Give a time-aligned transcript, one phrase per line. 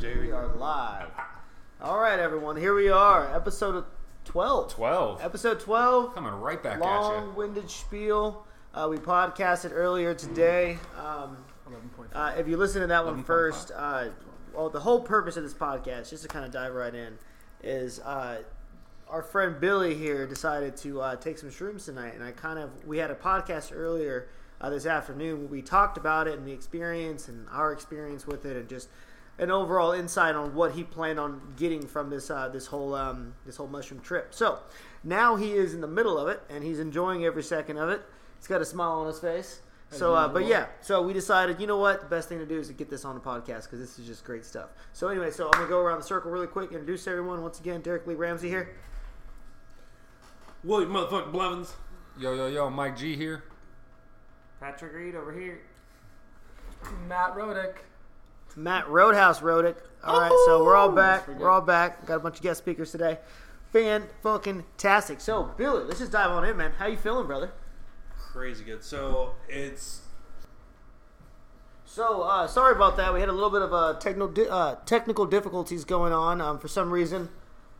[0.00, 0.28] Jamie.
[0.28, 1.08] We are live.
[1.80, 2.54] All right, everyone.
[2.56, 3.84] Here we are, episode
[4.26, 4.72] 12.
[4.72, 5.20] 12.
[5.20, 6.14] Episode 12.
[6.14, 6.84] Coming right back at you.
[6.84, 8.46] Long-winded spiel.
[8.72, 10.78] Uh, we podcasted earlier today.
[10.96, 11.36] Um,
[12.12, 13.26] uh, if you listen to that one 11.5.
[13.26, 14.08] first, uh,
[14.54, 17.18] well, the whole purpose of this podcast, just to kind of dive right in,
[17.64, 18.42] is uh,
[19.08, 22.86] our friend Billy here decided to uh, take some shrooms tonight, and I kind of
[22.86, 24.28] we had a podcast earlier
[24.60, 25.40] uh, this afternoon.
[25.40, 28.88] where We talked about it and the experience and our experience with it, and just
[29.38, 33.34] an overall insight on what he planned on getting from this uh, this whole um,
[33.46, 34.34] this whole mushroom trip.
[34.34, 34.58] So
[35.04, 38.02] now he is in the middle of it, and he's enjoying every second of it.
[38.36, 39.60] He's got a smile on his face.
[39.90, 42.58] So, uh, but yeah, so we decided, you know what, the best thing to do
[42.58, 44.68] is to get this on the podcast because this is just great stuff.
[44.92, 47.80] So anyway, so I'm gonna go around the circle really quick, introduce everyone once again.
[47.80, 48.76] Derek Lee Ramsey here.
[50.62, 51.74] William motherfucking Blevins.
[52.18, 52.28] you.
[52.28, 53.44] Yo, yo, yo, Mike G here.
[54.60, 55.60] Patrick Reed over here.
[57.08, 57.76] Matt Rodick.
[58.56, 59.76] Matt Roadhouse wrote it.
[60.04, 61.26] All right, so we're all back.
[61.28, 62.06] We're all back.
[62.06, 63.18] Got a bunch of guest speakers today.
[63.72, 65.20] Fan fucking tastic.
[65.20, 66.72] So Billy, let's just dive on in, man.
[66.78, 67.50] How you feeling, brother?
[68.16, 68.82] Crazy good.
[68.82, 70.02] So it's
[71.84, 73.12] So uh, sorry about that.
[73.12, 76.40] We had a little bit of uh, technical di- uh, technical difficulties going on.
[76.40, 77.28] Um, for some reason,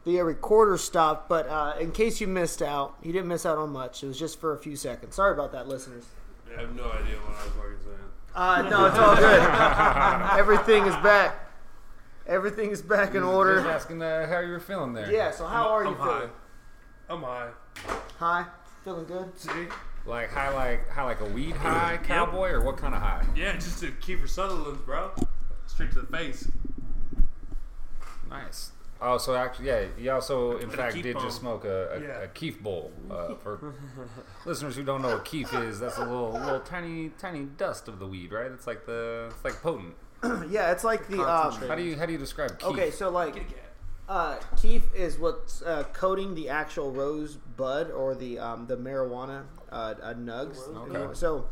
[0.05, 1.29] the uh, recorder stopped.
[1.29, 4.03] But uh, in case you missed out, you didn't miss out on much.
[4.03, 5.15] It was just for a few seconds.
[5.15, 6.05] Sorry about that, listeners.
[6.55, 8.08] I have no idea what I was fucking saying.
[8.39, 9.43] Uh, no, it's all good.
[10.39, 11.51] Everything is back.
[12.25, 13.57] Everything is back in order.
[13.57, 13.77] Just order.
[13.77, 15.11] asking uh, how you were feeling there.
[15.11, 15.33] Yeah.
[15.33, 16.31] So how are you I'm feeling?
[17.09, 17.15] high.
[17.15, 17.49] I'm high.
[18.21, 18.45] Hi.
[18.85, 19.37] Feeling good.
[19.37, 19.67] See?
[20.07, 23.27] Like high, like high, like a weed high cowboy, or what kind of high?
[23.35, 25.11] Yeah, just to Kiefer Sutherland's, bro.
[25.67, 26.49] Straight to the face.
[28.31, 28.71] Nice.
[29.01, 31.25] Oh, so actually, yeah, you also, in Bit fact, did bomb.
[31.25, 32.21] just smoke a, a, Yeah.
[32.23, 32.91] a Keef bowl.
[33.11, 33.75] Uh, for
[34.45, 37.99] listeners who don't know what Keef is, that's a little, little tiny, tiny dust of
[38.01, 38.51] the weed, right?
[38.51, 39.95] It's like the, it's like potent.
[40.51, 41.23] yeah, it's like the.
[41.23, 42.69] Um, How do you, how do you describe Keef?
[42.71, 43.37] okay, so like,
[44.09, 49.45] uh, keef is what's uh, coating the actual rose bud or the um, the marijuana
[49.71, 50.67] uh, uh, nugs.
[50.67, 50.87] Okay.
[50.87, 51.47] You know, So,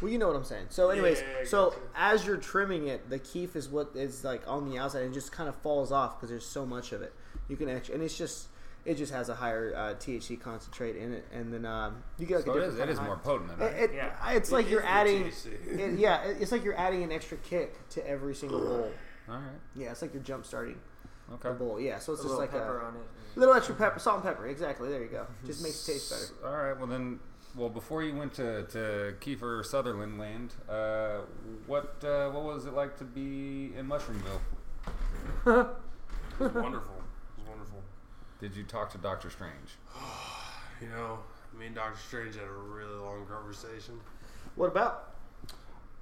[0.00, 0.66] well, you know what I'm saying.
[0.70, 1.80] So, anyways, Yeah, I so gotcha.
[1.96, 5.14] as you're trimming it, the keef is what is like on the outside and it
[5.14, 7.12] just kind of falls off because there's so much of it.
[7.48, 8.48] You can actually, and it's just.
[8.86, 12.36] It just has a higher uh, THC concentrate in it, and then um, you get
[12.36, 13.06] like So a different is, it kinda is high.
[13.06, 13.66] more potent than.
[13.68, 14.30] It, it- Yeah.
[14.32, 15.32] It's like you're adding.
[15.70, 18.90] It, yeah, it's like you're adding an extra kick to every single bowl.
[19.26, 19.42] All right.
[19.74, 20.76] Yeah, it's like you're jump starting
[21.32, 21.48] Okay.
[21.48, 21.80] the bowl.
[21.80, 23.40] Yeah, so it's A just like pepper a on it.
[23.40, 24.46] little extra pepper, salt and pepper.
[24.48, 24.90] Exactly.
[24.90, 25.26] There you go.
[25.46, 26.10] Just makes it taste
[26.42, 26.46] better.
[26.54, 26.76] All right.
[26.78, 27.20] Well then,
[27.56, 31.20] well before you went to to Kiefer Sutherland land, uh,
[31.66, 34.40] what uh, what was it like to be in Mushroomville?
[35.46, 36.96] It was wonderful.
[36.96, 37.82] It was wonderful.
[38.40, 39.78] Did you talk to Doctor Strange?
[40.80, 41.20] You know,
[41.56, 44.00] me and Doctor Strange had a really long conversation.
[44.56, 45.14] What about?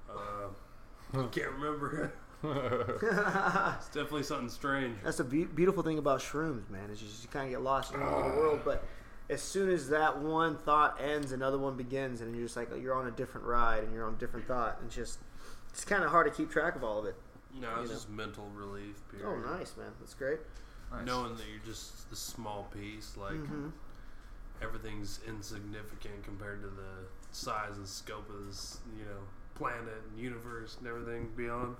[0.09, 2.11] Uh, can't remember.
[2.43, 4.97] it's definitely something strange.
[5.03, 6.89] That's the be- beautiful thing about shrooms, man.
[6.91, 8.83] Is you just kind of get lost in the world, but
[9.29, 12.93] as soon as that one thought ends, another one begins, and you're just like you're
[12.95, 14.79] on a different ride and you're on a different thought.
[14.81, 15.19] And just
[15.69, 17.15] it's kind of hard to keep track of all of it.
[17.59, 17.95] No, it's know.
[17.95, 18.95] just mental relief.
[19.09, 19.27] Period.
[19.27, 19.91] Oh, nice, man.
[19.99, 20.39] That's great.
[20.91, 21.05] Nice.
[21.05, 23.71] Knowing that you're just the small piece, like Mhm.
[24.61, 29.19] everything's insignificant compared to the size and scope of this, you know,
[29.55, 31.75] planet and universe and everything beyond.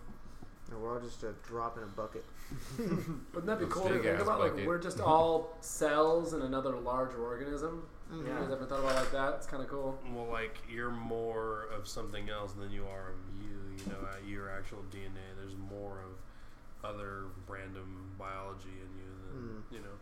[0.72, 2.24] And we're all just a drop in a bucket.
[2.78, 4.40] Wouldn't that be Those cool to big think ass about?
[4.40, 4.68] Like bucket.
[4.68, 7.84] we're just all cells in another large organism.
[8.12, 8.20] Mhm.
[8.28, 9.34] You guys ever thought about it like that?
[9.36, 10.00] It's kind of cool.
[10.14, 13.50] Well, like you're more of something else than you are of you.
[13.86, 15.36] You know, uh, your actual DNA.
[15.38, 19.96] There's more of other random biology in you than you know.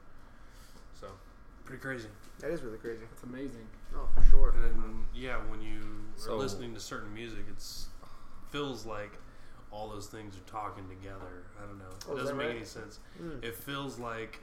[0.99, 1.07] So,
[1.65, 2.07] pretty crazy.
[2.39, 3.03] That is really crazy.
[3.11, 3.65] It's amazing.
[3.95, 4.49] Oh, for sure.
[4.51, 5.79] And then, yeah, when you
[6.17, 7.87] So- are listening to certain music, it's
[8.51, 9.13] feels like
[9.71, 11.43] all those things are talking together.
[11.61, 11.85] I don't know.
[12.09, 12.55] Oh, it doesn't make right?
[12.57, 12.99] any sense.
[13.21, 13.43] Mm.
[13.43, 14.39] It feels like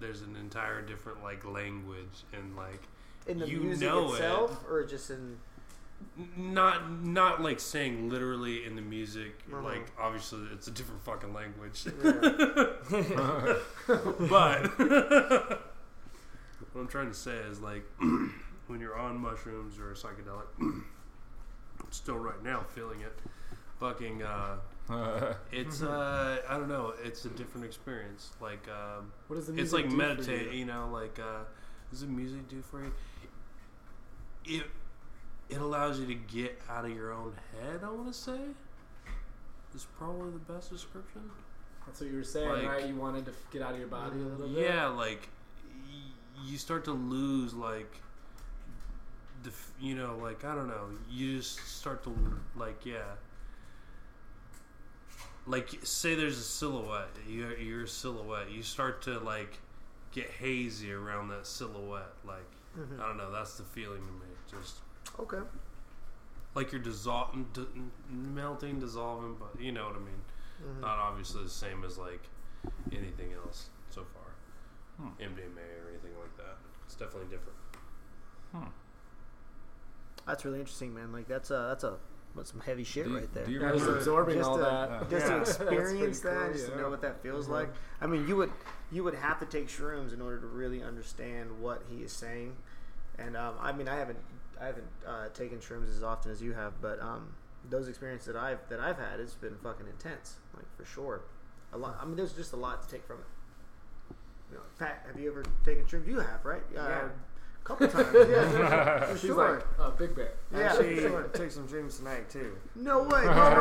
[0.00, 2.82] there's an entire different like language and like
[3.26, 4.16] In the you music know it.
[4.16, 5.36] itself, or just in
[6.36, 9.62] not not like saying literally in the music Uh-huh.
[9.62, 12.10] like obviously it's a different fucking language Yeah.
[14.28, 14.66] but
[16.72, 17.84] what i'm trying to say is like
[18.66, 20.48] when you're on mushrooms or a psychedelic
[21.90, 23.16] still right now feeling it
[23.78, 24.56] fucking uh
[25.52, 29.72] it's uh i don't know it's a different experience like um What does the it's
[29.72, 30.58] music like do for meditate you?
[30.60, 31.44] you know like uh
[31.90, 32.92] does the music do for you
[34.44, 34.64] it
[35.48, 38.38] it allows you to get out of your own head i want to say
[39.74, 41.22] is probably the best description
[41.86, 42.86] That's what you were saying, like- right?
[42.86, 44.66] You wanted to f- get out of your body a little bit.
[44.66, 45.28] yeah like
[45.86, 47.90] y- you start to lose like
[49.44, 52.12] the f- you know like i don't know you just start to
[52.56, 53.02] like yeah
[55.46, 58.50] like say there's a silhouette, you're you're a silhouette.
[58.50, 59.58] You start to like
[60.12, 62.12] get hazy around that silhouette.
[62.24, 62.46] Like
[62.76, 64.32] I don't know, that's the feeling to me.
[64.50, 64.76] Just
[65.18, 65.40] Okay.
[66.54, 67.66] like you're dissolving, d-
[68.10, 70.22] melting, dissolving, but you know what I mean.
[70.64, 70.80] Mm-hmm.
[70.80, 72.22] Not obviously the same as like
[72.92, 74.32] anything else so far,
[75.06, 75.22] Hmm.
[75.22, 76.56] MDMA or anything like that.
[76.86, 77.58] It's definitely different.
[80.26, 81.12] That's really interesting, man.
[81.12, 81.96] Like that's a that's a
[82.36, 83.44] that's some heavy shit Do you- right there.
[83.46, 85.10] do you Yeah, he's remember- absorbing just all to, that.
[85.10, 85.40] just to Yeah.
[85.40, 87.50] experience that, pretty just cool, to know what that feels Mhm.
[87.52, 87.68] like.
[88.00, 88.52] I mean, you would
[88.90, 92.54] you would have to take shrooms in order to really understand what he is saying.
[93.18, 94.18] And um, I mean, I haven't
[94.60, 97.34] I haven't uh, taken shrooms as often as you have, but um,
[97.68, 101.22] those experiences that I've that I've had, it's been fucking intense, like for sure.
[101.72, 101.96] A lot.
[102.00, 103.24] I mean, there's just a lot to take from it.
[104.50, 106.06] You know, Pat, have you ever taken shrooms?
[106.06, 106.62] You have, right?
[106.70, 107.08] Uh, Yeah.
[107.64, 108.08] A couple times.
[108.28, 109.54] Yeah, for He's sure.
[109.78, 110.32] like, uh, Big Bear.
[110.52, 111.22] yeah, Actually, sure.
[111.32, 112.56] took some shrooms tonight too.
[112.74, 113.22] No way.
[113.26, 113.54] Oh,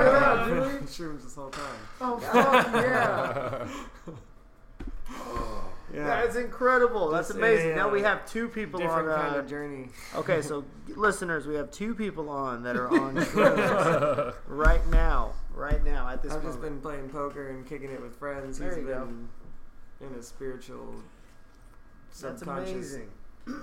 [0.49, 0.59] really?
[0.69, 0.79] Really?
[0.87, 1.79] shrooms this whole time.
[2.01, 3.67] Oh, fuck yeah.
[5.93, 6.05] Yeah.
[6.05, 7.09] That's incredible.
[7.09, 7.71] That's Just amazing.
[7.73, 9.19] a, now we have two people Different on.
[9.19, 9.89] kind Uh, of journey.
[10.15, 10.63] okay, so
[10.95, 15.33] listeners, we have two people on that are on shrooms right now.
[15.53, 16.53] Right now, at this I've moment.
[16.53, 18.57] just been playing poker and kicking it with friends.
[18.57, 19.05] There He's you go.
[19.05, 19.27] been
[19.99, 20.95] in a spiritual,
[22.07, 23.09] That's subconscious, amazing.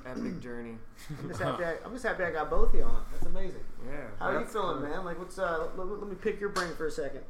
[0.07, 0.77] Epic journey.
[1.23, 1.65] I'm just happy.
[1.65, 3.03] I, I'm just happy I got both of you on.
[3.13, 3.65] That's amazing.
[3.87, 3.95] Yeah.
[4.19, 4.89] How are you feeling, cool.
[4.89, 5.05] man?
[5.05, 5.69] Like, what's uh?
[5.77, 7.23] Let, let me pick your brain for a second.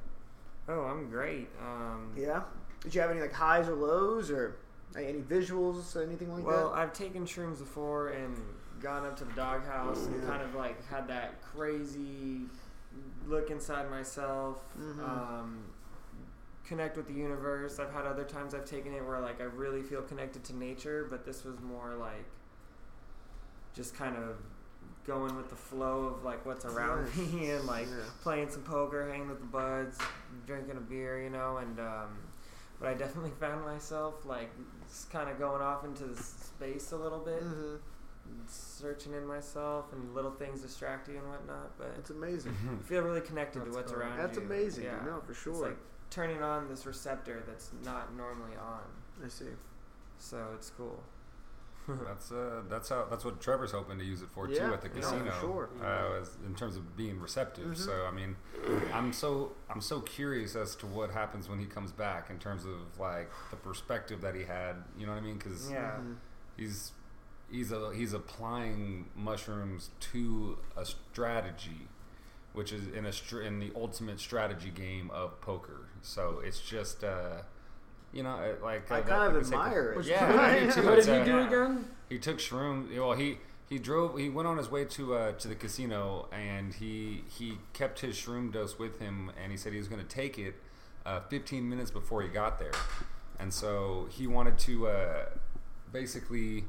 [0.68, 1.48] Oh, I'm great.
[1.62, 2.42] Um, Yeah.
[2.82, 4.56] Did you have any like highs or lows or
[4.94, 6.64] like, any visuals, or anything like Well, that?
[6.66, 8.36] Well, I've taken shrooms before and
[8.80, 12.42] gone up to the doghouse and kind of like had that crazy
[13.26, 15.02] look inside myself, Mhm.
[15.02, 15.58] um,
[16.64, 17.78] connect with the universe.
[17.80, 21.06] I've had other times I've taken it where like I really feel connected to nature,
[21.10, 22.24] but this was more like
[23.78, 24.36] just kind of
[25.06, 27.16] going with the flow of like what's around Nice.
[27.32, 28.02] me and like Yeah.
[28.22, 29.96] playing some poker, hanging with the buds,
[30.46, 32.08] drinking a beer, you know, and um,
[32.80, 34.50] but I definitely found myself like
[34.88, 37.76] just kind of going off into the space a little bit, hmm
[38.46, 41.78] searching in myself, and little things distract you and whatnot.
[41.78, 42.54] But it's amazing.
[42.70, 44.02] you feel really connected to what's cool.
[44.02, 44.44] around That's you.
[44.44, 44.84] amazing.
[44.84, 44.98] Yeah.
[45.04, 45.52] No, for sure.
[45.54, 45.76] It's like
[46.10, 48.80] turning on this receptor that's not normally on.
[49.24, 49.46] I see.
[50.18, 51.02] So it's cool.
[52.06, 54.82] That's uh, that's how that's what Trevor's hoping to use it for Yeah, too at
[54.82, 55.32] the casino.
[55.40, 55.70] sure.
[55.82, 57.66] Uh, as, in terms of being receptive.
[57.68, 57.76] Mhm.
[57.76, 58.36] So I mean,
[58.92, 62.64] I'm so I'm so curious as to what happens when he comes back in terms
[62.66, 64.76] of like the perspective that he had.
[64.98, 65.38] You know what I mean?
[65.38, 65.92] Because Yeah.
[66.00, 66.16] Mhm.
[66.56, 66.92] he's
[67.50, 71.88] he's a, he's applying mushrooms to a strategy,
[72.52, 75.88] which is in a str- in the ultimate strategy game of poker.
[76.02, 77.02] So it's just.
[77.02, 77.42] Uh,
[78.12, 80.06] you know, uh, like uh, I that- kind of like admire it.
[80.06, 80.82] Yeah, I too.
[80.86, 81.46] What did he do yeah.
[81.46, 81.84] again?
[82.08, 82.96] he took shrooms.
[82.96, 83.38] Well, he
[83.68, 84.18] he drove.
[84.18, 88.16] He went on his way to uh, to the casino, and he he kept his
[88.16, 90.56] shroom dose with him, and he said he was going to take it
[91.04, 92.72] uh, 15 minutes before he got there,
[93.38, 95.24] and so he wanted to uh,
[95.92, 96.64] basically.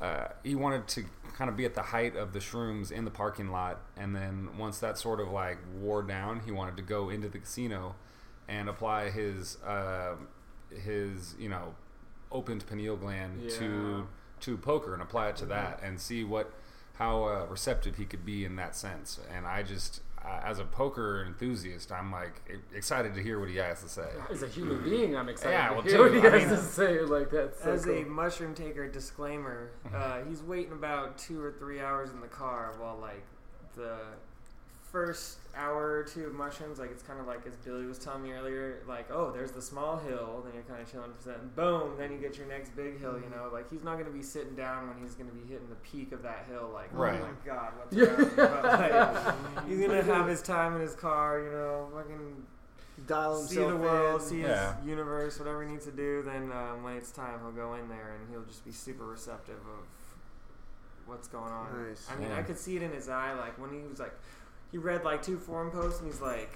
[0.00, 1.04] Uh, he wanted to
[1.36, 4.48] kind of be at the height of the shrooms in the parking lot, and then
[4.56, 7.94] once that sort of like wore down, he wanted to go into the casino
[8.48, 10.14] and apply his uh,
[10.84, 11.74] his you know
[12.32, 13.50] opened pineal gland Yeah.
[13.58, 14.06] to
[14.40, 16.52] to poker and apply it to that and see what
[16.94, 19.18] how uh, receptive he could be in that sense.
[19.34, 23.48] And I just uh, as a poker enthusiast, I'm like e- excited to hear what
[23.48, 24.08] he has to say.
[24.30, 26.02] As a human being, I'm excited Yeah, to well, hear too.
[26.02, 27.00] what he I has mean- to say.
[27.00, 31.80] Like that's so As a mushroom taker, disclaimer: uh, he's waiting about two or three
[31.80, 33.24] hours in the car while like
[33.76, 33.96] the
[34.92, 38.22] first hour or two of mushrooms, like it's kind of like as Billy was telling
[38.22, 41.34] me earlier, like oh, there's the small hill, then you're kind of chilling for a
[41.34, 43.14] second, boom, then you get your next big hill.
[43.22, 45.76] You know, like he's not gonna be sitting down when he's gonna be hitting the
[45.76, 46.70] peak of that hill.
[46.72, 47.20] Like Right.
[47.20, 48.04] oh my god, what's Yeah.
[48.04, 48.36] around?
[48.36, 48.64] But,
[49.56, 51.40] like, he's gonna have his time in his car.
[51.40, 52.46] You know, fucking
[53.06, 54.26] Dial himself see the world, in.
[54.26, 54.76] see Yeah.
[54.76, 56.22] his universe, whatever he needs to do.
[56.22, 59.54] Then um, when it's time, he'll go in there and he'll just be super receptive
[59.56, 59.86] of
[61.06, 61.88] what's going on.
[61.88, 62.06] Nice.
[62.12, 62.36] I mean, Yeah.
[62.38, 64.12] I could see it in his eye, like when he was like,
[64.72, 66.50] he read like two forum posts and he's like,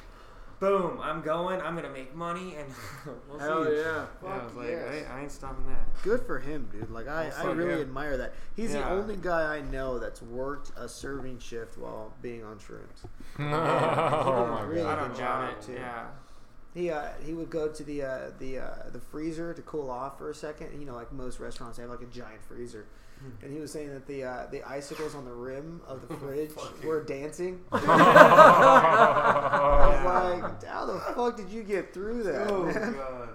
[0.61, 1.61] "Boom, I'm going.
[1.61, 2.68] I'm gonna make money." And
[3.28, 3.76] we'll Hell see.
[3.76, 4.06] yeah.
[4.23, 5.06] Yeah, I was like, yes.
[5.11, 6.02] I, I ain't stopping that.
[6.02, 6.90] Good for him, dude.
[6.90, 7.80] Like I, Oh, I really yeah.
[7.80, 8.33] admire that.
[8.56, 13.04] He's the only guy I know that's worked a serving shift while being on shrooms.
[13.38, 15.66] oh my Really I don't good doubt job, it.
[15.66, 15.73] too.
[15.75, 16.06] Yeah.
[16.75, 20.18] He uh, he would go to the uh, the uh, the freezer to cool off
[20.18, 20.78] for a second.
[20.78, 22.87] You know, like most restaurants, they have like a giant freezer.
[23.25, 23.45] Hmm.
[23.45, 26.50] And he was saying that the uh, the icicles on the rim of the fridge
[26.85, 27.61] were dancing.
[27.73, 27.81] I
[29.88, 32.75] was like, how the fuck did you get through that, Oh man?
[32.95, 33.28] god,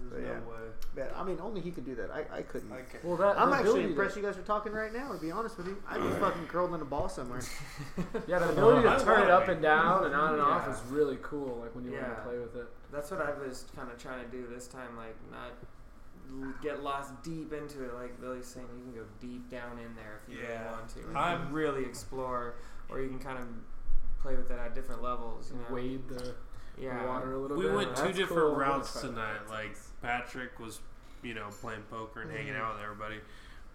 [0.00, 0.34] But there's yeah.
[0.34, 0.56] no way.
[0.96, 2.10] Man, I'm mean, only he could do that.
[2.10, 2.72] I, I couldn't.
[2.72, 2.98] Okay.
[3.02, 5.12] Well, that I'm actually ability to- impressed you guys are talking right now.
[5.12, 7.40] To be honest with you, I'd be fucking curled in a ball somewhere.
[8.26, 11.18] Yeah, the ability to turn it up and down and on and off is really
[11.22, 11.58] cool.
[11.60, 12.66] Like when you want to play with it.
[12.92, 15.56] That's what I was kind of trying to do this time, like not l-
[16.62, 17.94] get lost deep into it.
[17.94, 20.62] Like Billy's saying, you can go deep down in there if you Yeah.
[20.62, 21.00] really want to.
[21.08, 22.54] And I'm- really explore,
[22.88, 23.46] or you can kind of
[24.20, 25.50] play with it at different levels.
[25.52, 25.74] You know?
[25.74, 26.34] Wade the
[26.78, 27.04] yeah.
[27.06, 27.70] water a little We bit.
[27.72, 28.52] We went two That's different cool.
[28.54, 29.08] I'm gonna routes that.
[29.08, 29.48] tonight.
[29.48, 30.80] Like Patrick was,
[31.22, 32.62] you know, playing poker and hanging Mm-hmm.
[32.62, 33.20] out with everybody,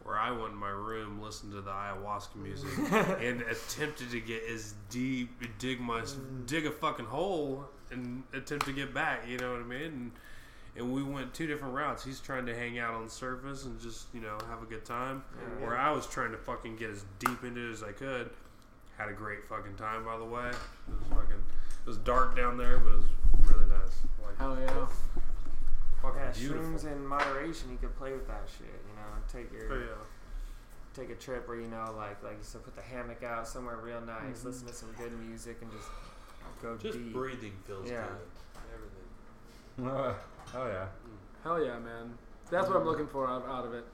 [0.04, 2.70] where I went in my room, listened to the ayahuasca music,
[3.22, 5.30] and attempted to get as deep,
[5.60, 6.46] dig my, Mm.
[6.48, 9.28] dig a fucking hole, and attempt to get back.
[9.28, 9.82] You know what I mean?
[9.84, 10.12] And,
[10.78, 12.04] and we went two different routes.
[12.04, 14.86] He's trying to hang out on the surface and just, you know, have a good
[14.86, 15.24] time.
[15.60, 15.66] Yeah.
[15.68, 18.30] Where I was trying to fucking get as deep into it as I could.
[18.98, 20.48] Had a great fucking time, by the way.
[20.50, 20.54] It
[21.00, 21.36] was fucking.
[21.84, 23.06] It was dark down there, but it was
[23.50, 24.00] really nice.
[24.24, 24.86] Like, Hell yeah.
[26.02, 26.64] fucking Yeah, beautiful.
[26.72, 27.72] shrooms in moderation.
[27.72, 28.68] You could play with that shit.
[28.68, 29.86] You know, take your Oh, yeah.
[30.94, 33.78] take a trip where you know, like like you said, put the hammock out somewhere
[33.78, 34.46] real nice, Mhm.
[34.46, 35.88] listen to some good music, and just
[36.62, 37.14] go Just deep.
[37.14, 38.06] breathing feels Yeah.
[38.08, 38.18] good.
[38.76, 38.98] Everything.
[39.88, 40.14] Uh,
[40.56, 40.88] oh yeah.
[41.44, 42.14] Hell yeah, man.
[42.50, 43.86] That's what I'm looking for out, out of it.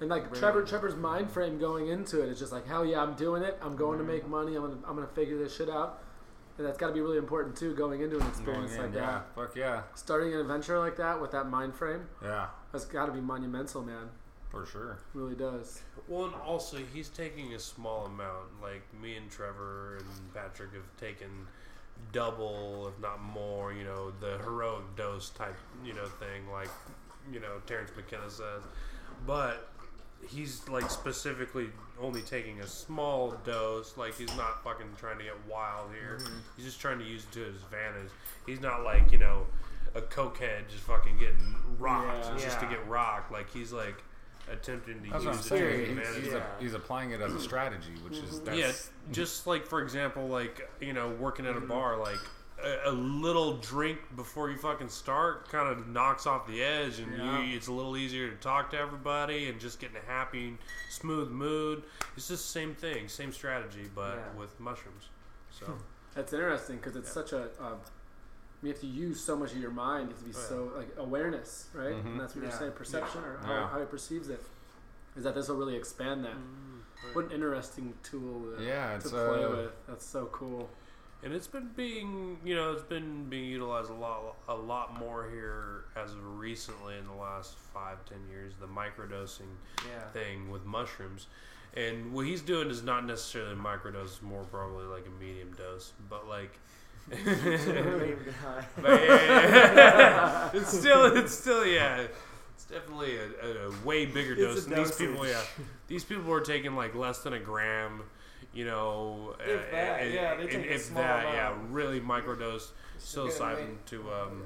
[0.00, 0.38] And like Really?
[0.40, 3.56] Trevor, Trevor's mind frame going into it is just like, hell yeah, I'm doing it.
[3.62, 4.56] I'm going to make money.
[4.56, 6.02] I'm gonna, I'm gonna figure this shit out.
[6.58, 9.00] And that's got to be really important too, going into an experience Going in, like
[9.00, 9.12] yeah.
[9.12, 9.34] that.
[9.34, 9.82] Fuck yeah.
[9.94, 12.48] Starting an adventure like that with that mind frame, Yeah.
[12.72, 14.08] that's got to be monumental, man.
[14.50, 14.98] For sure.
[15.14, 15.80] It really does.
[16.08, 18.60] Well, and also he's taking a small amount.
[18.60, 21.46] Like me and Trevor and Patrick have taken
[22.12, 23.72] double, if not more.
[23.72, 26.50] You know, the heroic dose type, you know, thing.
[26.52, 26.68] Like,
[27.32, 28.62] you know, Terence McKenna says,
[29.26, 29.68] but
[30.28, 31.66] he's like specifically
[32.00, 33.96] only taking a small dose.
[33.96, 36.18] Like he's not fucking trying to get wild here.
[36.20, 36.38] Mm-hmm.
[36.56, 38.10] He's just trying to use it to his advantage.
[38.46, 39.46] He's not like you know
[39.94, 42.44] a cokehead just fucking getting rocked Yeah.
[42.44, 43.30] just to get rocked.
[43.32, 44.02] Like he's like
[44.50, 45.98] attempting to That's what I'm use it to saying.
[45.98, 46.38] He's, he's, Yeah.
[46.58, 48.72] a, he's applying it as a strategy, which is that's, Yeah,
[49.12, 52.18] just like for example, like you know, working at a bar, like
[52.62, 57.16] a, a little drink before you fucking start kind of knocks off the edge, and
[57.16, 57.42] Yeah.
[57.44, 60.56] you, it's a little easier to talk to everybody and just get in a happy,
[60.90, 61.82] smooth mood.
[62.16, 64.40] It's just the same thing, same strategy, but Yeah.
[64.40, 65.08] with mushrooms.
[65.50, 65.76] So
[66.14, 67.14] That's interesting because it's Yeah.
[67.14, 67.42] such a.
[67.64, 67.78] Um,
[68.62, 70.08] you have to use so much of your mind.
[70.10, 70.48] You have to be Oh, yeah.
[70.48, 71.94] so like awareness, right?
[71.94, 72.06] Mhm.
[72.06, 72.50] And that's what Yeah.
[72.50, 73.68] you're saying, perception or how, Yeah.
[73.68, 74.42] how he perceives it.
[75.16, 76.36] Is that this will really expand that?
[77.12, 79.86] What an interesting tool to, Yeah, to it's play uh, with.
[79.86, 80.70] That's so cool.
[81.24, 85.28] and it's been being, you know, it's been being utilized a lot, a lot more
[85.30, 88.54] here as of recently in the last five, ten years.
[88.60, 90.08] The microdosing Yeah.
[90.10, 91.26] thing with mushrooms.
[91.74, 95.92] And what he's doing is not necessarily a microdose, more probably like a medium dose.
[96.08, 96.58] But like
[97.10, 100.50] but yeah, yeah, yeah.
[100.54, 102.06] it's still it's still yeah.
[102.54, 104.66] It's definitely a, a, a way bigger dose.
[104.66, 105.30] a And these people, dosage.
[105.58, 108.02] yeah, these people are taking like less than a gram.
[108.54, 112.00] You know, If that, and- yeah, they and take a if small that, yeah, really
[112.00, 113.86] microdose Just get it psilocybin made.
[113.86, 114.42] to um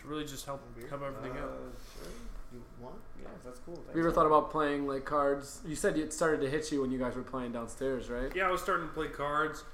[0.00, 1.48] to really just help help everything out.
[1.48, 2.12] Uh, sure.
[2.52, 2.96] You want?
[3.20, 3.82] Yeah, that's cool.
[3.88, 5.60] Have you ever thought about playing like cards?
[5.66, 8.30] You said it started to hit you when you guys were playing downstairs, right?
[8.34, 9.64] Yeah, I was starting to play cards,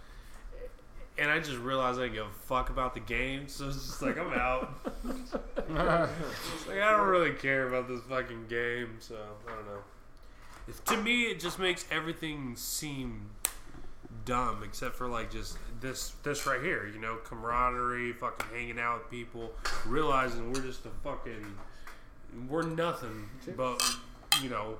[1.18, 4.02] and I just realized I didn't give a fuck about the game, so it's just
[4.02, 4.72] like I'm out.
[6.68, 9.80] Like I don't really care about this fucking game, so I don't know.
[10.68, 13.30] It's, to me, it just makes everything seem
[14.24, 18.98] dumb, except for like just this this right here, you know, camaraderie, fucking hanging out
[19.00, 19.50] with people,
[19.86, 21.44] realizing we're just a fucking
[22.48, 23.82] we're nothing, but
[24.42, 24.76] you know,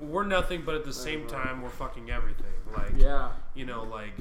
[0.00, 2.46] we're nothing, but at the same time, we're fucking everything.
[2.74, 3.30] Like Yeah.
[3.54, 4.12] you know, like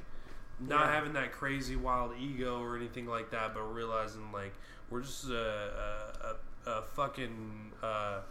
[0.60, 0.92] not Yeah.
[0.94, 4.54] having that crazy wild ego or anything like that, but realizing like
[4.90, 6.36] we're just a
[6.66, 8.22] a, a, a fucking uh,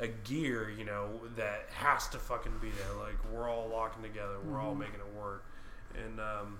[0.00, 2.96] a gear, you know, that has to fucking be there.
[2.98, 4.78] Like we're all locking together, we're all Mhm.
[4.80, 5.44] making it work,
[5.94, 6.58] and um,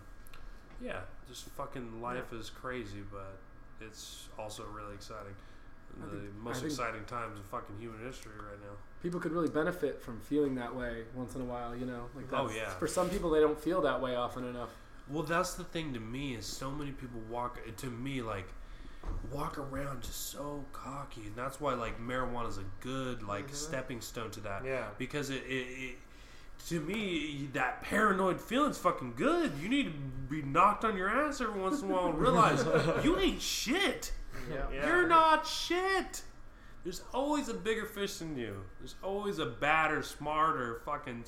[0.81, 3.39] yeah, just fucking life is crazy, but
[3.81, 5.35] it's also really exciting.
[6.03, 8.77] I The think- most exciting times in fucking human history right now.
[9.03, 12.09] People could really benefit from feeling that way once in a while, you know?
[12.15, 12.71] Like Oh, yeah.
[12.79, 14.71] For some people, they don't feel that way often enough.
[15.13, 18.49] Well, that's the thing to me is so many people walk to me like
[19.31, 23.55] walk around just so cocky, and that's why like marijuana is a good like Mhm.
[23.55, 24.87] stepping stone to that Yeah.
[24.97, 25.97] because it, it, it
[26.69, 29.53] to me that paranoid feeling's fucking good.
[29.61, 29.91] You need to
[30.31, 32.65] be knocked on your ass every once in a while and realize
[33.05, 34.13] you ain't shit.
[34.51, 34.67] Yeah.
[34.73, 34.87] Yeah.
[34.87, 36.23] You're not shit.
[36.85, 38.65] There's always a bigger fish than you.
[38.81, 41.25] There's always a badder, smarter, fucking.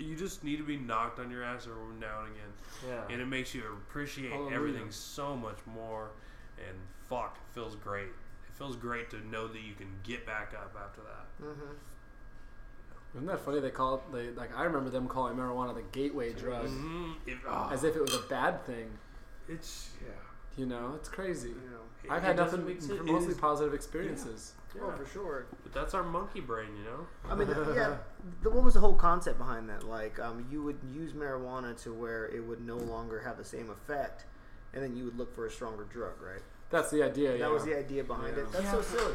[0.00, 2.52] S- You just need to be knocked on your ass every now and again
[2.88, 3.04] Yeah.
[3.12, 4.56] and it makes you appreciate Hallelujah.
[4.56, 6.10] everything so much more.
[6.58, 6.76] And
[7.08, 8.08] fuck, it feels great.
[8.08, 11.44] It feels great to know that you can get back up after that.
[11.46, 11.72] Mm-hmm.
[13.16, 13.60] Isn't that funny?
[13.60, 17.14] They call it they like I remember them calling marijuana the gateway drug, Mhm.
[17.26, 18.98] It- ah, as if it was a bad thing.
[19.48, 20.10] it's yeah.
[20.56, 21.48] You know, it's crazy.
[21.48, 21.80] You know.
[22.04, 23.00] It- I've had doesn't nothing make sense.
[23.00, 24.54] It mostly is- positive experiences.
[24.74, 24.82] Yeah.
[24.86, 25.46] Oh, for sure.
[25.62, 27.06] But that's our monkey brain, you know.
[27.28, 27.96] I mean, the, yeah.
[28.42, 29.82] The, what was the whole concept behind that?
[29.84, 33.70] Like, um, you would use marijuana to where it would no longer have the same
[33.70, 34.26] effect,
[34.72, 36.42] and then you would look for a stronger drug, right?
[36.70, 37.32] That's the idea.
[37.32, 37.48] That yeah.
[37.48, 38.44] was the idea behind Yeah.
[38.44, 38.52] it.
[38.52, 38.72] That's Yeah.
[38.72, 39.14] so silly.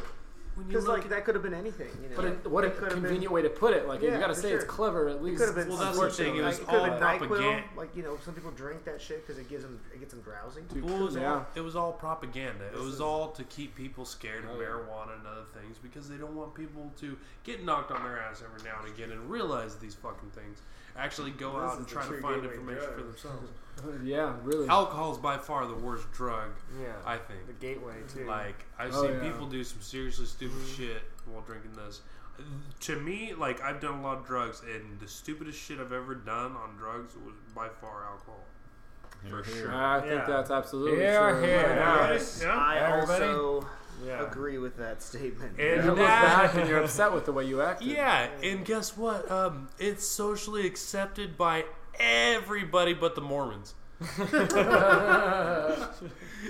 [0.56, 2.16] When you Because look like at- that could have been anything, you know.
[2.16, 3.86] But it, what a It could have convenient been- way to put it.
[3.86, 4.60] Like Yeah, you got to say sure.
[4.60, 5.36] it's clever at least.
[5.38, 5.68] could have been.
[5.68, 7.18] Well, that's the thing, it like, was it could have been all Nyquil.
[7.28, 7.64] propaganda.
[7.76, 10.22] Like you know, some people drink that shit because it gives them it gets them
[10.22, 10.62] drowsy.
[10.72, 11.34] Dude, Well, it was, yeah.
[11.34, 12.64] all, it was all propaganda.
[12.68, 14.66] It This was is- all to keep people scared of Oh, yeah.
[14.66, 18.42] marijuana and other things because they don't want people to get knocked on their ass
[18.42, 20.62] every now and again and realize these fucking things.
[20.96, 23.48] Actually, go This out and try to find gateway information for themselves.
[24.04, 24.68] yeah, really.
[24.68, 26.50] Alcohol is by far the worst drug,
[26.80, 26.92] Yeah.
[27.04, 27.46] I think.
[27.46, 28.24] the gateway too.
[28.26, 29.30] Like I've Oh, seen yeah.
[29.30, 30.82] people do some seriously stupid Mm-hmm.
[30.82, 32.00] shit while drinking this.
[32.80, 36.14] To me, like I've done a lot of drugs, and the stupidest shit I've ever
[36.14, 38.44] done on drugs was by far alcohol.
[39.30, 39.74] For sure.
[39.74, 40.26] I think Yeah.
[40.26, 41.46] that's absolutely Yeah, true.
[41.46, 41.48] yeah.
[41.74, 42.12] Yeah.
[42.12, 42.54] Yes, Yeah.
[42.54, 43.24] I Everybody?
[43.24, 43.66] also
[44.04, 44.26] yeah.
[44.26, 45.58] agree with that statement.
[45.58, 47.88] And you look back and you're upset with the way you acted.
[47.88, 49.30] Yeah, and guess what?
[49.30, 51.64] Um, it's socially accepted by
[51.98, 53.74] everybody but the Mormons.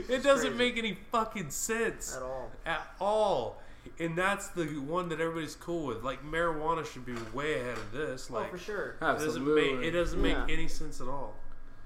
[0.09, 2.51] It doesn't make any fucking sense at all.
[2.67, 3.63] at all.
[3.99, 6.03] And that's the one that everybody's cool with.
[6.03, 8.29] Like marijuana should be way ahead of this.
[8.31, 8.91] Oh, Like for sure.
[8.91, 9.75] it doesn't Absolutely.
[9.77, 10.45] make it doesn't Yeah.
[10.45, 11.35] make any sense at all.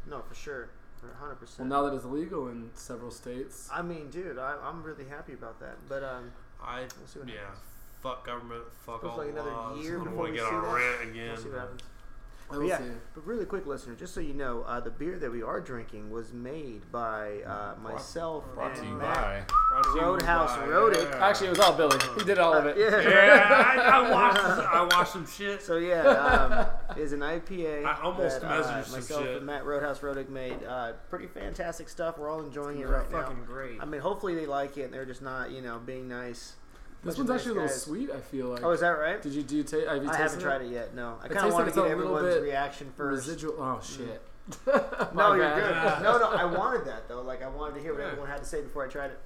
[0.09, 0.71] No, for sure.
[1.09, 1.69] Hundred well, percent.
[1.69, 5.61] now that it's legal in several states, I mean, dude, I, I'm really happy about
[5.61, 5.77] that.
[5.89, 6.31] But um,
[6.63, 7.41] I we'll see what yeah.
[7.41, 7.59] happens.
[8.03, 8.65] Fuck government.
[8.87, 9.83] Fuck Feels all like another laws.
[9.85, 11.29] year I don't before want we to get see on a rant again.
[11.29, 11.83] We'll see what happens.
[12.51, 12.85] I But yeah, see.
[13.15, 16.11] but really quick, listener, just so you know, uh, the beer that we are drinking
[16.11, 19.15] was made by uh, myself Brought to and you Matt.
[19.15, 19.55] by.
[19.71, 21.11] Brought to you Roadhouse by- Rodick.
[21.13, 21.27] yeah.
[21.29, 21.97] Actually, it was all Billy.
[22.19, 22.77] He did all of it.
[22.77, 23.01] Yeah.
[23.01, 24.39] yeah, I, I watched.
[24.41, 25.63] I watched some shit.
[25.63, 27.85] So yeah, um, is an IPA.
[27.85, 29.37] I almost that, messaged uh, some myself shit.
[29.37, 30.63] and Matt Roadhouse Rodick made.
[30.65, 32.19] Uh, pretty fantastic stuff.
[32.19, 33.23] We're all enjoying it They're right now.
[33.23, 33.79] fucking great.
[33.81, 36.55] I mean, hopefully they like it and they're just not, you know, being nice.
[37.03, 37.83] This one's of actually a little guys.
[37.83, 38.11] sweet.
[38.11, 38.63] I feel like.
[38.63, 39.21] Oh, is that right?
[39.23, 39.63] Did you do?
[39.63, 40.95] Ta- have you I haven't tasted tried it yet.
[40.95, 43.27] No, I kind of tastes want like to get everyone's reaction first.
[43.27, 43.55] Residual.
[43.59, 44.23] Oh shit.
[44.67, 45.99] No, My you're bad.
[45.99, 46.03] good.
[46.05, 47.23] No, no, I wanted that though.
[47.23, 48.09] Like I wanted to hear what Yeah.
[48.09, 49.21] everyone had to say before I tried it.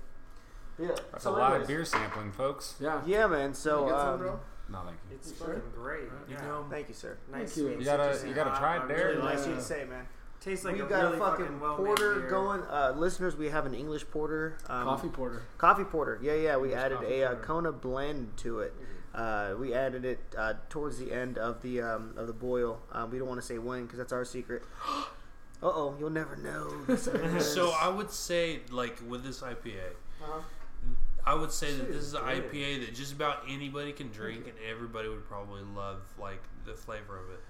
[0.78, 0.88] Yeah.
[1.12, 2.74] That's so a lot of beer sampling, folks.
[2.80, 3.00] Yeah.
[3.06, 3.54] Yeah, man.
[3.54, 4.40] So, You get some, um.
[4.68, 5.16] No, thank you.
[5.16, 5.62] It's You fucking sure?
[5.74, 6.02] great.
[6.04, 6.40] You yeah.
[6.46, 7.16] know, thank you, sir.
[7.30, 7.54] nice.
[7.54, 7.78] Thank you.
[7.78, 9.02] You gotta- you gotta try it, I'm Derek.
[9.04, 10.06] Really really nice you uh, to say, man.
[10.40, 12.30] Tastes like we a got really a fucking, fucking well-made porter beer.
[12.30, 12.60] going.
[12.62, 14.58] Uh, listeners, we have an English porter.
[14.68, 15.42] Um, Coffee porter.
[15.56, 16.18] Coffee porter.
[16.22, 16.56] Yeah, yeah.
[16.56, 17.34] We English added a uh.
[17.36, 18.74] Kona blend to it.
[19.14, 22.80] Uh, we added it uh, towards the end of the um, of the boil.
[22.92, 24.62] Um, we don't want to say when because that's our secret.
[25.62, 26.68] Uh oh, you'll never know.
[27.40, 29.92] So I would say, like with this IPA,
[30.22, 30.40] Uh-huh.
[31.24, 32.50] I would say that this is is an good.
[32.52, 37.16] IPA that just about anybody can drink, and everybody would probably love like the flavor
[37.16, 37.40] of it.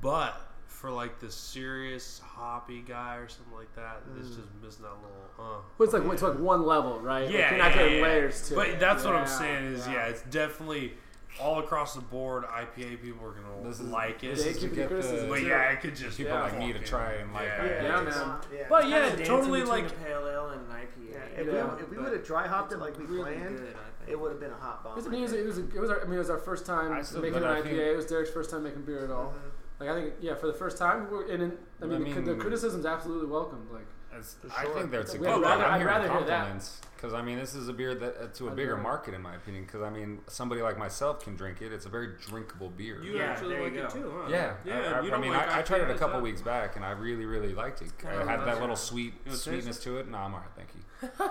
[0.00, 0.40] But
[0.80, 4.36] for like the serious hoppy guy or something like that, this Mm.
[4.36, 5.26] just missing that little.
[5.38, 5.60] Uh.
[5.76, 7.24] Well, it's like it's like one level, right?
[7.24, 8.02] Like, Yeah, you're not yeah, getting yeah.
[8.04, 8.80] layers to But it.
[8.80, 9.94] that's what I'm saying is, yeah.
[9.94, 10.06] yeah.
[10.06, 10.94] it's definitely
[11.40, 12.44] all across the board.
[12.44, 14.36] IPA people are gonna This is- like it.
[14.36, 16.42] They is to keep the get the but yeah, it could just people Yeah.
[16.42, 17.46] like me to try and like.
[17.46, 17.82] Yeah, IPAs.
[17.82, 18.36] Yeah, it's man.
[18.54, 18.66] yeah.
[18.68, 21.12] But Kinda yeah, dancing totally between like a pale ale and an IPA.
[21.12, 21.74] Yeah, if, Yeah.
[21.74, 24.30] we, if we would have dry hopped it like we really planned, good, it would
[24.30, 24.92] have been a hot bomb.
[24.92, 26.18] It was, I I mean, it was, it was, it was our, I mean, it
[26.18, 27.62] was our first time making an IPA.
[27.64, 29.32] think- It was Derek's first time making beer at all.
[29.36, 29.50] Mhm.
[29.80, 31.42] Like I think, yeah, for the first time, we're, and,
[31.80, 33.68] and I I mean, the, the mean- criticism's absolutely welcome.
[33.72, 35.42] Like, It's- For I think that's a I'd good.
[35.42, 36.68] rather- I'm I'd rather hear that.
[36.96, 39.14] because I mean this is a beer that uh, to a I'd bigger rather- market
[39.14, 39.64] in my opinion.
[39.66, 41.72] Because I mean somebody like myself can drink it.
[41.72, 43.00] It's a very drinkable beer.
[43.04, 44.28] you Yeah, actually like you it too, huh?
[44.28, 44.74] yeah, yeah.
[44.74, 46.22] I, I, you I don't mean, like I, I tried it a couple huh?
[46.24, 47.92] weeks back, and I really, really liked it.
[48.04, 50.08] Oh, it had that little sweet You wanna taste sweetness to it.
[50.10, 51.08] No, I'm alright, thank you.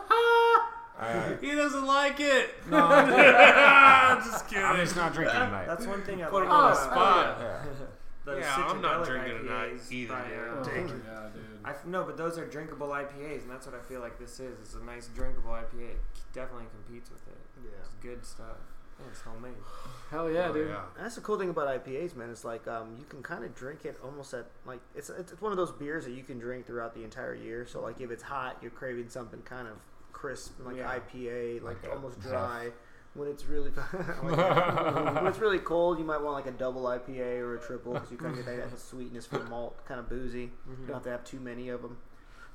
[1.00, 2.56] Uh, He doesn't like it.
[2.72, 4.64] no, I'm just kidding.
[4.78, 5.68] just not drinking tonight.
[5.68, 7.42] That's one thing I Put him on the about, spot.
[8.28, 8.56] Yeah.
[8.56, 10.38] the Yeah, I'm not Citradelic drinking tonight IPAs either, by, dude.
[10.38, 11.44] uh, oh, Take yeah, dude.
[11.66, 14.40] I f- no, but those are drinkable IPAs, and that's what I feel like this
[14.40, 14.60] is.
[14.60, 15.92] It's a nice drinkable IPA.
[15.92, 16.00] It
[16.34, 17.38] definitely competes with it.
[17.64, 17.70] Yeah.
[17.80, 18.58] It's good stuff.
[19.00, 19.54] And it's homemade.
[20.10, 20.70] Hell yeah, Oh, dude.
[20.70, 20.82] yeah.
[21.00, 22.30] That's the cool thing about IPAs, man.
[22.32, 25.42] It's like um, you can kind of drink it almost at like it's it's it's
[25.42, 27.66] one of those beers that you can drink throughout the entire year.
[27.68, 29.76] So like if it's hot, you're craving something kind of
[30.14, 30.98] crisp, like Yeah.
[31.14, 32.32] IPA, like, Like almost Huff.
[32.32, 32.70] dry.
[33.18, 33.72] When it's really
[34.24, 37.94] like, when it's really cold, you might want like a double IPA or a triple
[37.94, 40.52] because you kind of get that sweetness from malt, kind of boozy.
[40.70, 41.98] You don't have to have too many of them.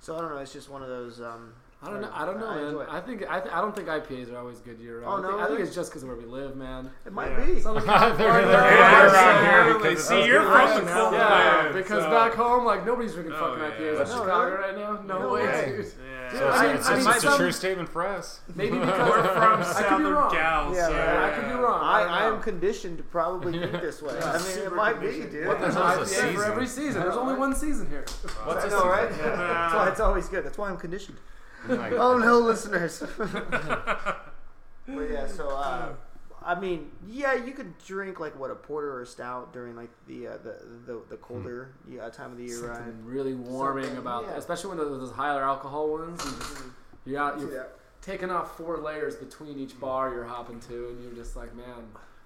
[0.01, 0.38] So I don't know.
[0.38, 1.20] It's just one of those.
[1.20, 1.53] Um,
[1.85, 2.11] I don't know.
[2.14, 2.87] I don't know, I man.
[2.90, 5.27] I think I, th- I don't think IPAs are always good year Oh, round.
[5.27, 6.88] I, no, think, I think it's just because of where we live, man.
[7.05, 7.44] it might Yeah.
[7.44, 7.61] be.
[7.61, 11.72] Southern they're, they're around here because See, you're from from the the cold cold Yeah,
[11.72, 13.90] because so- back home, like nobody's drinking Oh, fucking yeah.
[13.90, 14.92] IPAs in No, Chicago right now.
[15.07, 15.72] No, No way, way.
[15.77, 15.87] dude.
[16.33, 18.40] Yeah, So I it's, mean- it's, I it's mean, a true statement for us.
[18.55, 20.33] Maybe because We're from I could be Southern wrong.
[20.33, 20.77] Gals.
[20.77, 21.25] Yeah, Yeah.
[21.25, 21.81] I could be wrong.
[21.83, 24.18] I, don't I am conditioned to probably think this way.
[24.21, 25.31] I mean, it might be, conditioned.
[25.33, 25.47] dude.
[25.49, 27.03] What the hell is a IPA for every season.
[27.03, 28.05] There's only one season here.
[28.45, 29.11] What's I a know, right?
[29.18, 30.45] That's why it's always good.
[30.45, 31.18] That's why I'm conditioned.
[31.68, 33.03] Oh no, listeners.
[33.18, 34.25] but
[35.11, 35.90] yeah, so uh,
[36.44, 39.90] I mean, yeah, you could drink like what a porter or a stout during like
[40.07, 42.76] the uh, the, the the colder yeah, time of the year, right?
[42.76, 44.31] Something really warming Something, about yeah.
[44.31, 46.24] that, especially when those, those higher alcohol ones.
[46.24, 46.62] You just,
[47.05, 47.76] you're out, you're that?
[48.00, 51.85] taking off four layers between each bar you're hopping to, and you're just like, man,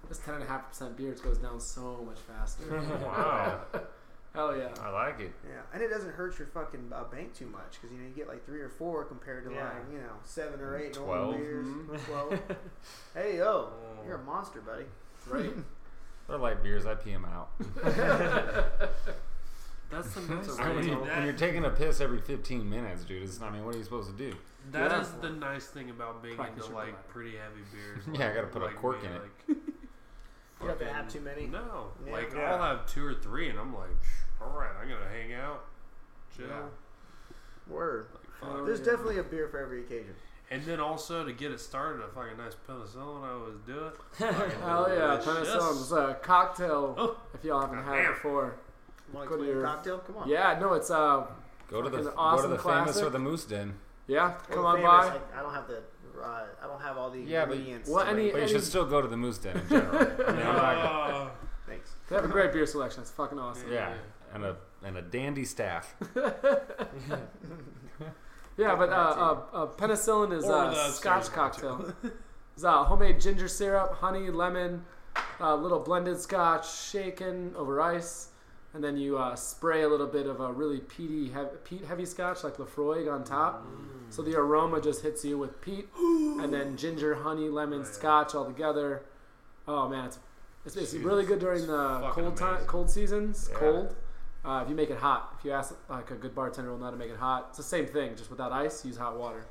[0.09, 2.81] this ten and a half percent beer goes down so much faster.
[3.02, 3.61] wow,
[4.37, 4.68] Hell yeah.
[4.83, 5.33] I like it.
[5.49, 8.14] Yeah, and it doesn't hurt your fucking uh, bank too much because you know you
[8.14, 9.64] get like three or four compared to Yeah.
[9.64, 11.37] like you know seven or eight normal Twelve.
[11.38, 11.66] beers.
[11.66, 12.05] Mhm.
[12.07, 12.40] Twelve.
[13.14, 13.70] hey yo,
[14.07, 14.85] you're a monster, buddy.
[15.29, 15.51] Right?
[16.29, 16.85] They're light beers.
[16.87, 17.49] I pee them out.
[19.90, 22.68] That's the that's a I mean, when, you, when you're taking a piss every 15
[22.68, 24.37] minutes, dude, it's, I mean, what are you supposed to do?
[24.72, 25.01] That Yeah.
[25.01, 28.03] is the nice thing about being Practice into like pretty heavy beers.
[28.18, 29.14] Yeah, I gotta put a cork me, in
[29.57, 29.62] it.
[30.61, 31.47] Like, You have to have too many.
[31.47, 32.12] No, Yeah.
[32.12, 32.53] like Yeah.
[32.55, 33.90] I'll have two or three, and I'm like,
[34.40, 35.64] all right, I'm gonna hang out,
[36.37, 36.47] chill.
[36.47, 36.62] Yeah.
[37.69, 38.07] Word.
[38.14, 38.66] Like, fuck.
[38.66, 38.85] There's yeah.
[38.87, 40.14] definitely a beer for every occasion.
[40.51, 43.25] And then also to get it started, a fucking nice penicillin.
[43.25, 43.95] I always do it.
[44.61, 45.55] Hell yeah, Delicious.
[45.55, 45.81] penicillin.
[45.83, 46.95] It's a cocktail.
[46.97, 47.16] Oh.
[47.35, 48.05] If y'all haven't had Damn.
[48.12, 48.55] it before.
[49.12, 49.99] Want Go to to your- cocktail?
[49.99, 50.29] Come on.
[50.29, 51.27] Yeah, no, it's uh,
[51.69, 53.75] Go to the Fucking go to the famous or the Moose Den.
[54.07, 54.29] yeah.
[54.29, 55.37] Well, Come on famous, by.
[55.37, 55.83] I, I don't have the.
[56.22, 57.88] Uh, I don't have all the Yeah, but- ingredients.
[57.90, 59.96] What, to any- make- But you should still go to the Moose Den in general.
[59.98, 61.29] I mean, I'm not- Uh,
[61.66, 61.90] Thanks.
[62.09, 63.02] They have a great beer selection.
[63.02, 63.72] It's fucking awesome.
[63.72, 63.92] yeah,
[64.33, 65.94] and a and a dandy staff.
[68.59, 71.92] Yeah, but uh, uh, uh, penicillin is a uh, Scotch cocktail.
[72.55, 74.83] It's uh, homemade ginger syrup, honey, lemon,
[75.40, 78.29] a little blended Scotch, shaken over ice,
[78.72, 82.07] and then you uh, spray a little bit of a really peaty, heavy, peat heavy
[82.07, 83.62] Scotch like Laphroaig on top.
[84.11, 87.85] So the aroma just hits you with peat, and then ginger, honey, lemon, Oh.
[87.85, 89.03] Scotch all together.
[89.69, 90.19] Oh man, it's
[90.64, 92.66] it's, it's Jeez, really good during it's the fucking cold time, amazing.
[92.69, 93.49] cold seasons.
[93.53, 93.59] Yeah.
[93.59, 93.97] Cold.
[94.45, 96.85] Uh, if you make it hot, if you ask like a good bartender will know
[96.87, 98.85] how to make it hot, it's the same thing, just without ice.
[98.85, 99.45] Use hot water.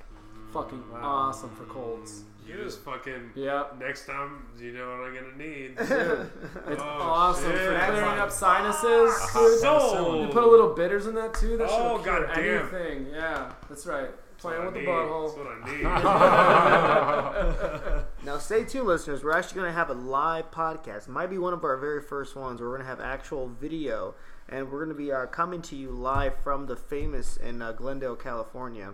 [0.53, 0.99] Fucking Wow.
[1.03, 2.23] awesome for colds.
[2.47, 3.31] You just fucking.
[3.35, 5.75] Yeah, Next time, you know what I'm gonna need.
[5.77, 5.87] dude,
[6.69, 7.59] it's Oh, awesome shit.
[7.59, 9.31] for clearing up sinuses.
[9.33, 9.59] dude.
[9.59, 11.57] So- You put a little bitters in that too.
[11.57, 12.59] That Oh, should cure goddamn.
[12.61, 13.07] anything.
[13.13, 14.11] Yeah, that's right.
[14.45, 14.89] Playing with what the I need.
[14.89, 15.25] butthole.
[15.25, 15.49] That's what I
[17.99, 18.05] need.
[18.25, 19.23] Now, stay tuned, listeners.
[19.23, 21.07] We're actually going to have a live podcast.
[21.07, 22.59] It might be one of our very first ones.
[22.59, 24.15] Where we're going to have actual video,
[24.49, 27.73] and we're going to be uh, coming to you live from the famous in uh,
[27.73, 28.93] Glendale, California.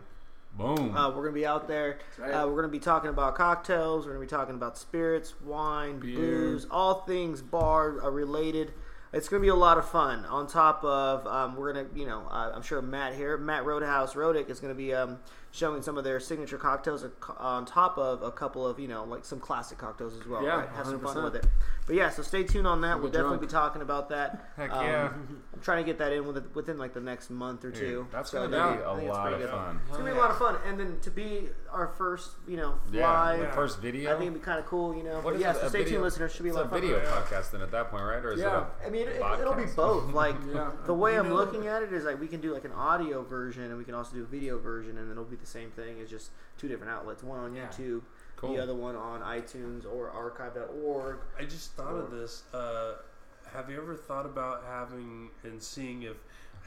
[0.57, 0.97] Boom.
[0.97, 1.99] Uh, we're going to be out there.
[2.17, 2.31] right.
[2.31, 4.05] Uh, we're going to be talking about cocktails.
[4.05, 6.17] We're going to be talking about spirits, wine, Beer.
[6.17, 8.73] booze, all things bar uh, related.
[9.13, 10.25] It's going to be a lot of fun.
[10.25, 13.63] On top of, um, we're going to, you know, uh, I'm sure Matt here, Matt
[13.65, 15.19] Roadhouse Rodick is going to be um,
[15.53, 17.05] showing some of their signature cocktails
[17.37, 20.43] on top of a couple of, you know, like some classic cocktails as well.
[20.43, 20.69] Yeah, right?
[20.69, 21.45] Have some fun with it.
[21.85, 22.95] But yeah, so stay tuned on that.
[22.95, 23.49] We'll We'll definitely drunk.
[23.49, 24.49] be talking about that.
[24.55, 25.07] Heck um, yeah.
[25.53, 28.07] I'm trying to get that in with, within like the next month or Dude, two.
[28.11, 29.49] that's So gonna be a lot pretty of good.
[29.49, 29.81] fun.
[29.89, 32.75] It's gonna be a lot of fun, and then to be our first, you know,
[32.91, 33.39] Yeah, live.
[33.39, 33.51] the Yeah.
[33.51, 35.15] first I think it'd be kind of cool, you know.
[35.19, 36.31] What but yeah, it, so stay video- tuned, listeners.
[36.33, 36.79] Should be a lot of fun.
[36.81, 37.05] video Yeah.
[37.09, 38.23] podcast then at that point, right?
[38.23, 38.61] Or is Yeah.
[38.61, 40.13] it I mean, it, it'll be both.
[40.13, 40.71] Like Yeah.
[40.85, 43.21] the way You I'm looking at it is like we can do like an audio
[43.23, 45.97] version, and we can also do a video version, and it'll be the same thing.
[45.99, 47.23] It's just two different outlets.
[47.23, 47.67] One on Yeah.
[47.67, 48.01] YouTube,
[48.37, 48.53] cool?
[48.53, 51.17] the other one on iTunes or archive.org.
[51.37, 52.43] I just thought of this.
[52.53, 52.93] Uh,
[53.53, 56.17] have you ever thought about having and seeing if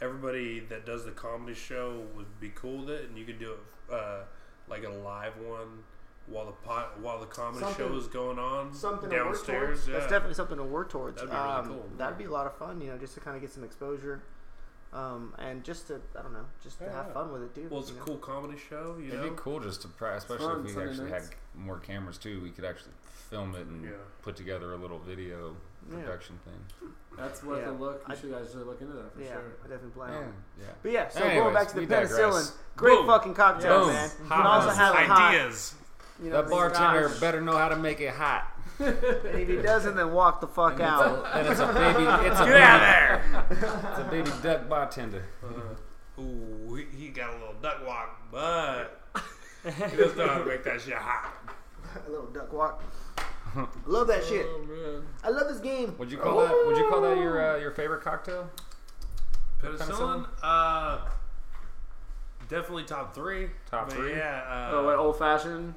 [0.01, 3.53] everybody that does the comedy show would be cool with it, and you could do
[3.53, 4.23] it uh,
[4.69, 5.83] like a live one
[6.27, 9.67] while the pot while the comedy Something- show is going on Something to work downstairs?
[9.81, 9.89] towards.
[9.89, 9.93] Yeah.
[9.99, 11.17] That's definitely something to work towards.
[11.17, 11.91] That'd be really um, cool.
[11.99, 14.23] That'd be a lot of fun, you know, just to kind of get some exposure,
[14.95, 16.93] um, and just to I don't know, just to Yeah.
[16.93, 17.71] have fun with it, dude.
[17.71, 18.03] well, it's a know?
[18.05, 18.97] cool comedy show.
[18.99, 21.29] You It'd know, be cool just to try, especially fun if we actually nights.
[21.29, 22.41] had more cameras too.
[22.43, 22.93] We could actually
[23.31, 23.91] film it and Yeah.
[24.23, 25.57] put together a little video
[25.91, 25.99] Yeah.
[26.03, 26.91] production thing.
[27.17, 27.71] That's worth Yeah.
[27.71, 28.03] a look.
[28.09, 29.43] You I- should guys should look into that for Yeah, sure.
[29.65, 30.35] I definitely plan Yeah, on.
[30.61, 30.65] yeah.
[30.83, 32.13] But yeah, so Anyways, going back to the we digress.
[32.13, 33.07] penicillin, great Boom.
[33.07, 33.89] fucking cocktail, Boom.
[33.93, 34.11] man.
[34.23, 35.35] You can also have it hot.
[35.35, 35.75] ideas.
[36.23, 37.21] You know, The bartender Scotch.
[37.21, 38.47] better know how to make it hot.
[38.81, 41.25] And if he doesn't, then walk the fuck And it's out.
[41.27, 42.05] a, and it's a baby.
[42.29, 43.91] It's a Get baby, out of there!
[43.91, 45.25] It's a baby duck bartender.
[45.45, 49.01] Uh, ooh, he, he got a little duck walk, but
[49.65, 51.33] he doesn't know how to make that shit hot.
[52.07, 52.83] a little duck walk.
[53.87, 54.45] Love that shit.
[54.49, 55.03] Oh man.
[55.23, 55.95] I love this game.
[55.99, 56.65] Would you call that?
[56.67, 58.51] Would you call that your uh, your favorite cocktail?
[59.63, 60.99] Penicillin, uh,
[62.49, 63.49] definitely top three.
[63.71, 64.11] Top But three?
[64.17, 64.43] Yeah.
[64.49, 65.75] Uh, Oh, what old fashioned?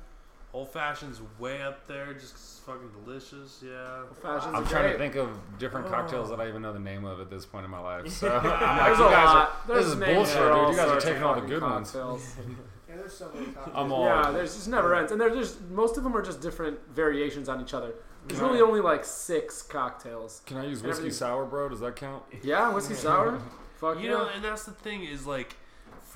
[0.57, 3.61] Old fashioned's way up there, just 'cause it's fucking delicious.
[3.63, 3.99] Yeah.
[4.07, 4.55] Old fashioned.
[4.55, 5.89] I'm trying to think of different oh.
[5.91, 8.07] cocktails that I even know the name of at this point in my life.
[8.09, 9.35] So I'm like, There's you a guys lot.
[9.37, 9.51] are.
[9.67, 10.71] There's This is names bullshit, for all dude.
[10.71, 11.91] You guys are sorts of taking all the fucking good ones.
[11.91, 12.35] cocktails.
[12.87, 13.75] there's so many cocktails.
[13.75, 14.05] I'm all.
[14.05, 17.49] Yeah, there's just never ends, and they're just most of them are just different variations
[17.49, 17.93] on each other.
[18.27, 20.41] There's really only like six cocktails.
[20.47, 21.69] Can I use whiskey everything- sour, bro?
[21.69, 22.23] Does that count?
[22.41, 23.39] Yeah, whiskey sour.
[23.77, 24.17] Fuck You yeah.
[24.17, 25.55] know, and that's the thing is like,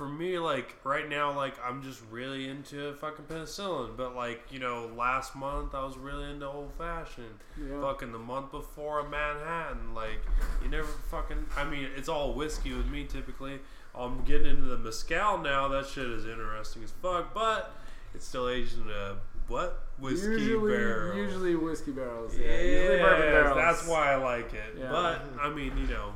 [0.02, 3.96] for me, like right now, like I'm just really into fucking penicillin.
[3.96, 7.38] But like you know, last month I was really into old fashioned.
[7.56, 7.80] Yeah.
[7.80, 9.94] Fucking the month before a Manhattan.
[9.94, 10.20] Like
[10.60, 11.46] you never fucking.
[11.56, 13.60] I mean, it's all whiskey with me typically.
[13.94, 15.68] I'm getting into the mezcal now.
[15.68, 17.72] That shit is interesting as fuck, but
[18.12, 21.16] it's still aged in a what whiskey usually, barrel.
[21.16, 22.36] usually whiskey barrels.
[22.36, 23.56] yeah, Yeah, usually bourbon barrels.
[23.56, 24.78] that's why I like it.
[24.80, 24.90] Yeah.
[24.90, 26.14] But I mean, you know,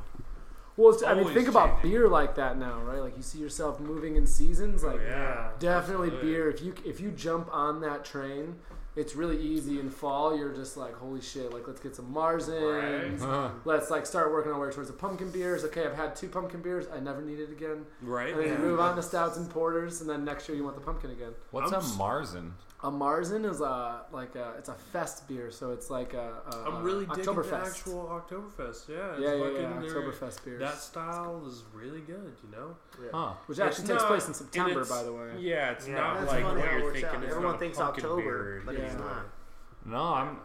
[0.77, 1.91] Well, it's, I mean, think about changing.
[1.91, 2.99] beer like that now, right?
[2.99, 4.83] Like you see yourself moving in seasons.
[4.83, 5.49] Oh, like yeah.
[5.59, 6.31] definitely Absolutely.
[6.31, 6.49] beer.
[6.49, 8.55] If you if you jump on that train,
[8.97, 9.79] it's really easy.
[9.79, 11.53] In fall, you're just like, holy shit!
[11.53, 13.21] Like let's get some Marzens.
[13.21, 13.49] Huh.
[13.65, 15.63] Let's like start working our way towards the pumpkin beers.
[15.65, 16.85] Okay, I've had two pumpkin beers.
[16.93, 17.85] I never need it again.
[18.01, 18.29] right.
[18.33, 18.53] And then Yeah.
[18.53, 21.11] you move on to stouts and porters, and then next year you want the pumpkin
[21.11, 21.33] again.
[21.51, 22.51] What's I'm a s- Marzen?
[22.83, 26.55] A Marzen is a like a it's a fest beer, so it's like a, a
[26.69, 28.87] I'm really a digging the actual Oktoberfest.
[28.87, 30.59] Yeah, it's yeah, yeah, fucking, yeah, Oktoberfest beers.
[30.59, 32.75] That style is really good, you know.
[33.11, 33.33] Huh.
[33.47, 35.31] which It's actually takes not- place in September, by the way.
[35.39, 35.95] Yeah, it's Yeah.
[35.95, 37.23] not like funny what you're works thinking.
[37.23, 39.99] Everyone thinks October, beer, but you it's know.
[39.99, 40.07] not.
[40.07, 40.37] No, I'm.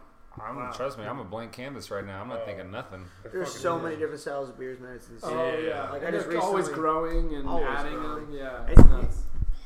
[0.42, 0.56] I'm.
[0.56, 0.72] Wow.
[0.72, 2.20] Trust me, I'm a blank canvas right now.
[2.20, 3.04] I'm not thinking nothing.
[3.30, 3.84] There's so good.
[3.84, 4.92] many different styles of beers, man.
[4.96, 5.30] It's insane.
[5.30, 5.68] Oh Yeah.
[5.68, 8.26] yeah, Like, I just they're always growing and Always adding growing.
[8.30, 8.34] them.
[8.34, 9.22] Yeah, And- it's nuts.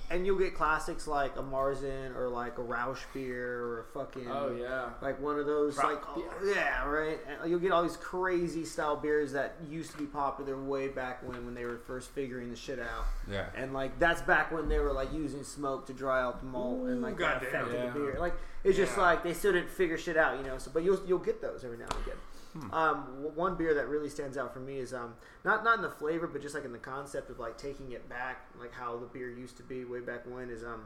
[0.09, 4.29] And you'll get classics like a Marzen or like a Rauch beer or a fucking
[4.31, 4.90] Oh yeah.
[5.03, 7.19] like one of those Pro- like oh, yeah right.
[7.40, 11.23] And you'll get all these crazy style beers that used to be popular way back
[11.29, 13.05] when when they were first figuring the shit out.
[13.31, 13.47] Yeah.
[13.57, 16.87] And like that's back when they were like using smoke to dry out the malt
[16.88, 17.49] and like that goddamn.
[17.64, 17.87] affected Yeah.
[17.90, 18.16] the beer.
[18.21, 20.59] Like it's just like they still didn't figure shit out, you know.
[20.59, 22.16] So but you'll you'll get those every now and again.
[22.61, 22.75] Hmm.
[22.75, 22.99] Um,
[23.35, 25.14] one beer that really stands out for me is um
[25.45, 28.09] not not in the flavor but just like in the concept of like taking it
[28.09, 30.85] back like how the beer used to be way back when is um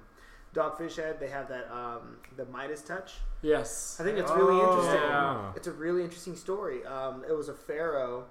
[0.55, 3.15] Dogfish Head they have that um the Midas touch.
[3.43, 3.99] Yes.
[4.01, 4.69] I think it's really Oh.
[4.69, 5.01] interesting.
[5.09, 5.53] Yeah.
[5.57, 6.85] It's a really interesting story.
[6.85, 8.25] Um, it was a pharaoh,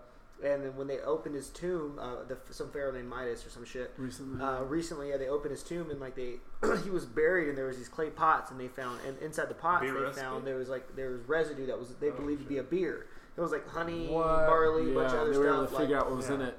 [0.43, 3.63] and then when they opened his tomb, uh, the, some pharaoh named Midas or some
[3.65, 3.93] shit.
[3.97, 4.41] Recently.
[4.43, 6.35] Uh, recently, yeah, they opened his tomb and like they,
[6.83, 9.53] he was buried and there was these clay pots and they found and inside the
[9.55, 10.21] pots Beer they recipe?
[10.21, 12.63] found there was like there was residue that was they Oh, believed to be a
[12.63, 13.07] beer.
[13.39, 14.25] It was like honey, What?
[14.47, 15.33] barley, a yeah, bunch of other stuff.
[15.33, 15.77] they were able stuff.
[15.77, 16.35] to figure out what was yeah.
[16.35, 16.57] in it.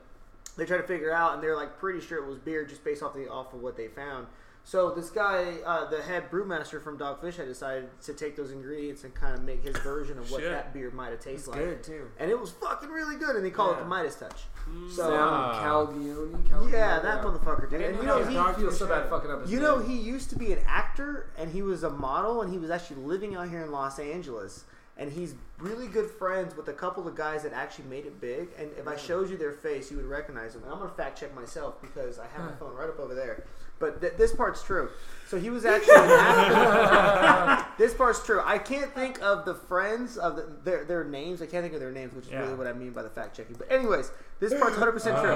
[0.57, 3.03] they tried to figure out and they're like pretty sure it was beer just based
[3.03, 4.27] off the off of what they found.
[4.63, 9.05] So this guy, uh, the head brewmaster from Dogfish, had decided to take those ingredients
[9.05, 10.51] and kind of make his version of what Shit.
[10.53, 11.61] that beer might have tasted like.
[11.61, 12.09] good too.
[12.19, 14.43] And it was fucking really good, and they call it the Midas touch.
[14.69, 14.91] Mm.
[14.93, 15.19] So Sam.
[15.65, 16.43] Calagione.
[16.49, 17.81] Calagione, yeah, that motherfucker, dude.
[17.81, 19.61] Didn't And you know know he, was I feel so bad fucking up his you
[19.61, 22.71] know he used to be an actor, and he was a model, and he was
[22.71, 24.65] actually living out here in Los Angeles.
[25.01, 28.49] And he's really good friends with a couple of guys that actually made it big.
[28.59, 30.63] And if I showed you their face, you would recognize them.
[30.63, 33.45] And I'm gonna fact check myself because I have my phone right up over there.
[33.79, 34.91] But th- this part's true.
[35.27, 37.67] So he was actually an actor.
[37.79, 38.43] this part's true.
[38.45, 41.41] I can't think of the friends of the, their their names.
[41.41, 42.41] I can't think of their names, which is Yeah.
[42.43, 43.57] really what I mean by the fact checking.
[43.57, 45.33] But anyways, this part's 100 percent true.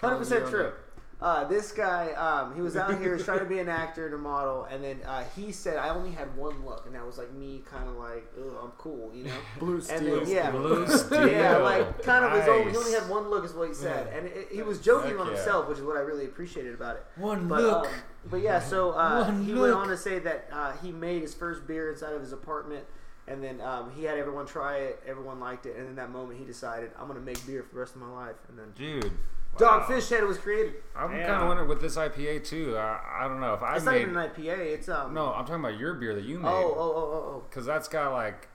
[0.00, 0.72] Hundred percent true.
[1.18, 4.14] Uh, this guy, um, he was out here was trying to be an actor and
[4.14, 7.16] a model, and then uh, he said, "I only had one look," and that was
[7.16, 9.32] like me, kind of like, "Ugh, I'm cool," you know.
[9.58, 10.20] Blue And Steel.
[10.24, 11.26] then yeah, Blue Steel.
[11.30, 12.68] yeah, like kind of his own.
[12.70, 15.20] He only had one look, is what he said, and it, he was joking Heck
[15.20, 15.34] on yeah.
[15.36, 17.06] himself, which is what I really appreciated about it.
[17.16, 17.86] One But um,
[18.28, 19.62] but yeah, so uh, he look.
[19.62, 22.84] went on to say that uh, he made his first beer inside of his apartment.
[23.28, 25.02] And then um, he had everyone try it.
[25.04, 25.74] Everyone liked it.
[25.76, 28.08] And in that moment, he decided, "I'm gonna make beer for the rest of my
[28.08, 29.10] life." And then Dude,
[29.58, 30.74] Dogfish Head was created.
[30.94, 31.26] I'm Yeah.
[31.26, 32.76] kind of wondering with this IPA too.
[32.76, 34.02] I, I don't know if I It's not made.
[34.02, 34.58] even an IPA.
[34.74, 35.14] It's um.
[35.14, 36.48] no, I'm talking about your beer that you made.
[36.48, 36.74] Oh, made.
[36.76, 38.48] oh, oh, oh, Because that's got like.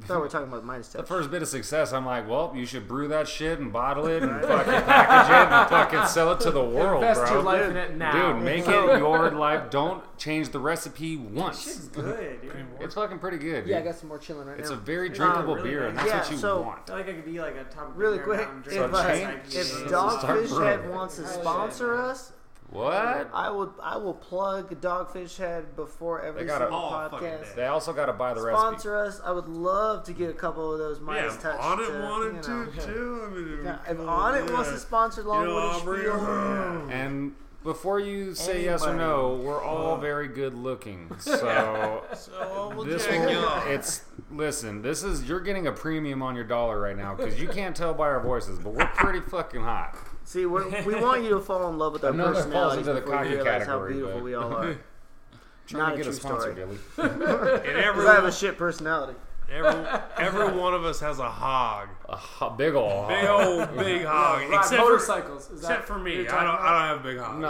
[0.00, 2.52] I thought we were talking about Midas The first bit of success, I'm like, well,
[2.56, 6.32] you should brew that shit and bottle it and fucking package it and fucking sell
[6.32, 7.32] it to the world, Invest bro.
[7.34, 8.32] your life in it now.
[8.32, 9.70] Dude, make it your life.
[9.70, 11.78] Don't change the recipe Shit's once.
[11.88, 12.40] good.
[12.42, 12.66] Dude.
[12.80, 13.66] It's fucking pretty good.
[13.66, 13.92] Yeah, I dude.
[13.92, 14.60] got some more chilling right now.
[14.60, 14.76] it's now.
[14.76, 16.06] a very drinkable really beer, and nice.
[16.10, 16.78] that's Yeah, what you so- want.
[16.80, 17.92] I feel like I could be like a top.
[17.94, 18.96] really beer quick, if, drinker.
[18.96, 20.64] uh, change- if Start Dogfish brewing.
[20.66, 22.32] Head wants to Oh, sponsor us,
[22.72, 23.30] What?
[23.34, 27.54] I would I will plug Dogfish Head before every got a- single Oh, fucking podcast.
[27.54, 28.58] They also got to buy the recipe.
[28.60, 29.20] Sponsor us.
[29.24, 31.60] I would love to get a couple of those Yeah, Midas if Touch.
[31.60, 33.22] on it to, wanted you know, to too.
[33.24, 34.74] I mean, it'd be Yeah, if cool, on it wants yeah.
[34.74, 36.82] to sponsor Long You know, Wooded Aubrey, Spiel, yeah.
[36.86, 39.98] Uh, and before you say yes or no, we're all uh.
[39.98, 41.10] very good looking.
[41.20, 43.66] So So we'll this check will, you out.
[43.68, 44.82] it's listen.
[44.82, 47.92] This is you're getting a premium on your dollar right now because you can't tell
[47.94, 49.96] by our voices, but we're pretty fucking hot.
[50.32, 53.00] See, we're, we want you to fall in love with our Another falls into the
[53.02, 54.76] before you cocky realize category, how beautiful but- we all are.
[55.66, 56.54] Trying Not to a get a true sponsor, story.
[56.54, 56.78] Billy.
[57.68, 59.12] And every, I have a shit personality.
[59.50, 59.84] every,
[60.18, 61.88] every one of us has a hog.
[62.08, 63.08] A ho- big ol' hog.
[63.10, 63.46] Big hog.
[63.46, 64.38] old big hog.
[64.50, 65.50] Ride except for, motorcycles.
[65.50, 66.16] Is that except for what me.
[66.22, 66.60] you're I don't, about?
[66.60, 67.40] I don't have a big hog.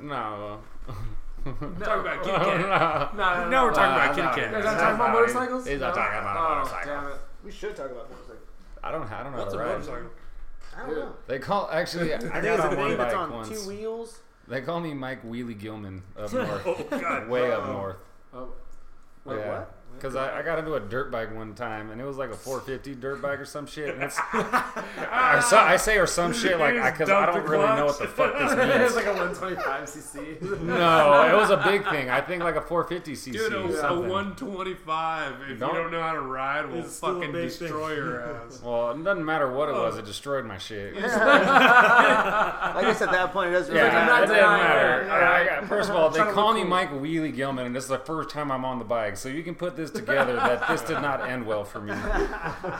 [0.00, 0.60] no.
[1.84, 3.16] Talk about Kit Oh, Kat.
[3.16, 3.24] no.
[3.24, 3.50] No, no, no.
[3.50, 4.30] Now we're talking Uh, about Kit no.
[4.30, 4.52] You Kat.
[4.52, 5.66] guys aren't talking about motorcycles?
[5.66, 6.00] He's not No?
[6.02, 6.94] talking about a oh, motorcycle.
[6.94, 7.18] Damn it.
[7.44, 8.48] We should talk about motorcycles.
[8.82, 9.02] I don't.
[9.12, 9.78] I don't know What's how a to ride.
[9.78, 10.10] motorcycle?
[10.76, 11.14] I don't know.
[11.26, 12.12] They call actually.
[12.12, 13.48] I, I think it's a on one that's bike on once.
[13.48, 14.18] two wheels.
[14.48, 17.28] They call me Mike Wheelie Gilman up oh, north, Oh God.
[17.28, 17.72] way up Oh.
[17.72, 17.96] north.
[18.34, 18.48] Oh,
[19.24, 19.48] Wait, yeah.
[19.60, 19.73] what?
[19.96, 22.34] Because I, I got into a dirt bike one time, and it was like a
[22.36, 23.94] 450 dirt bike or some shit.
[23.94, 27.50] And it's, I, so, I say or some shit like because I Dump don't the
[27.50, 28.58] really know what the fuck this is.
[28.58, 29.06] it's means.
[29.06, 29.14] like a
[29.58, 30.60] 125cc.
[30.62, 32.10] No, it was a big thing.
[32.10, 33.32] I think like a 450 cc.
[33.32, 35.32] Dude, a, a 125.
[35.50, 37.58] If Don't- you don't know how to ride, will It's still a fucking big thing.
[37.68, 38.60] destroy your ass.
[38.62, 39.84] Well, it doesn't matter what it Oh.
[39.84, 39.96] was.
[39.96, 40.06] It oh.
[40.06, 40.94] destroyed my shit.
[41.02, 45.02] like I guess at that point it doesn't Yeah, really it doesn't matter.
[45.02, 45.08] it.
[45.10, 46.64] I- I first of all, they call look me.
[46.64, 49.42] Mike Wheelie Gilman, and this is the first time I'm on the bike, so you
[49.42, 51.94] can put this together that this did not end well for me.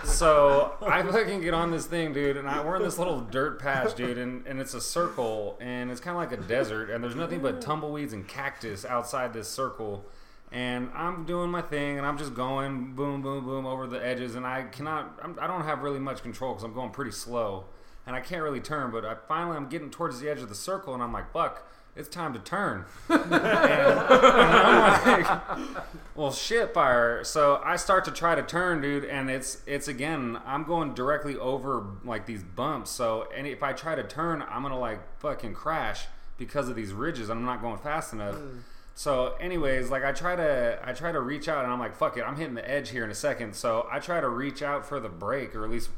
[0.04, 3.60] So I fucking get on this thing, dude, and I, we're in this little dirt
[3.60, 7.02] patch, dude, and, and it's a circle, and it's kind of like a desert, and
[7.02, 10.04] there's nothing but tumbleweeds and cactus outside this circle.
[10.52, 14.36] And I'm doing my thing, and I'm just going boom, boom, boom over the edges,
[14.36, 17.64] and I cannot, I'm, I don't have really much control because I'm going pretty slow,
[18.06, 18.92] and I can't really turn.
[18.92, 21.66] But I finally, I'm getting towards the edge of the circle, and I'm like, "Fuck,
[21.96, 28.10] it's time to turn." and, and I'm like, "Well, shit, fire!" So I start to
[28.10, 32.90] try to turn, dude, and it's it's again, I'm going directly over like these bumps.
[32.90, 36.06] So, and if I try to turn, I'm gonna like fucking crash
[36.38, 37.30] because of these ridges.
[37.30, 38.36] I'm not going fast enough.
[38.36, 38.60] Mm.
[38.94, 42.16] So, anyways, like I try to I try to reach out and I'm like, fuck
[42.16, 43.54] it, I'm hitting the edge here in a second.
[43.54, 45.90] So I try to reach out for the brake, or at least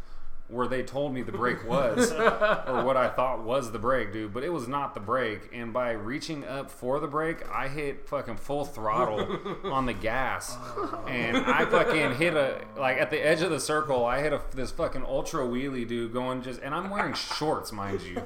[0.48, 4.32] where they told me the break was, or what I thought was the break, dude.
[4.32, 5.50] But it was not the break.
[5.52, 10.56] And by reaching up for the break, I hit fucking full throttle on the gas,
[10.56, 11.04] oh.
[11.09, 14.04] and I fucking hit a like at the edge of the circle.
[14.04, 18.02] I hit a this fucking ultra wheelie, dude, going just, and I'm wearing shorts, mind
[18.02, 18.22] you,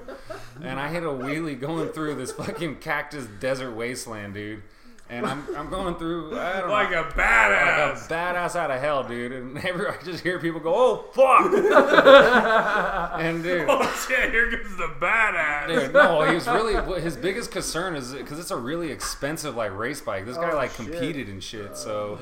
[0.62, 4.62] and I hit a wheelie going through this fucking cactus desert wasteland, dude.
[5.10, 8.06] And I'm, I'm going through I don't Like know, a like a badass.
[8.08, 9.32] badass out of hell, dude.
[9.32, 11.52] And every I just hear people go, "Oh fuck!"
[13.20, 14.30] and dude, oh shit!
[14.30, 15.66] Here comes the badass.
[15.66, 19.76] dude, no, he was really his biggest concern is because it's a really expensive like
[19.76, 20.26] race bike.
[20.26, 20.86] This guy Oh, like shit.
[20.90, 22.18] competed and shit, so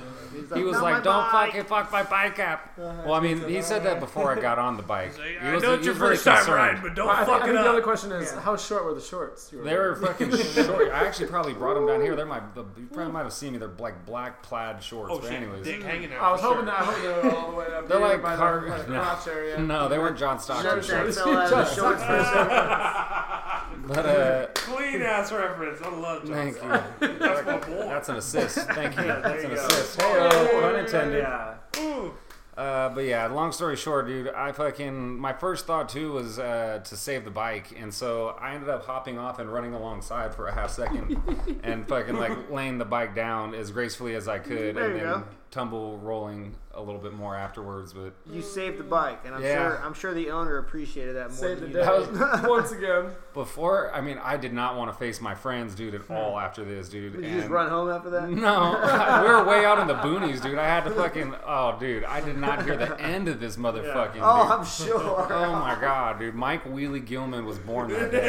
[0.55, 3.03] he was like, "Don't bike." fucking fuck my bike up." Uh-huh.
[3.07, 5.13] Well, I mean, he said that before I got on the bike.
[5.17, 6.57] He I was- know it's your was really first time concerned.
[6.57, 7.85] riding, but don't Well, I think, I fuck think it the other up.
[7.85, 9.51] question is, how short were the shorts?
[9.53, 10.93] You They were fucking short.
[10.93, 12.15] I actually probably brought them down here.
[12.17, 12.41] They're my.
[12.55, 13.59] The, you probably might have seen me.
[13.59, 15.11] They're like black plaid shorts.
[15.15, 15.35] Oh but shit!
[15.43, 16.23] anyways, Dick hanging out.
[16.23, 16.67] I was for hoping sure.
[16.67, 18.69] that I hope they were all the way up They're here like by car- the,
[18.71, 19.01] by the no.
[19.01, 19.59] crotch area.
[19.61, 21.17] no, they weren't John Stockton Sure, shorts.
[21.17, 23.28] Jack fell out of the shorts for a second.
[23.89, 25.81] But uh, Clean ass reference.
[25.83, 26.57] I love John thank
[27.01, 27.19] you.
[27.19, 27.87] That's my boy.
[27.89, 28.59] That's an assist.
[28.69, 29.03] Thank you.
[29.05, 29.67] That's an you go.
[29.67, 30.01] assist.
[30.03, 31.23] Hey, pun intended.
[31.23, 31.55] Yeah.
[31.79, 32.13] Ooh.
[32.57, 36.81] Uh, but yeah, long story short, dude, I fucking my first thought too was uh,
[36.85, 40.49] to save the bike, and so I ended up hopping off and running alongside for
[40.49, 41.23] a half second,
[41.63, 45.05] and fucking like laying the bike down as gracefully as I could, There and then
[45.05, 45.25] go.
[45.53, 47.93] tumble rolling a little bit more afterwards.
[47.93, 49.55] But You saved the bike, and I'm Yeah.
[49.55, 51.79] sure I'm sure the owner appreciated that more Save the than day.
[51.81, 51.85] you.
[51.85, 52.21] That did.
[52.21, 53.07] was- Once again.
[53.35, 56.39] before, I mean, I did not want to face my friends, dude, at all hmm.
[56.45, 57.15] after this, dude.
[57.15, 58.29] Did you just and- run home after that?
[58.31, 58.73] No,
[59.23, 60.59] we were way out in the boonies, dude.
[60.59, 61.35] I had to fucking.
[61.47, 64.21] Oh, dude, I did not hear the end of this motherfucking.
[64.21, 64.53] Oh, dude.
[64.53, 65.27] I'm sure.
[65.33, 66.35] Oh my god, dude!
[66.35, 68.29] Mike Wheelie Gilman was born that day.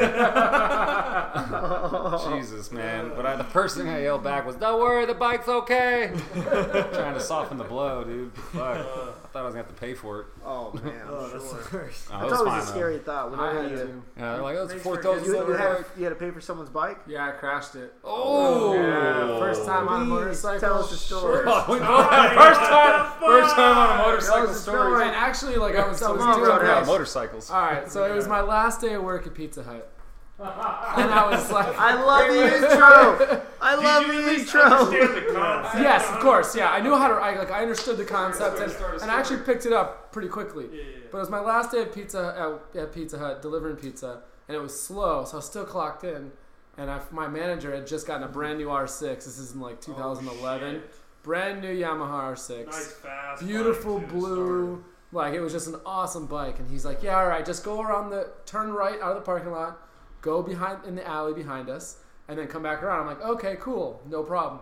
[2.39, 3.11] Jesus, man!
[3.15, 7.13] But I, the first thing I yelled back was, "Don't worry, the bike's okay." Trying
[7.13, 8.31] to soften the blow, dude.
[8.39, 8.61] Fuck!
[8.61, 10.25] Uh, I thought I was gonna have to pay for it.
[10.43, 11.61] Oh man, I'm Oh, that's sure.
[11.71, 12.07] the worst.
[12.11, 12.71] Oh, it That's was always fine a though.
[12.71, 13.25] scary thought.
[13.27, 14.03] I Whenever had you, to.
[14.17, 16.31] Yeah, like, "Oh, it's Thanks four for thousand you, you, had, you had to pay
[16.31, 16.99] for someone's bike.
[17.07, 17.93] Yeah, I crashed it.
[18.03, 20.59] Oh, oh Yeah, first time on a Please motorcycle.
[20.59, 21.43] tell us the story.
[21.47, 24.77] Oh, we both had first time, first time on a motorcycle the story.
[24.91, 25.03] story.
[25.07, 26.87] And actually, like I was, I was Come on, doing Roadhouse.
[26.87, 27.51] Motorcycles.
[27.51, 29.91] All right, so it was my last day of work at Pizza Hut,
[30.39, 33.41] and I was like, I love the intro.
[33.61, 34.85] I love Did you at the least intro.
[34.85, 35.83] the concept?
[35.83, 36.55] Yes, of course.
[36.55, 37.15] Yeah, I knew how to.
[37.15, 37.51] I like.
[37.51, 38.71] I understood the concept, and,
[39.01, 40.67] and I actually picked it up pretty quickly.
[41.11, 44.55] But it was my last day at Pizza at, at Pizza Hut delivering pizza, and
[44.55, 46.31] it was slow, so I was still clocked in.
[46.77, 49.01] And I, my manager had just gotten a brand new R6.
[49.25, 50.91] This is in like 2011, shit.
[51.23, 53.45] brand new Yamaha R6, Nice fast.
[53.45, 54.85] beautiful bike, too, blue.
[55.11, 56.59] Like it was just an awesome bike.
[56.59, 59.21] And he's like, "Yeah, all right, just go around the turn right out of the
[59.21, 59.77] parking lot,
[60.21, 61.97] go behind in the alley behind us,
[62.27, 64.61] and then come back around." I'm like, "Okay, cool, no problem."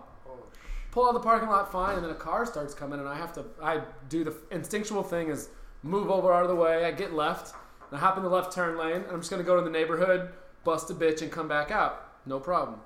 [0.98, 3.16] pull out of the parking lot fine, and then a car starts coming, and I
[3.16, 5.50] have to, I do the instinctual thing is
[5.84, 6.86] move over out of the way.
[6.86, 7.54] I get left,
[7.92, 9.70] and I hop in the left turn lane, and I'm just gonna go to the
[9.70, 10.30] neighborhood,
[10.64, 12.10] bust a bitch, and come back out.
[12.26, 12.80] No problem.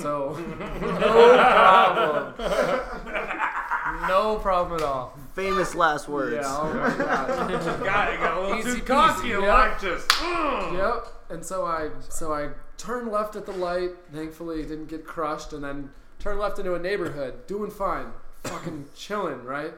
[0.00, 0.38] So,
[0.80, 2.34] no problem.
[4.08, 5.14] no problem at all.
[5.34, 6.34] Famous last words.
[6.34, 7.84] Yeah, oh my god.
[7.84, 9.28] got, it got a little Easy too cocky.
[9.28, 9.54] peasy, and yeah.
[9.54, 10.08] like just.
[10.08, 10.72] mm.
[10.78, 11.17] Yep.
[11.30, 13.90] And so I so I turned left at the light.
[14.12, 18.12] Thankfully, didn't get crushed, and then turned left into a neighborhood, doing fine,
[18.44, 19.74] fucking chilling, right?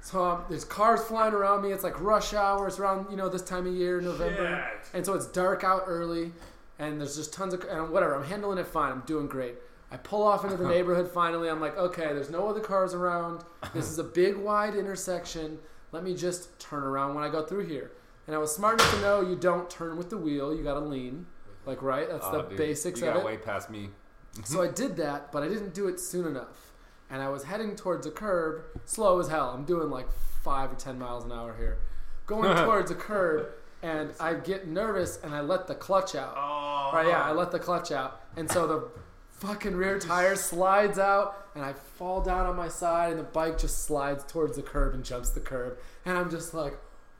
[0.00, 1.72] So um, there's cars flying around me.
[1.72, 2.68] It's like rush hour.
[2.68, 4.90] It's around you know this time of year, November, Shit.
[4.94, 6.32] and so it's dark out early,
[6.78, 8.14] and there's just tons of and whatever.
[8.14, 8.92] I'm handling it fine.
[8.92, 9.56] I'm doing great.
[9.90, 11.48] I pull off into the neighborhood finally.
[11.48, 13.42] I'm like, okay, there's no other cars around.
[13.72, 15.58] This is a big wide intersection.
[15.92, 17.90] Let me just turn around when I go through here.
[18.28, 20.54] And I was smart enough to know you don't turn with the wheel.
[20.54, 21.26] You got to lean,
[21.66, 22.08] like right.
[22.08, 23.26] That's Oh, the dude, basics you of got it.
[23.26, 23.88] way past me.
[24.44, 26.72] So I did that, but I didn't do it soon enough.
[27.10, 29.48] And I was heading towards a curb, slow as hell.
[29.50, 30.06] I'm doing like
[30.44, 31.78] five or ten miles an hour here,
[32.26, 33.48] going towards a curb,
[33.82, 36.34] and I get nervous and I let the clutch out.
[36.36, 36.90] Oh.
[36.92, 38.88] Right, yeah, I let the clutch out, and so the
[39.38, 43.58] fucking rear tire slides out, and I fall down on my side, and the bike
[43.58, 46.78] just slides towards the curb and jumps the curb, and I'm just like,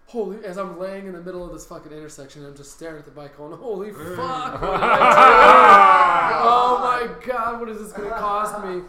[0.09, 0.45] holy!
[0.45, 3.11] As I'm laying in the middle of this fucking intersection, I'm just staring at the
[3.11, 4.17] bike, going, holy mm.
[4.17, 4.61] fuck!
[4.61, 6.49] What did I do?
[6.49, 7.61] oh my god!
[7.61, 8.83] What is this gonna cost me?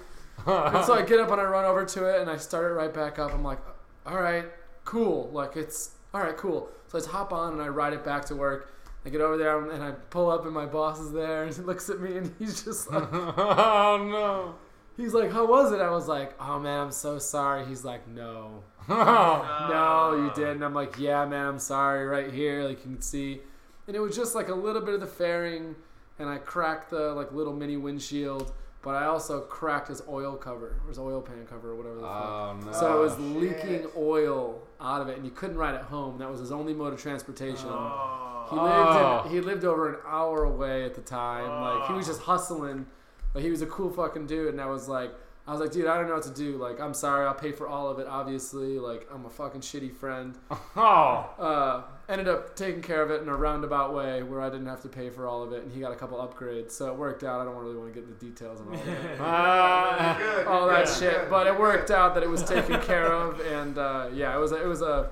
[0.47, 2.73] And so I get up and I run over to it, and I start it
[2.73, 3.33] right back up.
[3.33, 3.59] I'm like,
[4.05, 4.45] all right,
[4.85, 5.29] cool.
[5.31, 6.69] Like it's all right, cool.
[6.87, 8.73] So I just hop on and I ride it back to work.
[9.05, 11.61] I get over there and I pull up and my boss is there and he
[11.61, 14.55] looks at me and he's just like, oh no.
[14.99, 15.79] He's like, how was it?
[15.81, 17.65] I was like, oh man, I'm so sorry.
[17.65, 19.67] He's like, no, Oh.
[19.69, 20.63] no, you didn't.
[20.63, 22.05] I'm like, yeah, man, I'm sorry.
[22.05, 23.39] Right here, like you can see,
[23.87, 25.75] and it was just like a little bit of the fairing,
[26.17, 30.79] and I cracked the like little mini windshield, but I also cracked his oil cover,
[30.83, 32.65] or his oil pan cover, or whatever the oh, fuck.
[32.65, 32.71] Oh no.
[32.71, 33.21] So it was shit.
[33.21, 36.17] leaking oil out of it, and you couldn't ride it home.
[36.17, 37.67] That was his only mode of transportation.
[37.69, 38.47] Oh.
[38.49, 39.23] He lived Oh.
[39.25, 41.47] in, he lived over an hour away at the time.
[41.47, 42.11] Like he was oh.
[42.11, 42.87] just hustling,
[43.33, 44.49] but he was a cool fucking dude.
[44.49, 45.11] And I was like,
[45.47, 46.57] I was like, dude, I don't know what to do.
[46.57, 48.05] Like, I'm sorry, I'll pay for all of it.
[48.07, 50.37] Obviously, like I'm a fucking shitty friend.
[50.75, 51.29] Oh.
[51.37, 54.81] Uh, ended up taking care of it in a roundabout way where I didn't have
[54.83, 56.71] to pay for all of it, and he got a couple upgrades.
[56.71, 57.41] So it worked out.
[57.41, 60.17] I don't really want to get into the details of all that.
[60.19, 60.47] Good.
[60.47, 61.13] all that good, shit.
[61.21, 61.29] good.
[61.29, 64.51] But it worked out that it was taken care of, and uh, yeah, it was
[64.51, 65.09] it was a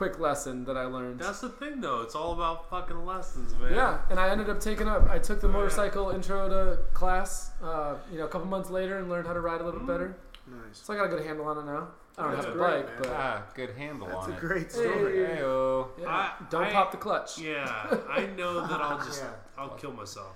[0.00, 1.20] quick lesson that I learned.
[1.20, 2.00] That's the thing, though.
[2.00, 3.74] It's all about fucking lessons, man.
[3.74, 5.10] Yeah, and I ended up taking up.
[5.10, 5.56] I took the Oh, yeah.
[5.58, 9.40] motorcycle intro to class, uh, you know, a couple months later, and learned how to
[9.42, 10.16] ride a little bit better.
[10.46, 10.80] Nice.
[10.82, 11.88] So I got a good handle on it now.
[12.16, 12.96] I don't That's have a great, bike, man.
[13.02, 14.40] but Ah, good handle That's on a it.
[14.40, 15.26] great story.
[15.26, 15.36] Hey.
[15.36, 15.88] Heyo.
[15.98, 17.36] yeah, I- don't I- pop the clutch.
[17.38, 19.28] Yeah, I know that I'll just Yeah.
[19.58, 20.34] I'll kill myself.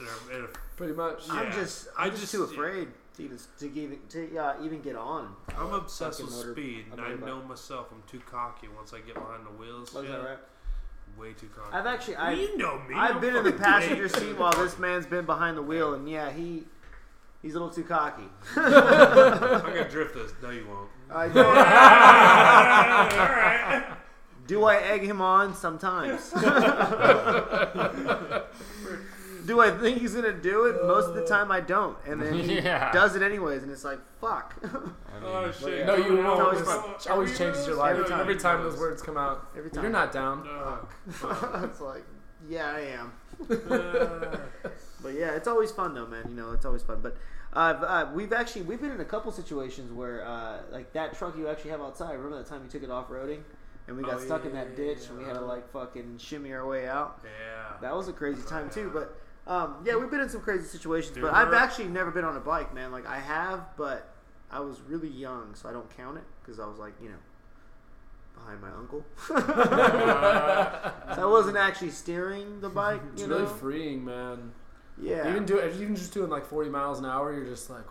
[0.00, 1.28] Yeah, in a- Pretty much.
[1.28, 1.34] Yeah.
[1.34, 4.80] I'm just, I I'm just, just- too afraid to even to even to uh, even
[4.80, 5.34] get on.
[5.56, 7.88] I'm obsessed with motor- speed, and I know myself.
[7.92, 9.92] I'm too cocky once I get behind the wheels.
[9.92, 10.38] Was that right?
[11.18, 11.74] Way too cocky.
[11.74, 12.94] I've actually, I've, you know me.
[12.94, 16.08] I've I'm been in the passenger seat while this man's been behind the wheel, and
[16.08, 16.64] yeah, he
[17.42, 18.24] he's a little too cocky.
[18.56, 18.70] I'm
[19.60, 20.32] gonna drift this.
[20.42, 20.88] No, you won't.
[21.14, 21.40] I do,
[23.80, 23.84] Alright.
[24.46, 26.32] do I egg him on sometimes?
[29.46, 30.84] Do I think he's gonna do it?
[30.86, 32.90] Most of the time, I don't, and then he Yeah.
[32.92, 34.54] does it anyways, and it's like fuck.
[34.64, 34.92] I mean,
[35.24, 35.86] Oh shit!
[35.86, 36.40] No, you Come won't.
[36.40, 37.12] on, It's come always- on.
[37.12, 38.20] always changes your life Every time.
[38.20, 39.48] every time those words come out.
[39.56, 40.44] Every time You're not down.
[40.44, 40.86] No.
[41.64, 42.04] it's like,
[42.48, 43.12] yeah, I am.
[45.02, 46.24] But yeah, it's always fun though, man.
[46.28, 47.00] You know, it's always fun.
[47.02, 47.16] But
[47.54, 51.36] uh, uh, we've actually we've been in a couple situations where uh, like that truck
[51.36, 52.12] you actually have outside.
[52.12, 53.40] Remember that time you took it off roading,
[53.88, 55.08] and we got Oh, stuck in yeah, that yeah, ditch, yeah.
[55.10, 57.20] and we had to like fucking shimmy our way out.
[57.24, 57.76] yeah.
[57.80, 58.90] That was a crazy time too.
[58.94, 59.16] But
[59.46, 61.14] um, yeah, we've been in some crazy situations.
[61.14, 62.92] Dude, but I've we're- actually never been on a bike, man.
[62.92, 64.14] Like I have, but
[64.50, 67.16] I was really young, so I don't count it because I was like, you know.
[68.34, 69.34] Behind my uncle, so
[71.22, 73.00] I wasn't actually steering the bike.
[73.12, 74.52] It's You really freeing, man.
[75.00, 75.28] yeah.
[75.30, 77.84] Even do even just doing like 40 miles an hour, you're just like,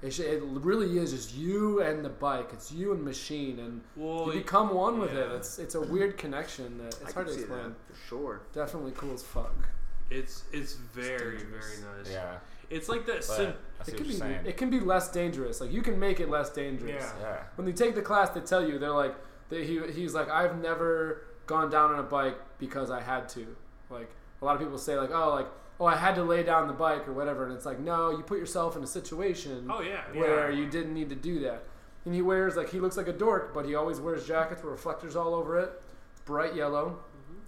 [0.00, 2.50] it, should, it really is just you and the bike.
[2.52, 5.30] It's you and machine, and Well, you become one with it.
[5.32, 7.62] It's it's a weird connection that I it's can hard to see explain.
[7.64, 8.40] that for sure.
[8.52, 9.68] Definitely cool as fuck.
[10.10, 11.80] It's it's very dangerous.
[11.80, 12.10] very nice.
[12.10, 12.36] yeah.
[12.70, 13.24] It's like that.
[13.24, 13.54] Sim-
[13.86, 14.40] It can be saying.
[14.46, 15.60] it can be less dangerous.
[15.60, 17.04] Like you can make it less dangerous.
[17.20, 17.22] Yeah.
[17.22, 17.42] yeah.
[17.56, 19.14] When you take the class, they tell you they're like
[19.48, 23.56] they, he he's like I've never gone down on a bike because I had to.
[23.90, 25.46] Like a lot of people say like oh like
[25.78, 28.22] oh I had to lay down the bike or whatever, and it's like no, you
[28.22, 30.02] put yourself in a situation oh yeah.
[30.12, 30.58] where yeah.
[30.58, 31.64] you didn't need to do that.
[32.04, 34.72] And he wears like he looks like a dork, but he always wears jackets with
[34.72, 35.70] reflectors all over it.
[36.12, 36.98] It's bright yellow.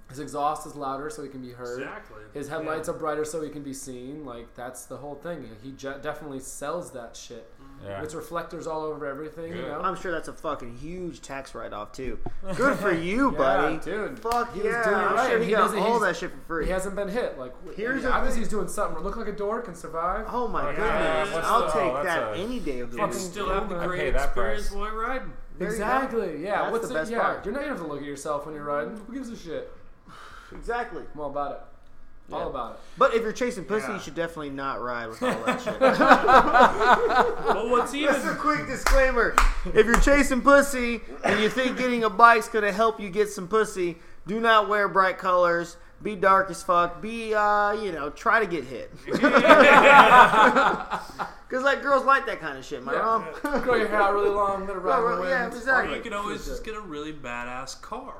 [0.09, 1.81] His exhaust is louder so he can be heard.
[1.81, 2.23] Exactly.
[2.33, 4.25] His headlights are brighter so he can be seen.
[4.25, 5.49] Like that's the whole thing.
[5.65, 7.51] He je- definitely sells that shit.
[7.85, 8.03] Yeah.
[8.03, 9.53] It's reflectors all over everything.
[9.55, 9.81] You know.
[9.83, 12.19] I'm sure that's a fucking huge tax write off too.
[12.55, 13.79] Good for you, Yeah, buddy.
[13.79, 14.19] dude.
[14.21, 14.85] Fuck He was yeah!
[14.85, 16.67] doing it I'm right, sure he, he got doesn't- all that shit for free.
[16.67, 17.37] He hasn't been hit.
[17.37, 18.43] Like Here's the obviously thing.
[18.45, 19.03] he's doing something.
[19.03, 20.27] Look like a door can survive.
[20.31, 20.77] Oh my yeah.
[21.25, 21.35] goodness!
[21.35, 23.21] What's I'll the- take oh, that a- any day of the And week.
[23.21, 24.77] you still have the I great pay that experience price.
[24.79, 25.33] while you're riding.
[25.59, 25.85] There you go.
[25.85, 26.43] Exactly.
[26.45, 26.61] Yeah.
[26.63, 26.99] That's What's the it?
[26.99, 27.21] best yeah.
[27.21, 27.45] part.
[27.45, 28.97] You're not gonna have to look at yourself when you're riding.
[28.97, 29.73] Who gives a shit?
[30.53, 31.03] Exactly.
[31.15, 31.61] I'm all about it.
[32.29, 32.37] Yeah.
[32.37, 32.81] All about it.
[32.99, 33.95] But if you're chasing pussy, Yeah.
[33.95, 35.79] you should definitely not ride with all that shit.
[35.79, 39.35] But what's even Just a quick disclaimer:
[39.67, 43.47] if you're chasing pussy and you think getting a bike's gonna help you get some
[43.49, 45.77] pussy, do not wear bright colors.
[46.03, 47.01] Be dark as fuck.
[47.01, 48.93] Be, uh, you know, try to get hit.
[51.49, 52.81] Because like girls like that kind of shit.
[52.81, 52.99] Am I Yeah.
[52.99, 53.25] wrong?
[53.63, 54.67] Grow your hair out really long.
[54.67, 55.31] Let it ride in the Well, wind.
[55.31, 55.95] yeah, or exactly.
[55.97, 58.15] you can always just get a really badass car.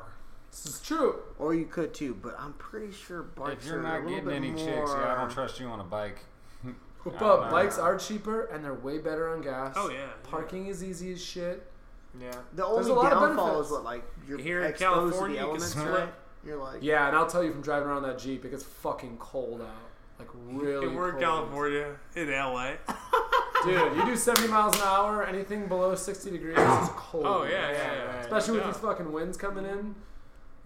[0.65, 1.17] This is true.
[1.39, 3.65] Or you could too, but I'm pretty sure bikes.
[3.65, 4.59] If you're are a not little getting any more...
[4.65, 6.19] chicks, yeah, I don't trust you on a bike.
[7.21, 9.75] But bikes are cheaper and they're way better on gas.
[9.77, 10.07] Oh yeah.
[10.25, 11.65] Parking is easy as shit.
[12.21, 12.33] Yeah.
[12.33, 13.67] The There's only a lot downfall benefits.
[13.67, 15.89] is what like you're Here in California, you the can elements, split.
[15.89, 16.15] right?
[16.45, 19.19] You're like, Yeah, and I'll tell you from driving around that Jeep, it gets fucking
[19.19, 19.69] cold out.
[20.19, 21.21] Like really we're in.
[21.21, 22.73] California, in LA.
[23.65, 27.25] Dude, you do 70 miles an hour, anything below 60 degrees is cold.
[27.25, 28.21] Oh yeah, yeah, yeah.
[28.21, 29.95] Especially with these fucking winds coming in.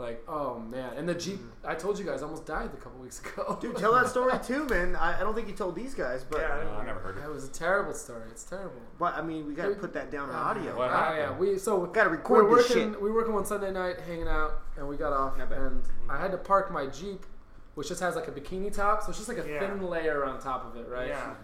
[0.01, 0.95] Like, oh man.
[0.97, 1.67] And the Jeep, mm-hmm.
[1.69, 3.59] I told you guys, almost died a couple weeks ago.
[3.61, 4.97] dude, tell that story too, man.
[4.97, 7.25] I, I don't think you told these guys, but Yeah, No, I never heard It
[7.25, 7.31] it.
[7.31, 8.23] was a terrible story.
[8.31, 8.81] It's terrible.
[8.99, 10.77] but I mean, we got to put that down on ah, audio.
[10.77, 11.19] What Ah, happened?
[11.19, 12.93] yeah, we so Got to we record were this working.
[12.95, 13.03] shit.
[13.03, 15.59] We were working one Sunday night, hanging out, and we got off, I bet.
[15.59, 16.23] and I mm-hmm.
[16.23, 17.27] had to park my Jeep,
[17.75, 19.61] which just has like a bikini top, so it's just like a Yeah.
[19.61, 21.09] thin layer on top of it, right?
[21.09, 21.35] Yeah.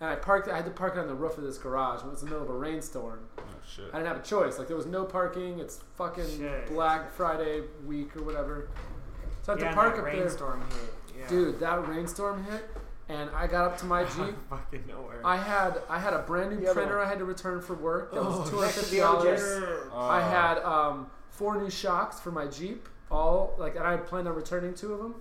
[0.00, 0.48] And I parked.
[0.48, 2.00] I had to park it on the roof of this garage.
[2.02, 3.20] and It was in the middle of a rainstorm.
[3.36, 3.53] Mm-hmm.
[3.66, 3.86] Shit.
[3.92, 4.58] I didn't have a choice.
[4.58, 5.58] Like there was no parking.
[5.58, 6.68] It's fucking Shit.
[6.68, 8.68] Black Friday week or whatever.
[9.42, 10.14] So I had Yeah, to park that up there.
[10.14, 10.94] hit.
[11.18, 11.28] Yeah.
[11.28, 12.64] Dude, that rainstorm hit,
[13.08, 14.34] and I got up to my Jeep.
[14.50, 15.20] fucking nowhere.
[15.24, 17.06] I had I had a brand new The other printer one.
[17.06, 18.12] I had to return for work.
[18.12, 19.40] That was Oh, two hundred next to fifty the dollars.
[19.40, 19.88] OJ.
[19.92, 19.98] Oh.
[20.00, 22.88] I had um, four new shocks for my Jeep.
[23.10, 25.14] All like, and I had planned on returning two of them.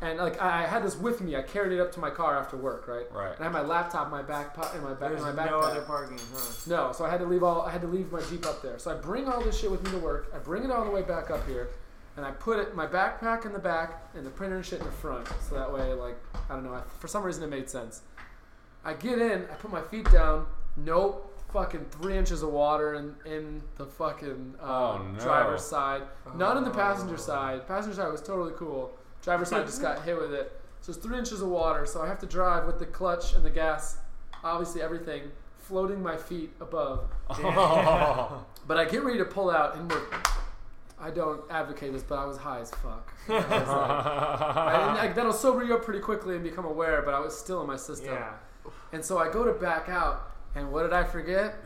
[0.00, 1.34] And like, I, I had this with me.
[1.36, 3.10] I carried it up to my car after work, right?
[3.10, 3.32] Right.
[3.34, 5.46] And I had my laptop in my back po- in my back There's in my
[5.46, 5.70] no backpack.
[5.70, 6.52] other parking, huh?
[6.66, 7.62] No, so I had to leave all.
[7.62, 8.78] I had to leave my Jeep up there.
[8.78, 10.30] So I bring all this shit with me to work.
[10.34, 11.70] I bring it all the way back up here,
[12.16, 14.84] and I put it my backpack in the back and the printer and shit in
[14.86, 15.26] the front.
[15.48, 16.16] So that way, like
[16.50, 18.02] I don't know, I, for some reason it made sense.
[18.84, 20.46] I get in, I put my feet down.
[20.76, 24.64] Nope, fucking three inches of water in in the fucking uh,
[24.98, 25.18] Oh, no.
[25.18, 26.02] driver's side.
[26.34, 27.66] Not in the passenger side.
[27.66, 28.92] Passenger side was totally cool.
[29.24, 30.60] Driver's side just got hit with it.
[30.80, 31.86] So it's three inches of water.
[31.86, 33.96] So I have to drive with the clutch and the gas,
[34.44, 37.08] obviously everything floating my feet above.
[37.30, 38.44] Oh.
[38.66, 40.00] But I get ready to pull out, and we're.
[40.98, 43.12] I don't advocate this, but I was high as fuck.
[43.28, 47.12] I was like- I didn't- that'll sober you up pretty quickly and become aware, but
[47.12, 48.14] I was still in my system.
[48.14, 48.32] Yeah.
[48.94, 51.56] And so I go to back out, and what did I forget?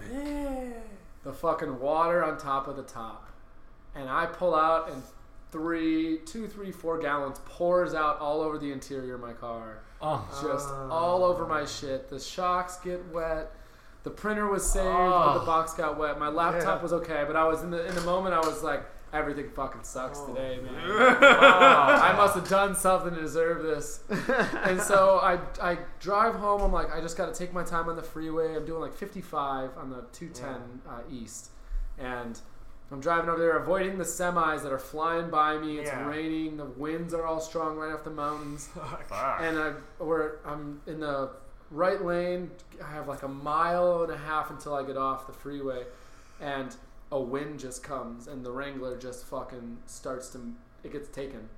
[1.25, 3.29] The fucking water on top of the top.
[3.95, 5.01] And I pull out, and
[5.51, 9.79] three, two, three, four gallons pours out all over the interior of my car.
[10.01, 10.25] oh.
[10.43, 10.89] Just Oh.
[10.91, 12.09] all over my shit.
[12.09, 13.53] The shocks get wet.
[14.05, 15.39] The printer was saved, but Oh.
[15.41, 16.19] the box got wet.
[16.19, 16.83] My laptop Yeah.
[16.83, 18.35] was okay, but I was in the in the moment.
[18.35, 20.29] I was like, everything fucking sucks Oh.
[20.29, 20.85] today, man.
[20.91, 24.01] I must have done something to deserve this.
[24.65, 26.61] and so I I drive home.
[26.63, 28.55] I'm like, I just got to take my time on the freeway.
[28.55, 31.51] I'm doing like 55 on the 210 uh, east,
[31.99, 32.39] and
[32.91, 35.79] I'm driving over there, avoiding the semis that are flying by me.
[35.79, 36.07] It's Yeah.
[36.09, 36.57] raining.
[36.57, 39.07] The winds are all strong right off the mountains Fuck.
[39.41, 41.31] and I we're I'm in the
[41.71, 42.51] right lane.
[42.83, 45.85] I have like a mile and a half until I get off the freeway,
[46.41, 46.75] and
[47.13, 50.41] a wind just comes, and the Wrangler just fucking starts to
[50.83, 51.49] it gets taken,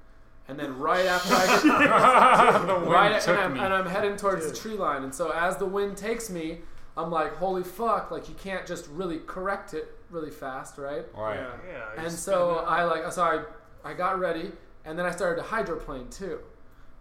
[0.49, 3.61] and then right after I get off, the wind right took and I'm, me.
[3.61, 6.59] and I'm heading towards the tree line, and so as the wind takes me,
[6.97, 8.11] I'm like, holy fuck!
[8.11, 11.05] Like you can't just really correct it really fast, right?
[11.17, 11.37] right.
[11.37, 11.51] Yeah.
[11.97, 12.03] Yeah.
[12.05, 12.65] and so.
[12.67, 14.53] I like so I I got ready
[14.85, 16.39] and then I started to hydroplane too,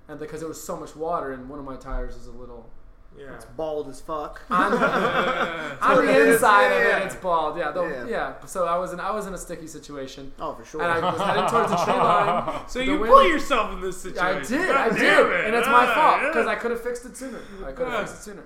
[0.07, 2.69] and because there was so much water and one of my tires is a little
[3.17, 3.33] Yeah.
[3.35, 4.41] It's bald as fuck.
[4.49, 8.05] on, on what it the is, inside yeah, of it it's bald yeah though, Yeah.
[8.07, 10.81] yeah so I was in I was in a sticky situation Oh, for sure.
[10.83, 12.61] and I was heading towards the tree line.
[12.69, 14.37] So you wind- put yourself in this situation.
[14.37, 15.45] I did, God I damn did, it.
[15.47, 16.27] and it's my fault yeah.
[16.29, 17.39] because I could have fixed it sooner.
[17.65, 17.99] I could have Yeah.
[18.05, 18.43] fixed it sooner.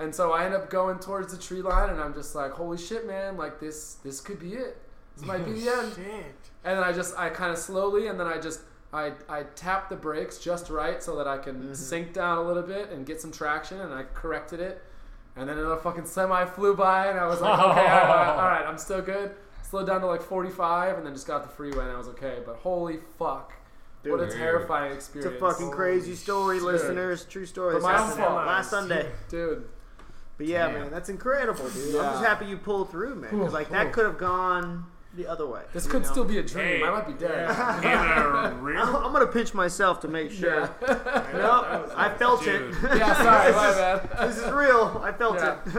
[0.00, 2.78] And so I end up going towards the tree line, and I'm just like, "Holy
[2.78, 3.36] shit, man!
[3.36, 4.76] Like this, this could be it.
[5.16, 6.34] This might be the end." Shit.
[6.64, 8.60] And then I just, I kind of slowly, and then I just,
[8.92, 11.74] I, I tap the brakes just right so that I can Mm-hmm.
[11.74, 14.82] sink down a little bit and get some traction, and I corrected it.
[15.36, 18.48] And then another fucking semi flew by, and I was like, okay, all right, all
[18.48, 19.32] right, I'm still good.
[19.62, 22.38] Slowed down to like 45, and then just got the freeway, and I was okay.
[22.44, 23.52] But holy fuck,
[24.04, 24.34] what a Dude.
[24.36, 26.64] terrifying It's experience, a fucking crazy story, shit.
[26.66, 27.24] listeners.
[27.26, 27.74] True story.
[27.74, 28.46] But This my own happened fault.
[28.46, 29.10] last Sunday.
[29.28, 29.68] dude.
[30.40, 30.80] But yeah, Damn.
[30.80, 31.96] man, that's incredible, dude.
[31.96, 33.30] I'm just happy you pulled through, man.
[33.30, 35.60] Because like that could have gone the other way.
[35.74, 36.08] This could know?
[36.08, 36.64] still be a dream.
[36.80, 36.82] Hey.
[36.82, 37.50] I might be dead.
[37.84, 40.60] In a rear I'm, I'm gonna pinch myself to make sure.
[40.80, 41.26] Yeah.
[41.34, 42.72] No, I felt Dude.
[42.74, 42.74] it.
[42.96, 44.28] yeah, sorry, my this, bad.
[44.30, 44.98] is, this is real.
[45.04, 45.58] I felt Yeah.
[45.66, 45.74] it.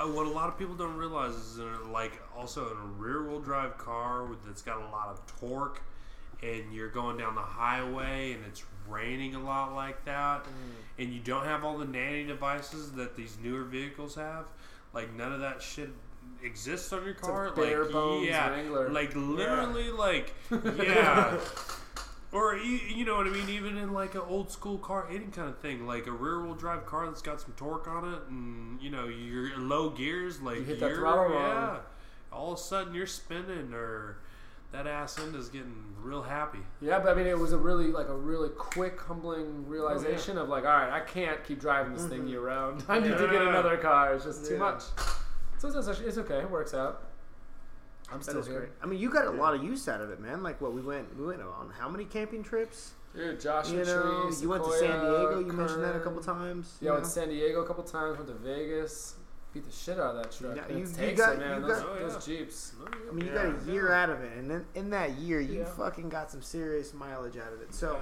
[0.00, 3.22] Uh, what a lot of people don't realize is in like also in a rear
[3.28, 5.82] wheel drive car with, that's got a lot of torque
[6.42, 10.44] and you're going down the highway and it's raining a lot like that
[11.00, 14.46] and you don't have all the nanny devices that these newer vehicles have
[14.92, 15.90] like none of that shit
[16.42, 18.88] exists on your car like bones yeah Wrangler.
[18.90, 20.34] like literally like
[20.78, 21.38] yeah
[22.32, 23.48] or you, you know what I mean?
[23.48, 26.54] Even in like an old school car, any kind of thing, like a rear wheel
[26.54, 30.58] drive car that's got some torque on it, and you know your low gears, like
[30.58, 31.78] You hit that throttle yeah,
[32.32, 34.18] all of a sudden you're spinning, or
[34.72, 36.60] that ass end is getting real happy.
[36.80, 40.38] Yeah, but I mean, it was a really like a really quick, humbling oh, realization
[40.38, 42.28] of like, all right, I can't keep driving this thing mm-hmm.
[42.28, 42.84] year round.
[42.88, 44.14] I need to get another car.
[44.14, 44.82] It's just too much.
[45.58, 46.38] So it's, actually, it's okay.
[46.38, 47.02] It works out.
[48.10, 48.70] I'm That still is here, great.
[48.82, 50.42] I mean, you got a lot of use out of it, man.
[50.42, 52.92] Like what we went, we went on how many camping trips?
[53.14, 53.40] dude.
[53.40, 55.40] Joshua You know, Tree, you went to San Diego.
[55.40, 56.78] You mentioned that a couple times.
[56.80, 58.16] Yeah, you I went to San Diego a couple times.
[58.18, 59.14] Went to Vegas.
[59.52, 60.54] Beat the shit out of that truck.
[60.56, 61.60] Yeah, it you- you takes got- it, man.
[61.62, 62.36] you those, got- Oh, those yeah.
[62.38, 62.72] jeeps.
[62.80, 63.46] Oh, I mean, you Yeah.
[63.50, 65.64] got a year out of it, and then in that year, you Yeah.
[65.64, 67.74] fucking got some serious mileage out of it.
[67.74, 68.00] So,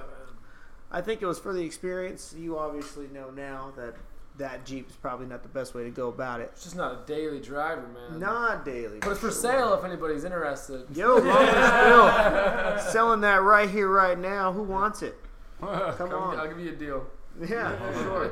[0.91, 2.33] I think it was for the experience.
[2.37, 3.95] You obviously know now that
[4.37, 6.49] that Jeep is probably not the best way to go about it.
[6.53, 8.19] It's just not a daily driver, man.
[8.21, 9.41] Not daily, But it's for sure.
[9.41, 10.85] sale if anybody's interested.
[10.95, 14.53] Yo, Logan Spill, selling that right here, right now.
[14.53, 15.17] Who wants it?
[15.59, 16.39] Come Come on.
[16.39, 17.05] I'll give you a deal.
[17.41, 18.31] Yeah, for sure.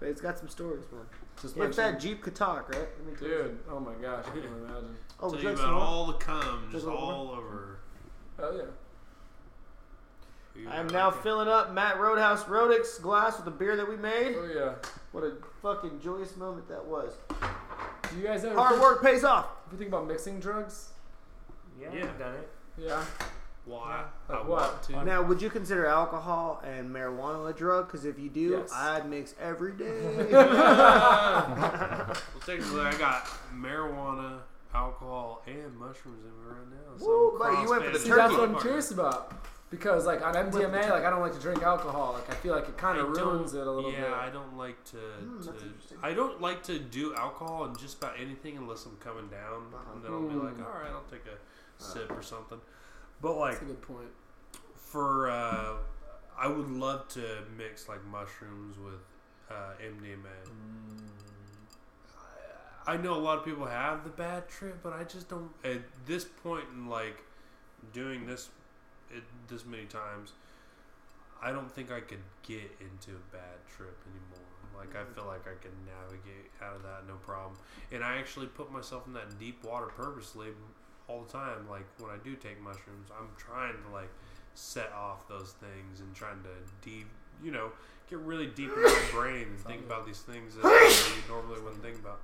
[0.00, 1.02] But it's got some stories, man.
[1.40, 2.80] Just If mention- that Jeep could talk, right?
[2.80, 3.34] Let me tell you.
[3.44, 3.58] dude.
[3.70, 4.96] Oh my gosh, I can't imagine.
[5.20, 7.78] Oh, Tell you about all the comes Just a little all over.
[8.38, 8.64] Oh yeah.
[10.70, 14.36] I am now filling up Matt Roadhouse Rodix glass with the beer that we made.
[14.36, 14.74] Oh yeah.
[15.12, 17.14] What a fucking joyous moment that was.
[17.30, 19.46] Do you guys ever Hard think, work pays off.
[19.66, 20.90] If you think about mixing drugs?
[21.80, 22.04] Yeah, Yeah.
[22.04, 22.48] I've done it.
[22.76, 23.02] Yeah.
[23.70, 24.04] Why?
[24.28, 24.48] Like I what?
[24.72, 25.04] want to.
[25.04, 27.86] Now, would you consider alcohol and marijuana a drug?
[27.86, 28.72] Because if you do, Yes.
[28.74, 30.26] I'd mix every day.
[31.30, 34.38] Well, technically, I got marijuana,
[34.74, 36.98] alcohol, and mushrooms in me right now.
[36.98, 38.02] So Woo, I'm buddy, you went for the crossfaded.
[38.02, 38.62] See, that's what I'm Turkey.
[38.62, 39.32] curious about.
[39.70, 42.14] Because like on MDMA, like I don't like to drink alcohol.
[42.14, 44.08] Like I feel like it kind of ruins it a little yeah, bit.
[44.10, 44.96] Yeah, I don't like to.
[45.36, 45.96] That's to.
[46.02, 49.92] I don't like to do alcohol and just about anything unless I'm coming down, Uh-huh.
[49.94, 50.64] and then I'll be like, Hmm.
[50.64, 52.58] all right, I'll take a sip or something.
[53.22, 54.08] But like That's a good point.
[54.76, 55.74] for, uh,
[56.38, 59.00] I would love to mix like mushrooms with
[59.50, 60.50] uh, MDMA.
[62.86, 65.50] I know a lot of people have the bad trip, but I just don't.
[65.64, 67.22] At this point in like
[67.92, 68.48] doing this,
[69.14, 70.32] it, this many times,
[71.42, 74.46] I don't think I could get into a bad trip anymore.
[74.76, 77.58] Like I feel like I can navigate out of that no problem.
[77.92, 80.48] And I actually put myself in that deep water purposely
[81.10, 81.66] all the time.
[81.68, 84.10] Like when I do take mushrooms, I'm trying to like
[84.54, 86.54] set off those things and trying to
[86.88, 87.06] deep,
[87.42, 87.70] you know,
[88.08, 90.62] get really deep in my brain and think about these things that
[91.16, 92.20] you normally wouldn't think about.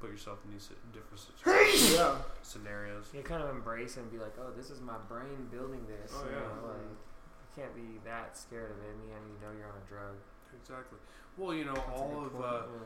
[0.00, 2.16] Put yourself in these different situations, Yeah.
[2.40, 3.12] scenarios.
[3.12, 6.10] You kind of embrace it and be like, oh, this is my brain building this.
[6.16, 6.40] Oh, you yeah.
[6.40, 9.86] know, like, you can't be that scared of it, and you know you're on a
[9.86, 10.16] drug.
[10.56, 10.96] Exactly.
[11.36, 12.80] Well, you know, That's all of point, uh, yeah.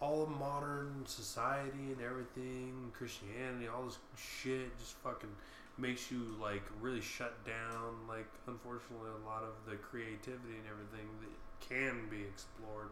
[0.00, 5.30] All of modern society and everything, Christianity, all this shit just fucking
[5.76, 7.94] makes you like really shut down.
[8.08, 11.34] Like, unfortunately, a lot of the creativity and everything that
[11.68, 12.90] can be explored,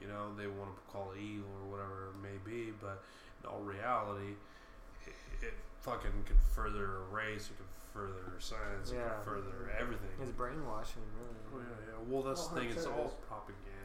[0.00, 3.02] you know, they want to call it evil or whatever it may be, but
[3.42, 4.34] in all reality,
[5.06, 10.10] it, it fucking could further race, it could further science, it could further everything.
[10.20, 11.38] It's brainwashing, really.
[11.54, 11.98] Oh, yeah, yeah.
[12.12, 12.70] Well, that's Oh, the thing.
[12.70, 13.79] It's all propaganda.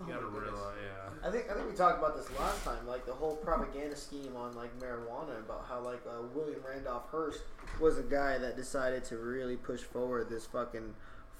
[0.00, 0.52] Like, Oh you gotta goodness.
[0.52, 1.28] realize, yeah.
[1.28, 4.34] I think I think we talked about this last time, like the whole propaganda scheme
[4.36, 7.42] on like marijuana, about how like uh, William Randolph Hearst
[7.80, 10.94] was a guy that decided to really push forward this fucking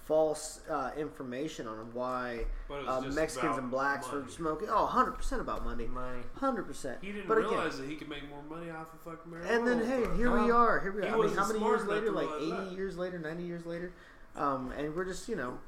[0.05, 4.23] false uh, information on why But it was uh, Mexicans and blacks money.
[4.25, 4.69] were smoking.
[4.71, 6.21] Oh, 100 percent about money, Money.
[6.37, 6.99] hundred percent.
[7.01, 9.57] He didn't but again, realize that he could make more money off of fucking marijuana.
[9.57, 10.81] and then hey, but- here we are.
[10.81, 11.15] Here we He are.
[11.17, 12.11] I mean, how many years later?
[12.11, 12.73] Like 80 that.
[12.73, 13.93] years later, 90 years later,
[14.37, 15.59] um, and we're just you know,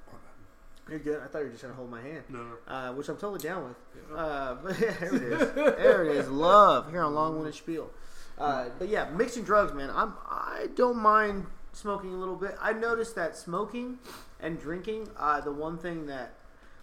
[0.89, 1.21] you're good.
[1.23, 2.23] I thought you were just gonna hold my hand.
[2.29, 2.73] No, no.
[2.73, 3.77] uh, which I'm totally down with.
[4.11, 4.17] Yeah.
[4.17, 5.53] Uh, but yeah, there it is.
[5.55, 6.29] there it is.
[6.29, 7.91] Love here on Long Winded Spiel.
[8.39, 9.91] Uh, but yeah, mixing drugs, man.
[9.95, 12.57] I'm I don't mind smoking a little bit.
[12.61, 13.99] I noticed that smoking
[14.41, 16.35] and drinking, uh, the one thing that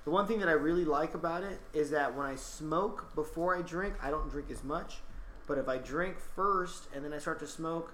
[0.05, 3.55] the one thing that I really like about it is that when I smoke before
[3.57, 4.97] I drink, I don't drink as much.
[5.45, 7.93] But if I drink first and then I start to smoke,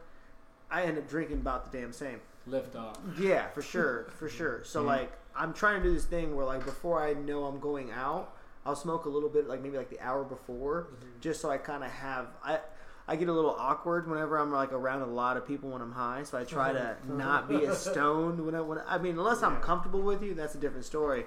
[0.70, 2.20] I end up drinking about the damn same.
[2.46, 2.98] Lift off.
[3.20, 4.64] Yeah, for sure, for sure.
[4.64, 4.88] So Mhm.
[4.88, 8.36] like, I'm trying to do this thing where like before I know I'm going out,
[8.66, 11.20] I'll smoke a little bit, like maybe like the hour before, mm-hmm.
[11.22, 12.60] just so I kind of have I.
[13.08, 15.92] I get a little awkward whenever I'm like around a lot of people when I'm
[15.92, 19.44] high, so I try to not be as stoned when I when I mean unless
[19.44, 21.26] I'm comfortable with you, that's a different story.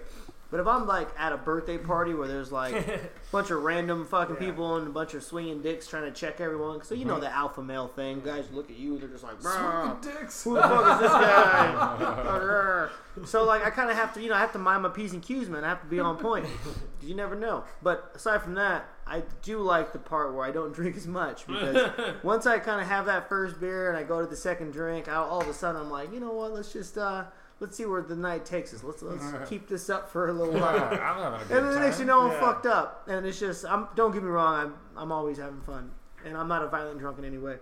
[0.51, 3.01] But if I'm like at a birthday party where there's like a
[3.33, 4.41] bunch of random fucking Yeah.
[4.41, 7.31] people and a bunch of swinging dicks trying to check everyone, so you know the
[7.31, 10.45] alpha male thing, guys look at you they're just like, "Bruh, Dicks.
[10.45, 12.89] who the fuck is this guy?
[13.27, 15.13] so like I kind of have to, you know, I have to mind my p's
[15.13, 15.65] and q's, man.
[15.65, 16.47] I have to be on point.
[17.03, 17.65] you never know.
[17.83, 21.47] But aside from that, I do like the part where I don't drink as much
[21.47, 21.91] because
[22.23, 25.09] once I kind of have that first beer and I go to the second drink,
[25.09, 26.53] I, all of a sudden I'm like, you know what?
[26.53, 27.25] Let's just uh,
[27.61, 28.83] let's see where the night takes us.
[28.83, 30.79] Let's let's keep this up for a little I'm while.
[30.79, 32.41] having a And then the next you know, I'm Yeah.
[32.41, 33.89] fucked up, and it's just I'm.
[33.95, 35.91] Don't get me wrong, I'm I'm always having fun,
[36.25, 37.57] and I'm not a violent drunk in any way.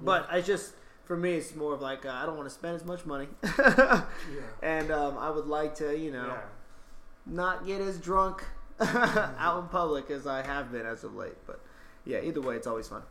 [0.00, 2.76] But I just for me, it's more of like uh, I don't want to spend
[2.76, 4.02] as much money, Yeah.
[4.62, 6.40] and um, I would like to, you know, Yeah.
[7.26, 8.44] not get as drunk
[8.80, 11.36] out in public as I have been as of late.
[11.46, 11.60] But
[12.04, 13.02] yeah, either way, it's always fun.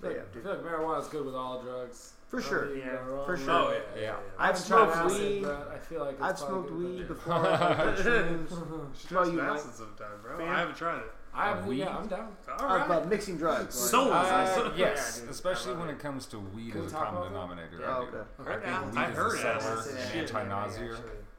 [0.00, 2.13] But yeah, I feel like marijuana is good with all drugs.
[2.28, 2.74] For sure.
[2.74, 2.96] think Yeah,
[3.26, 3.50] for sure.
[3.50, 4.16] Oh yeah, Yeah.
[4.38, 5.42] I've haven't smoked acid, weed.
[5.42, 6.78] but I feel like it's I've probably smoked good.
[6.78, 7.06] weed Yeah.
[7.06, 7.34] before.
[7.34, 9.08] I've done shrooms.
[9.08, 10.38] Just you acid like- sometime, bro.
[10.38, 10.48] Fan?
[10.48, 11.12] I haven't tried it.
[11.36, 11.78] I have Weed?
[11.78, 12.36] yeah, I'm down.
[12.60, 12.88] All Uh, right.
[12.88, 13.80] but mixing drugs.
[13.80, 15.92] like- So- Uh, Yeah, yes, dude, especially when it.
[15.94, 17.76] it comes to weed Can as a common denominator.
[17.80, 18.06] Yeah, I do.
[18.06, 18.18] okay.
[18.38, 20.96] I Heard think weed I is heard a acid settler, is an anti-nausea,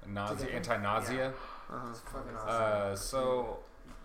[0.07, 1.33] nausea, anti-nausea.
[1.69, 1.87] Uh-huh.
[1.89, 2.49] It's fucking awesome.
[2.49, 3.59] Uh, so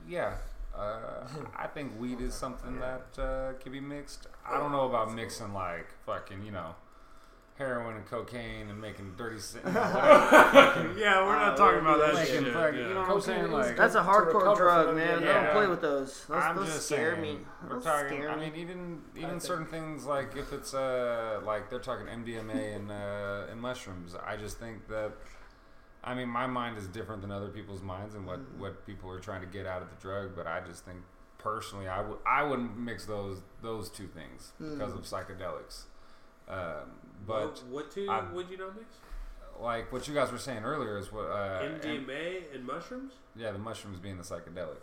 [0.07, 0.35] yeah,
[0.77, 4.27] uh, I think weed is something that uh, can be mixed.
[4.49, 6.75] I don't know about mixing like fucking you know
[7.59, 9.39] heroin and cocaine and making dirty.
[9.39, 9.81] si- You know,
[10.97, 12.47] yeah, we're Uh, not talking about that shit.
[12.55, 12.89] fucking- yeah.
[12.89, 13.53] you know what I'm Cocaine saying?
[13.53, 15.23] Like, That's a hardcore recover drug, man.
[15.23, 15.27] it.
[15.27, 15.43] Yeah.
[15.43, 16.25] Don't play with those.
[16.27, 17.39] Those, I'm those just scare saying, me.
[17.69, 18.17] We're Those talking.
[18.19, 22.77] scare I mean, even even certain things like if it's uh like they're talking MDMA
[22.77, 24.15] and uh, and mushrooms.
[24.27, 25.13] I just think that.
[26.03, 28.61] I mean, my mind is different than other people's minds and what, Mm-hmm.
[28.61, 30.35] what people are trying to get out of the drug.
[30.35, 30.99] But I just think
[31.39, 34.99] personally, I would I wouldn't mix those those two things because Mm.
[34.99, 35.83] of psychedelics.
[36.49, 36.91] Um,
[37.27, 38.87] but what, what two I'm- would you not mix?
[39.61, 43.13] like what you guys were saying earlier is what uh, M- MDMA and mushrooms.
[43.37, 44.79] yeah, the mushrooms being the psychedelic.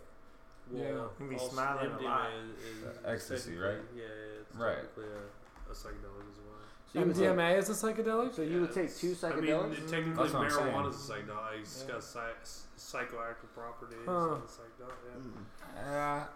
[0.70, 2.26] Well, You'd be also smiling a MDMA lot.
[2.30, 3.78] is, is Uh, ecstasy, right?
[3.96, 4.76] Yeah, yeah, it's Right.
[4.76, 6.62] technically a, a psychedelic as well.
[6.92, 8.34] So you would take, MDMA is a psychedelic.
[8.34, 9.90] so you would take two I mean, psychedelics?
[9.90, 10.66] technically, That's what I'm saying.
[10.74, 11.60] marijuana is a psychedelic.
[11.60, 12.30] It's got psy-
[12.78, 13.98] psychoactive properties.
[14.06, 14.34] Huh.
[14.34, 15.82] and psychedelic, yeah.
[15.82, 16.20] Mm.
[16.22, 16.26] Uh,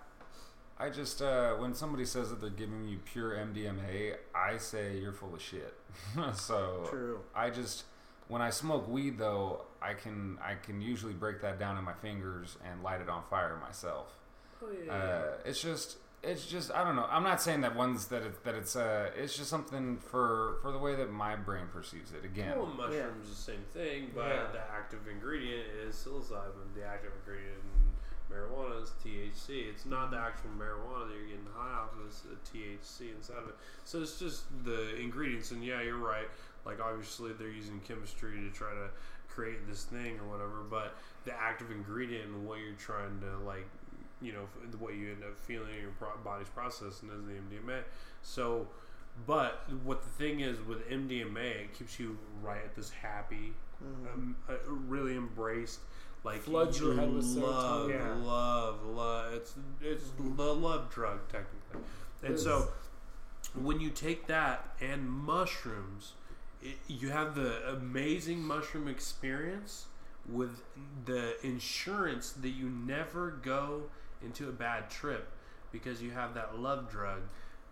[0.79, 5.13] I just uh, when somebody says that they're giving you pure MDMA, I say you're
[5.13, 5.75] full of shit.
[6.35, 7.21] so True.
[7.35, 7.85] I just
[8.29, 11.93] when I smoke weed though, I can I can usually break that down in my
[11.95, 14.09] fingers and light it on fire myself.
[14.63, 17.07] Oh, yeah, Uh, it's just it's just I don't know.
[17.11, 20.71] I'm not saying that one's that it, that it's uh it's just something for for
[20.73, 22.25] the way that my brain perceives it.
[22.25, 24.47] Again, Well, mushrooms the same thing, but Yeah.
[24.53, 26.75] the active ingredient is psilocybin.
[26.75, 29.69] The active ingredient in marijuana is THC.
[29.69, 33.39] It's not the actual marijuana that you're getting high off of; it's the THC inside
[33.39, 33.57] of it.
[33.85, 35.51] So it's just the ingredients.
[35.51, 36.29] And yeah, you're right.
[36.65, 38.89] Like obviously they're using chemistry to try to
[39.29, 40.95] create this thing or whatever, but
[41.25, 43.67] the active ingredient and what you're trying to like,
[44.23, 44.43] you know,
[44.73, 47.83] f- what you end up feeling your pro- body's processing is the MDMA.
[48.23, 48.69] So.
[49.27, 53.53] But what the thing is with MDMA, it keeps you right at this happy,
[53.85, 54.15] Mhm.
[54.15, 55.81] um, uh, really embraced,
[56.25, 57.91] like Floods your head with love.
[57.91, 58.15] Yeah.
[58.15, 59.35] love, love.
[59.35, 60.23] It's it's the
[60.55, 61.83] love drug technically,
[62.23, 62.73] and It so
[63.53, 66.15] when you take that and mushrooms,
[66.63, 69.89] it, you have the amazing mushroom experience
[70.27, 70.63] with
[71.05, 73.91] the insurance that you never go
[74.25, 75.29] into a bad trip
[75.73, 77.21] because you have that love drug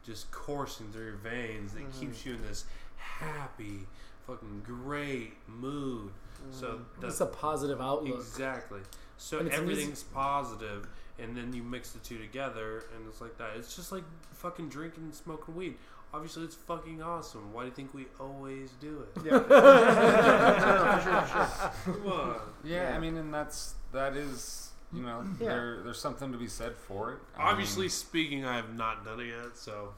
[0.04, 2.00] just coursing through your veins that Mhm.
[2.00, 2.64] keeps you in this
[2.96, 3.86] happy,
[4.26, 6.10] fucking great mood.
[6.50, 8.18] So It's that's a positive outlook.
[8.20, 8.80] exactly.
[9.18, 10.88] So And it's easy- everything's positive,
[11.18, 13.56] and then you mix the two together, and it's like that.
[13.56, 15.76] It's just like fucking drinking and smoking weed.
[16.14, 17.52] Obviously, it's fucking awesome.
[17.52, 19.22] Why do you think we always do it?
[19.24, 19.38] Yeah.
[19.50, 21.94] No, for sure, for sure.
[22.02, 22.40] Come on.
[22.64, 22.96] yeah, Yeah.
[22.96, 25.48] I mean, and that's that is you know Yeah.
[25.48, 27.18] there there's something to be said for it.
[27.38, 29.94] I Obviously mean, speaking, I have not done it yet, so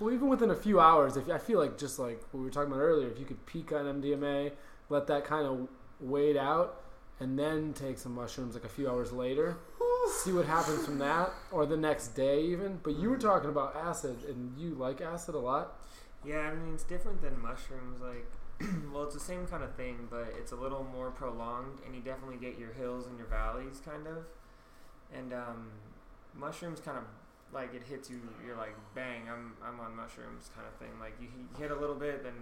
[0.00, 2.50] Well, even within a few hours, if I feel like just like what we were
[2.50, 4.52] talking about earlier, if you could peak on MDMA,
[4.88, 5.68] let that kind of
[6.00, 6.82] wait out,
[7.20, 9.56] and then take some mushrooms like a few hours later,
[10.24, 12.80] see what happens from that, or the next day even.
[12.82, 15.78] But you were talking about acid, and you like acid a lot.
[16.24, 18.00] Yeah, I mean it's different than mushrooms.
[18.00, 18.26] Like,
[18.92, 22.00] well, it's the same kind of thing, but it's a little more prolonged, and you
[22.00, 24.24] definitely get your hills and your valleys, kind of.
[25.14, 25.68] And um,
[26.34, 27.04] mushrooms kind of
[27.52, 28.16] like it hits you.
[28.46, 30.98] You're like, bang, I'm I'm on mushrooms, kind of thing.
[31.00, 32.34] Like you, you hit a little bit, then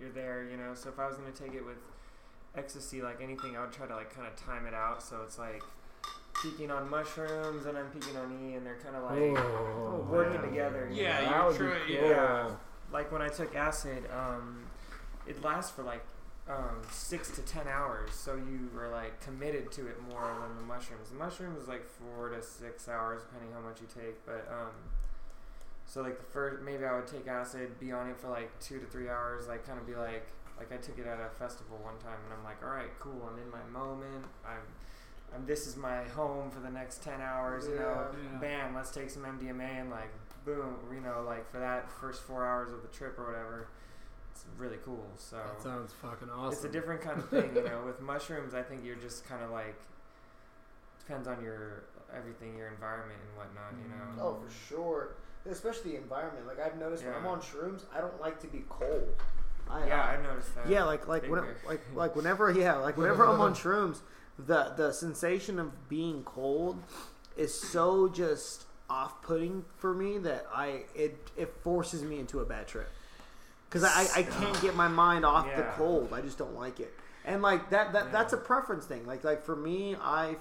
[0.00, 0.44] you're there.
[0.48, 0.74] You know.
[0.74, 1.78] So if I was gonna take it with
[2.56, 5.02] ecstasy, like anything, I would try to like kind of time it out.
[5.02, 5.62] So it's like
[6.42, 10.40] peaking on mushrooms and I'm peaking on E, and they're kind of like Oh, working
[10.40, 10.48] man.
[10.50, 10.88] together.
[10.92, 11.20] you Yeah, know?
[11.24, 12.00] you that would try- yeah.
[12.00, 12.08] cool.
[12.10, 12.50] Yeah.
[12.92, 14.64] like when I took acid, um,
[15.30, 16.04] it lasts for like
[16.48, 20.62] um, six to ten hours, so you are like committed to it more than the
[20.62, 21.10] mushrooms.
[21.10, 24.24] The mushrooms is like four to six hours, depending how much you take.
[24.26, 24.74] But um,
[25.86, 28.80] so like the first, maybe I would take acid, be on it for like two
[28.80, 30.26] to three hours, like kind of be like,
[30.58, 33.30] like I took it at a festival one time, and I'm like, all right, cool,
[33.30, 34.66] I'm in my moment, I'm.
[35.32, 38.08] I'm, this is my home for the next 10 hours, you know.
[38.32, 38.38] Yeah.
[38.40, 40.10] Bam, let's take some MDMA and like
[40.44, 43.68] boom, you know, like for that first four hours of the trip or whatever,
[44.48, 45.06] it's really cool.
[45.16, 46.52] So That sounds fucking awesome.
[46.52, 47.82] it's a different kind of thing, you know.
[47.84, 49.76] With mushrooms, I think you're just kind of like
[51.00, 51.84] depends on your
[52.16, 54.22] everything, your environment and whatnot, you know.
[54.22, 55.08] Oh, for sure.
[55.48, 56.46] Especially the environment.
[56.46, 59.08] Like I've noticed when I'm on shrooms, I don't like to be cold.
[59.68, 60.68] I, Yeah, I- I noticed that.
[60.68, 61.56] yeah, like like Big when, bear.
[61.66, 64.00] like like whenever yeah, like whenever I'm on shrooms,
[64.38, 66.82] the the sensation of being cold
[67.36, 72.66] is so just off-putting for me that I it it forces me into a bad
[72.66, 72.88] trip
[73.70, 76.12] because I I can't get my mind off the cold.
[76.12, 76.92] I just don't like it.
[77.24, 79.06] And like that that that's a preference thing.
[79.06, 80.36] Like like for me, I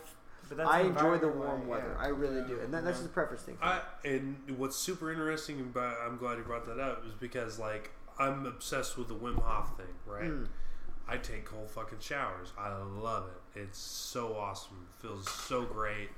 [0.66, 1.96] I enjoy the warm why- weather.
[1.98, 2.06] yeah.
[2.06, 3.58] I really do, and that, that's just a preference thing.
[3.62, 7.92] I and what's super interesting about I'm glad you brought that up is because like
[8.18, 10.24] I'm obsessed with the Wim Hof thing, right?
[10.24, 10.48] Mm.
[11.08, 12.54] I take cold fucking showers.
[12.58, 13.26] I love
[13.56, 13.60] it.
[13.62, 14.88] It's so awesome.
[14.90, 16.10] It feels so great.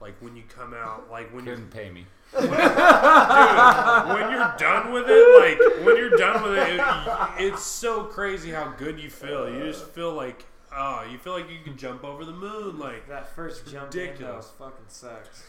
[0.00, 2.06] Like when you come out, like when you Couldn't pay me.
[2.32, 8.50] When you're done with it, like when you're done with it, it, it's so crazy
[8.50, 9.48] how good you feel.
[9.52, 10.44] You just feel like,
[10.76, 12.78] oh, you feel like you can jump over the moon.
[12.78, 14.46] Like, That first jump in ridiculous.
[14.58, 15.42] though fucking sucks.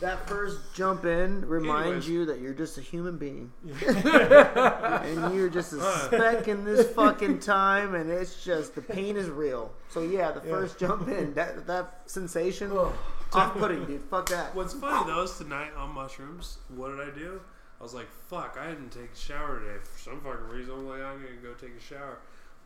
[0.00, 2.08] That first jump in reminds Anyways.
[2.08, 3.50] you that you're just a human being.
[3.86, 9.30] and you're just a speck in this fucking time, and it's just, the pain is
[9.30, 9.72] real.
[9.88, 12.74] So, yeah, the first jump in, that that sensation,
[13.36, 14.02] off putting, dude.
[14.10, 14.54] Fuck that.
[14.54, 17.40] what's funny though is tonight on mushrooms, what did I do?
[17.78, 20.72] I was like, fuck, I didn't take a shower today for some fucking reason.
[20.74, 22.18] I'm like, I'm gonna go take a shower.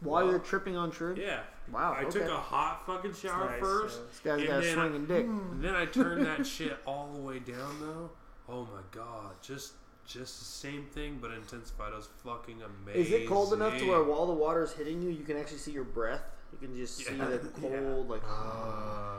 [0.03, 1.19] While Well, you're tripping on truth?
[1.19, 1.41] Yeah,
[1.71, 1.93] Wow.
[1.99, 2.21] I okay.
[2.21, 3.99] took a hot fucking shower Nice, first.
[4.09, 5.25] This guy's and got a then I- swinging dick.
[5.27, 8.11] And then I turned that shit all the way down though.
[8.49, 9.73] Oh my god, just
[10.07, 11.93] just the same thing but intensified.
[11.93, 13.03] It was fucking amazing.
[13.03, 15.59] Is it cold enough to where while the water is hitting you, you can actually
[15.59, 16.23] see your breath?
[16.53, 17.27] You can just see Yeah.
[17.27, 18.23] the cold, like.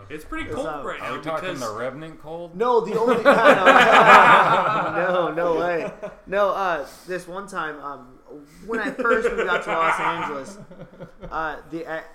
[0.09, 2.55] It's pretty It's, cold uh, right now Are we talking because the Revenant cold?
[2.55, 5.91] No, the only no, no way.
[6.27, 8.19] No, uh, this one time, um,
[8.65, 10.57] when I first moved out to Los Angeles,
[11.31, 12.05] uh, the at,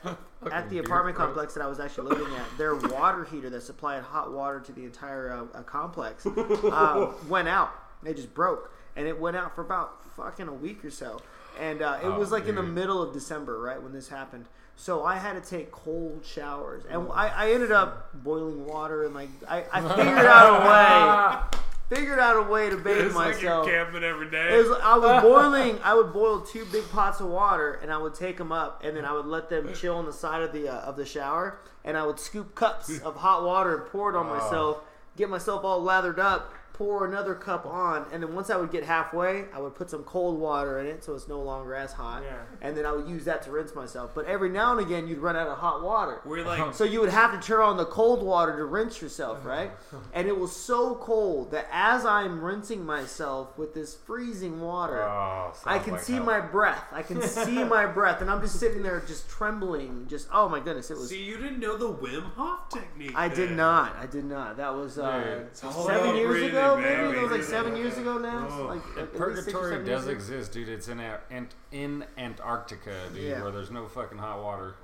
[0.52, 4.02] at the apartment complex that I was actually living at, their water heater that supplied
[4.02, 7.70] hot water to the entire uh, uh, complex um, went out.
[8.04, 11.20] It just broke, and it went out for about fucking a week or so.
[11.58, 14.46] And uh, it Oh, was like in the middle of December, right when this happened.
[14.78, 19.14] So I had to take cold showers, and I, I ended up boiling water, and
[19.14, 23.40] like I, I figured out a way figured out a way to bathe it's like
[23.40, 23.66] you're myself.
[23.68, 24.54] camping every day.
[24.58, 25.78] It was, I was boiling.
[25.84, 28.96] I would boil two big pots of water, and I would take them up, and
[28.96, 31.58] then I would let them chill on the side of the uh, of the shower,
[31.84, 34.34] and I would scoop cups of hot water and pour it on Oh.
[34.34, 34.78] myself,
[35.16, 38.84] get myself all lathered up, pour another cup on, and then once I would get
[38.84, 42.22] halfway, I would put some cold water in it so it's no longer as hot,
[42.22, 42.36] Yeah.
[42.60, 44.10] and then I would use that to rinse myself.
[44.14, 46.20] But every now and again, you'd run out of hot water.
[46.26, 49.44] We're like, So you would have to turn on the cold water to rinse yourself,
[49.46, 49.70] right?
[50.12, 55.54] And it was so cold that as I'm rinsing myself with this freezing water, Oh,
[55.64, 56.24] I can like see hell.
[56.24, 56.84] my breath.
[56.92, 60.06] I can see my breath, and I'm just sitting there, just trembling.
[60.08, 61.08] Just oh my goodness, it was.
[61.08, 63.12] see, you didn't know the Wim Hof technique.
[63.14, 63.96] I did not.
[63.96, 64.58] I did not.
[64.58, 66.65] That was uh, Dude, seven years breathing, ago.
[66.74, 67.02] Baby.
[67.06, 68.48] Maybe it was like seven years ago now.
[68.50, 68.62] Oh.
[68.64, 70.12] Like at- at least six or Purgatory does ago.
[70.12, 70.68] exist, dude.
[70.68, 73.42] It's in a, Ant- in Antarctica, dude, Yeah.
[73.42, 74.74] where there's no fucking hot water.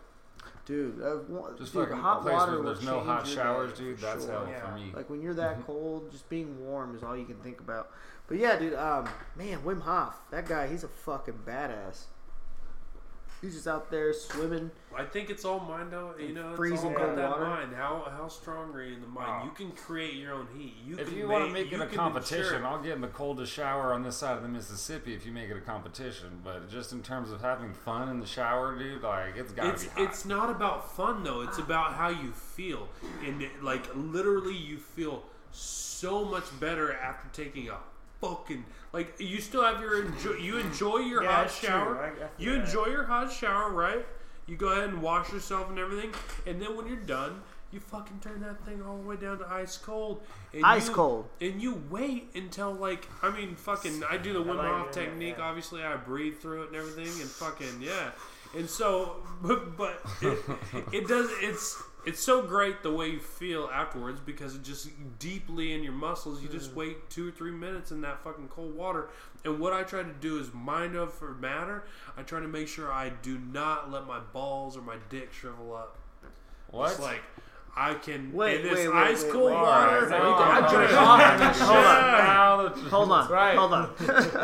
[0.64, 1.02] dude.
[1.02, 3.98] Uh, one- Just dude, fucking hot place water where there's no hot showers, dude.
[3.98, 4.32] That's sure.
[4.32, 4.60] hell Yeah.
[4.70, 4.92] for me.
[4.94, 7.90] Like when you're that cold, just being warm is all you can think about.
[8.28, 12.04] But yeah, dude, um, man, Wim Hof, that guy, he's a fucking badass.
[13.42, 14.70] He's just out there swimming.
[14.96, 16.20] I think it's all mind out.
[16.20, 17.44] You know, it's Freezing all about that water.
[17.44, 17.74] mind.
[17.74, 19.42] How how strong are you in the mind?
[19.42, 19.44] Oh.
[19.44, 20.74] You can create your own heat.
[20.86, 23.00] You if can you make, want to make it a competition, ensure- I'll get in
[23.00, 26.40] the coldest shower on this side of the Mississippi if you make it a competition.
[26.44, 29.84] But just in terms of having fun in the shower, dude, like it's gotta It's
[29.84, 30.00] be hot.
[30.02, 31.40] it's not about fun though.
[31.40, 32.88] It's about how you feel,
[33.26, 37.76] and it, like literally, you feel so much better after taking a
[38.22, 39.14] fucking like.
[39.20, 40.34] You still have your enjoy.
[40.34, 41.68] You enjoy your Yeah, hot it's true.
[41.68, 41.98] shower.
[41.98, 42.64] I- I you that.
[42.64, 44.06] enjoy your hot shower, right?
[44.46, 46.12] You go ahead and wash yourself and everything,
[46.46, 49.46] and then when you're done, you fucking turn that thing all the way down to
[49.48, 50.20] ice cold.
[50.52, 51.28] And Ice you- cold.
[51.40, 54.02] And you wait until like I mean, fucking.
[54.04, 55.36] I do the Wim like Hof it, technique.
[55.38, 55.44] yeah.
[55.44, 58.10] Obviously, I breathe through it and everything, and fucking yeah.
[58.54, 60.38] And so, but, but it,
[60.92, 61.30] it does.
[61.40, 64.88] It's it's so great the way you feel afterwards because it just
[65.18, 66.42] deeply in your muscles.
[66.42, 66.52] You Mm.
[66.52, 69.08] just wait two or three minutes in that fucking cold water.
[69.44, 71.84] And what I try to do is mind over matter.
[72.16, 75.74] I try to make sure I do not let my balls or my dick shrivel
[75.74, 75.96] up.
[76.70, 76.92] What?
[76.92, 77.22] It's like
[77.74, 79.54] I can Wait, in this wait, wait, ice wait, cold wait.
[79.54, 79.96] water.
[79.96, 81.58] Alright, we now- got now- jerk now- off.
[81.60, 82.12] Hold on.
[82.12, 83.30] now Hold on.
[83.30, 83.56] right.
[83.56, 83.94] Hold on.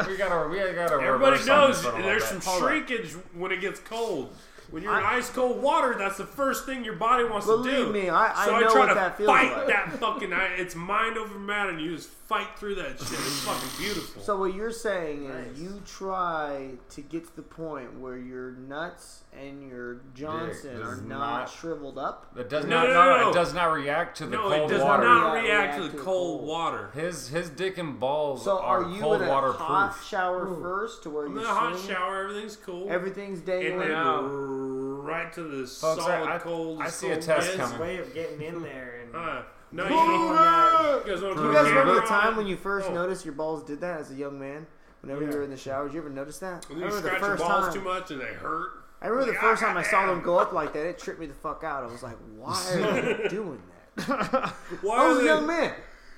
[0.09, 0.95] We gotta, we gotta.
[1.03, 2.47] Everybody knows something for there's some bit.
[2.47, 2.69] Hold on.
[2.69, 4.35] shrinkage when it gets cold.
[4.71, 7.87] When you're in ice cold water, that's the first thing your body wants to do.
[7.87, 9.67] Believe me, I- I so know I try what to that feels fight like.
[9.69, 10.33] that fucking.
[10.33, 13.01] I, it's mind over matter, and you just fight through that shit.
[13.13, 14.21] It's fucking beautiful.
[14.23, 15.59] So what you're saying is Nice.
[15.59, 20.97] you try to get to the point where your nuts and your Johnson does are
[21.03, 22.27] not, not- shriveled up.
[22.37, 22.87] It does No, not.
[22.89, 23.31] no, No, no, no.
[23.31, 24.59] It does not react to the cold water.
[24.59, 25.05] no, it does water.
[25.05, 26.49] not React- react to the to cold cold.
[26.49, 26.91] water.
[26.95, 30.07] His his dick and balls So are, are you cold in a water hot proof.
[30.07, 32.91] shower first to where you're in a hot shower, everything's cool.
[32.91, 34.21] Everything's and dangling then out.
[34.25, 35.73] right to the Folks,
[36.03, 36.83] solid I- I- cold.
[36.83, 37.61] I see a test bed.
[37.61, 37.81] His coming.
[37.81, 39.43] way of getting in there and Uh,
[39.73, 41.03] no, Boomer!
[41.05, 42.95] you, you guys want Do you guys remember the time when you first Oh.
[42.95, 44.67] noticed your balls did that as a young man?
[45.01, 46.67] Whenever you were in the shower, did you ever notice that?
[46.67, 47.75] I When you remember the scratch your first balls time.
[47.75, 48.71] too much and they hurt.
[49.01, 50.85] I remember the first ah, time I saw them go up like that.
[50.87, 51.85] It tripped me the fuck out.
[51.85, 53.63] I was like, why are they doing
[53.97, 54.53] that?
[54.83, 55.73] Why I are was a young man.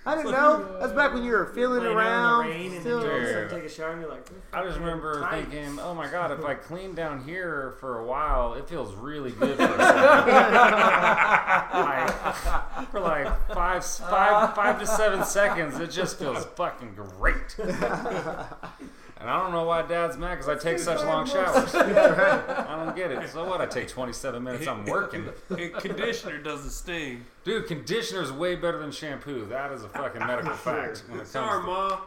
[0.07, 0.79] I didn't know.
[0.81, 2.47] That's back when you were feeling laying around.
[2.47, 4.11] in the rain and still- then all of a sudden take a shower and you're
[4.11, 5.49] like, I just remember Tight.
[5.51, 9.31] thinking, oh my god, if I clean down here for a while, it feels really
[9.33, 10.35] good for a second.
[11.85, 17.57] like, for like five, five, five to seven seconds, it just feels fucking great.
[19.21, 21.75] And I don't know why Dad's mad because I take such long showers.
[21.75, 23.29] I don't get it.
[23.29, 23.61] So what?
[23.61, 24.67] I take 27 minutes.
[24.67, 25.29] I'm working.
[25.51, 27.27] And conditioner does the sting.
[27.45, 29.45] Dude, conditioner is way better than shampoo.
[29.47, 31.05] That is a fucking medical fact.
[31.09, 32.01] When it comes Sorry, to ma.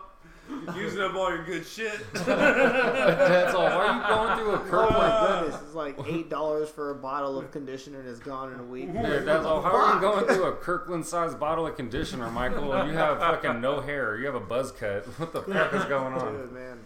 [0.76, 1.94] Using up all your good shit.
[2.14, 3.64] That's all.
[3.64, 4.98] Why are you going through a Oh Kirkland?
[4.98, 5.62] my goodness!
[5.64, 8.92] It's like eight dollars for a bottle of conditioner and it's gone in a week.
[8.92, 9.62] Dude, that's all.
[9.62, 12.74] How are you going through a Kirkland-sized bottle of conditioner, Michael?
[12.74, 14.18] And you have fucking no hair.
[14.18, 15.06] You have a buzz cut.
[15.18, 16.34] What the fuck is going on?
[16.34, 16.80] Dude, man.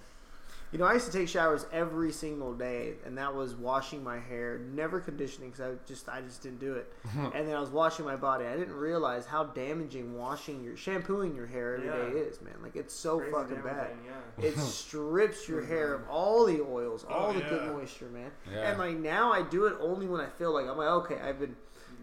[0.72, 4.20] You know, I used to take showers every single day, and that was washing my
[4.20, 6.92] hair, never conditioning because I just I just didn't do it.
[7.34, 8.46] and then I was washing my body.
[8.46, 12.26] I didn't realize how damaging washing your shampooing your hair every day Yeah.
[12.26, 12.56] is, man.
[12.62, 13.92] Like it's so crazy fucking bad.
[14.40, 14.46] Yeah.
[14.46, 14.58] It
[14.92, 18.32] strips your hair of all the oils, all Oh, the good moisture, man.
[18.52, 18.70] Yeah.
[18.70, 21.40] And like now, I do it only when I feel like I'm like, okay, I've
[21.40, 21.56] been.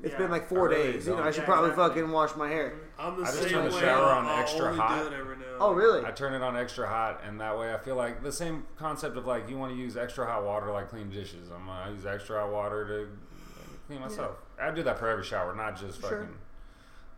[0.05, 0.19] It's Yeah.
[0.19, 1.07] been like four really days.
[1.07, 1.23] You know.
[1.23, 2.03] I should Yeah, probably exactly.
[2.03, 2.75] fucking wash my hair.
[2.99, 3.81] I'm the I just same turn the way.
[3.81, 5.01] shower on I'll extra hot.
[5.01, 6.05] do it every now oh, and Oh, really?
[6.05, 9.17] I turn it on extra hot, and that way I feel like the same concept
[9.17, 11.51] of like you want to use extra hot water to like clean dishes.
[11.51, 13.09] I'm gonna use extra hot water to
[13.89, 14.37] clean myself.
[14.61, 16.17] I do that for every shower, not just fucking.
[16.17, 16.21] Sure.
[16.27, 16.39] fucking.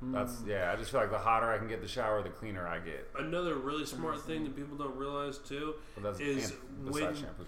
[0.04, 0.12] Mm.
[0.12, 0.70] That's yeah.
[0.72, 3.10] I just feel like the hotter I can get the shower, the cleaner I get.
[3.18, 7.46] Another really smart thing that people don't realize too But that's Is and when- shampoo.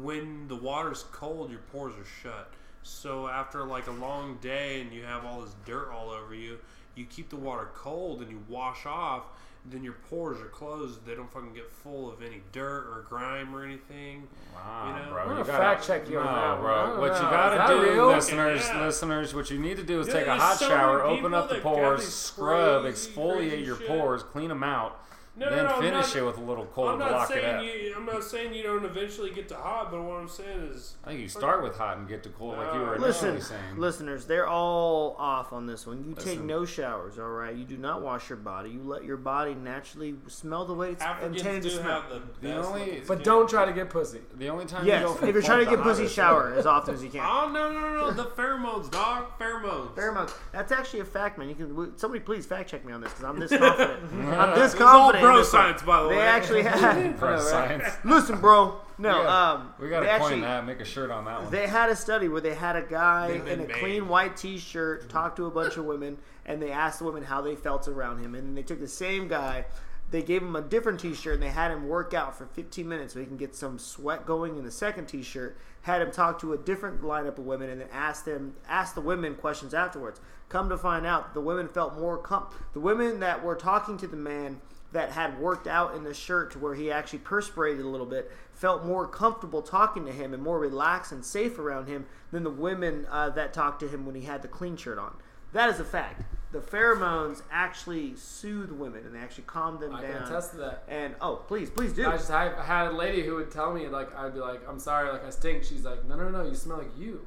[0.00, 2.52] when the water's cold, your pores are shut.
[2.82, 6.58] So after like a long day and you have all this dirt all over you,
[6.94, 9.24] you keep the water cold and you wash off.
[9.70, 11.04] Then your pores are closed.
[11.04, 14.26] They don't fucking get full of any dirt or grime or anything.
[14.54, 15.10] Wow, You know?
[15.12, 15.22] bro.
[15.22, 16.98] I'm you gonna gotta, fact check you on that bro.
[16.98, 17.16] What know.
[17.16, 18.06] you gotta do, real?
[18.06, 18.86] listeners, Yeah.
[18.86, 21.50] listeners, what you need to do is Yeah, take a hot so shower, open up
[21.50, 23.86] the pores, scrub, exfoliate your shit.
[23.86, 24.98] pores, clean them out,
[25.36, 27.30] No, no, then no, I'm finish not- it with a little cold I'm not lock
[27.30, 27.62] it saying up.
[27.64, 27.94] you.
[27.96, 31.10] I'm not saying you don't eventually get to hot, but what I'm saying is, I
[31.10, 33.56] think you start with hot and get to cold, like you uh, were Listen, initially
[33.58, 33.78] saying.
[33.78, 36.04] listeners, they're all off on this one.
[36.04, 37.54] You take no showers, all right?
[37.54, 38.70] You do not wash your body.
[38.70, 42.02] You let your body naturally smell the way it's Africans intended to smell.
[42.40, 43.22] the The only- But skin.
[43.22, 44.20] don't try to get pussy.
[44.34, 46.66] The only time Yes, you go from if you're trying to get pussy, shower as
[46.66, 47.24] often as you can.
[47.24, 48.10] Oh no, no, no, no!
[48.10, 49.26] The pheromones, dog.
[49.38, 49.94] Pheromones.
[49.94, 50.34] Pheromones.
[50.52, 51.48] That's actually a fact, man.
[51.48, 54.00] You can somebody please fact check me on this because I'm this confident.
[54.34, 55.20] I'm this confident.
[55.30, 56.22] In bro science, by the They way.
[56.26, 56.84] actually had.
[56.84, 57.40] I know, Bro, right?
[57.42, 57.84] science.
[58.04, 58.76] Listen, bro.
[58.98, 60.66] No, Yeah, um, we gotta they coin actually, that.
[60.66, 61.50] Make a shirt on that one.
[61.50, 63.72] They had a study where they had a guy in a made.
[63.72, 67.40] clean white T-shirt talk to a bunch of women, and they asked the women how
[67.40, 68.34] they felt around him.
[68.34, 69.64] And then they took the same guy,
[70.10, 73.14] they gave him a different T-shirt, and they had him work out for 15 minutes
[73.14, 75.56] so he can get some sweat going in the second T-shirt.
[75.82, 79.00] Had him talk to a different lineup of women, and then asked them, asked the
[79.00, 80.20] women questions afterwards.
[80.50, 84.06] Come to find out, the women felt more com- the women that were talking to
[84.06, 84.60] the man
[84.92, 88.30] that had worked out in the shirt to where he actually perspirated a little bit
[88.52, 92.50] felt more comfortable talking to him and more relaxed and safe around him than the
[92.50, 95.16] women uh, that talked to him when he had the clean shirt on.
[95.52, 96.22] That is a fact.
[96.52, 100.12] The pheromones actually soothe women and they actually calm them I down.
[100.12, 100.84] can attest to that.
[100.88, 102.06] And oh, please, please do.
[102.06, 104.78] I just I had a lady who would tell me like I'd be like I'm
[104.78, 105.64] sorry like I stink.
[105.64, 107.26] She's like no no no you smell like you.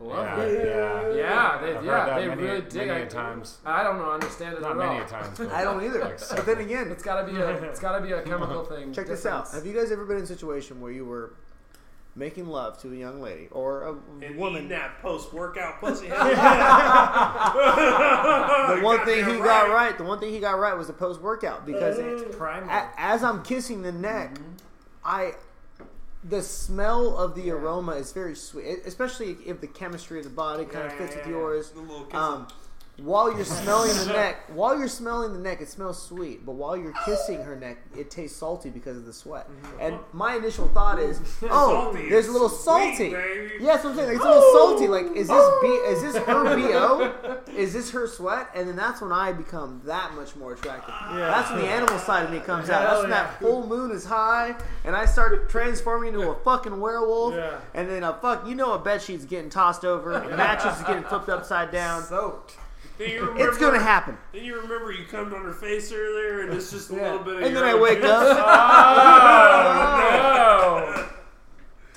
[0.00, 2.74] Yeah, Yeah, yeah, yeah, Yeah, they I've yeah heard that they many, really dig.
[2.88, 3.58] many I, a times.
[3.64, 5.06] I don't know I understand it Not at many all.
[5.06, 5.40] times.
[5.52, 6.00] I don't either.
[6.00, 8.92] like but then again, It's gotta be a it's gotta be a chemical thing.
[8.92, 9.50] check this out.
[9.52, 11.34] Have you guys ever been in a situation where you were
[12.16, 13.92] making love to a young lady or a
[14.24, 14.56] And woman.
[14.64, 16.08] eating that post workout pussy.
[18.68, 21.20] The one thing he got right, the one thing he got right was the post
[21.20, 21.98] workout because
[22.36, 22.68] Primal.
[22.70, 24.52] a- as I'm kissing the neck, mm-hmm.
[25.04, 25.34] I
[26.24, 30.64] the smell of the aroma is very sweet, especially if the chemistry of the body
[30.64, 31.32] kind of fits yeah, with yeah.
[31.32, 31.70] yours.
[31.70, 32.18] The little kissing.
[32.18, 32.48] Um,
[33.02, 36.44] while you're smelling the neck, while you're smelling the neck, it smells sweet.
[36.44, 39.48] But while you're kissing her neck, it tastes salty because of the sweat.
[39.80, 43.10] And my initial thought is, oh, Salty there's a little salty.
[43.10, 43.52] baby.
[43.60, 44.08] Yeah, that's what I'm saying.
[44.08, 44.88] Like, it's a little salty.
[44.88, 45.66] Like, is this b?
[45.68, 47.42] Is this her bo?
[47.56, 48.48] Is this her sweat?
[48.54, 50.94] And then that's when I become that much more attractive.
[51.12, 51.18] Yeah.
[51.18, 52.82] That's when the animal side of me comes out.
[52.82, 57.34] That's when that full moon is high, and I start transforming into a fucking werewolf.
[57.34, 57.58] Yeah.
[57.74, 61.04] And then a fuck, you know, a bed sheet's getting tossed over, mattress is getting
[61.04, 62.02] flipped upside down.
[62.02, 62.56] Soaked.
[62.98, 64.16] Remember, It's gonna happen.
[64.32, 67.36] Then you remember you cummed on her face earlier, and it's just a little bit
[67.36, 68.10] of And then I wake juice.
[68.10, 68.36] up.
[69.90, 71.04] Oh,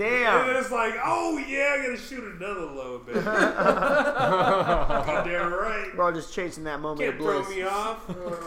[0.02, 0.47] And Damn.
[0.47, 3.20] then it's like, oh yeah, I gotta shoot another load, baby.
[4.32, 5.89] Goddamn right.
[5.95, 7.99] We're all just chasing that moment Can't of throw me off.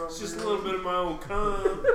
[0.05, 1.85] It's just a little bit of my own cum.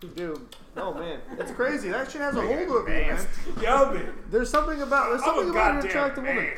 [0.16, 0.40] Dude,
[0.76, 1.88] oh man, it's crazy.
[1.88, 3.26] That shit has a hold over you, man.
[3.62, 4.02] Yummy.
[4.30, 6.48] There's something about there's something about an attractive woman.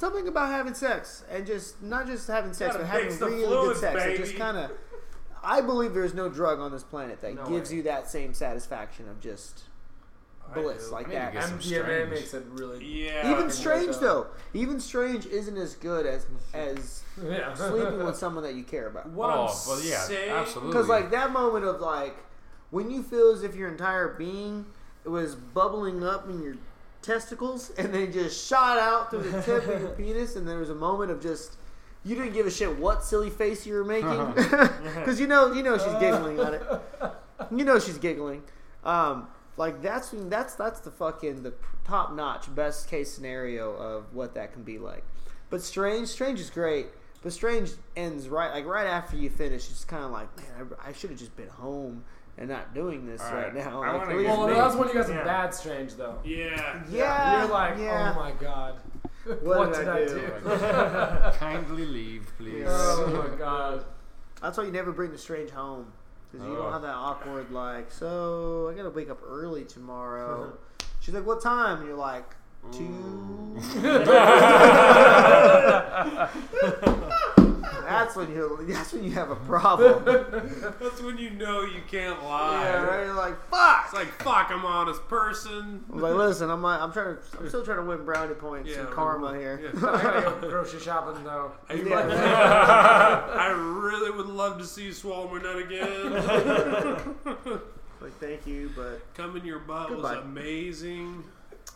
[0.00, 3.92] Something about having sex and just not just having sex, but having really fluids, good
[3.94, 4.04] sex.
[4.04, 4.70] It just kind of.
[5.42, 7.76] I believe there's no drug on this planet that No gives way.
[7.76, 9.62] you that same satisfaction of just
[10.54, 10.92] bliss do.
[10.92, 11.32] like I that.
[11.34, 12.84] get MDMA makes it really.
[12.84, 13.30] Yeah.
[13.32, 17.54] Even strange though, even strange isn't as good as as Yeah.
[17.54, 19.08] sleeping with someone that you care about.
[19.10, 20.72] What oh, I'm well, yeah, saying, absolutely.
[20.72, 22.16] Because like that moment of like
[22.70, 24.66] when you feel as if your entire being
[25.04, 26.56] was bubbling up in your
[27.06, 30.70] testicles and then just shot out through the tip of your penis, and there was
[30.70, 31.56] a moment of just
[32.04, 35.62] you didn't give a shit what silly face you were making because you know you
[35.62, 36.62] know she's giggling at it.
[37.50, 38.42] You know she's giggling.
[38.84, 41.54] Um, like that's that's that's the fucking the
[41.84, 45.04] top notch best case scenario of what that can be like.
[45.48, 46.86] But strange, strange is great.
[47.22, 49.70] But strange ends right like right after you finish.
[49.70, 52.04] It's kind of like man, I, I should have just been home
[52.38, 53.54] and not doing this All right, right.
[53.54, 53.82] now.
[53.82, 54.54] I Like, wanna least Well, me.
[54.54, 55.24] that's when you guys some Yeah.
[55.24, 56.18] bad strange though.
[56.24, 56.82] Yeah.
[56.90, 58.12] yeah, You're like, oh yeah.
[58.14, 58.74] oh my god,
[59.24, 61.32] What what, did did I I do?
[61.32, 61.38] do?
[61.38, 62.64] Kindly leave, please.
[62.68, 63.84] oh my god.
[64.42, 65.92] That's why you never bring the strange home
[66.30, 66.70] because you don't Oh.
[66.72, 67.90] have that awkward like.
[67.90, 70.52] So I gotta wake up early tomorrow.
[71.00, 72.34] She's like, "What time?" And you're like,
[72.72, 73.56] two.
[77.86, 78.58] That's when you.
[78.68, 80.04] That's when you have a problem.
[80.80, 82.62] That's when you know you can't lie.
[82.64, 83.04] yeah, right.
[83.06, 85.84] You're like, "Fuck." It's like, fuck, I'm an honest person.
[85.92, 86.62] I'm like, "Listen, I'm.
[86.62, 87.22] Like, I'm trying to.
[87.38, 89.70] I'm still trying to win brownie points Yeah, and karma here." Yeah.
[89.88, 91.52] I gotta go grocery shopping though.
[91.68, 93.26] I, Yeah.
[93.34, 96.12] I really would love to see you swallow my nut again.
[98.00, 100.16] like, thank you, but coming in your butt Goodbye.
[100.16, 101.24] was amazing.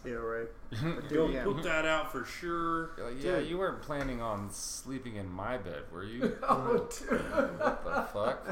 [0.05, 0.49] Yeah, right.
[0.71, 1.45] But Go dude, yeah.
[1.45, 2.91] put that out for sure.
[2.97, 3.49] You're like, yeah, Dude.
[3.49, 6.37] you weren't planning on sleeping in my bed, were you?
[6.43, 7.21] Oh, dude.
[7.59, 8.47] what the fuck?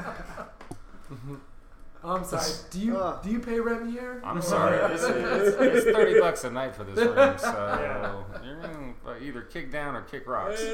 [2.03, 2.51] I'm um, sorry.
[2.71, 3.23] Do you Ugh.
[3.23, 4.21] do you pay rent here?
[4.23, 4.77] I'm sorry.
[4.93, 9.71] It's, it's, it's thirty bucks a night for this room, so you're gonna either kick
[9.71, 10.61] down or kick rocks.
[10.63, 10.69] Yeah.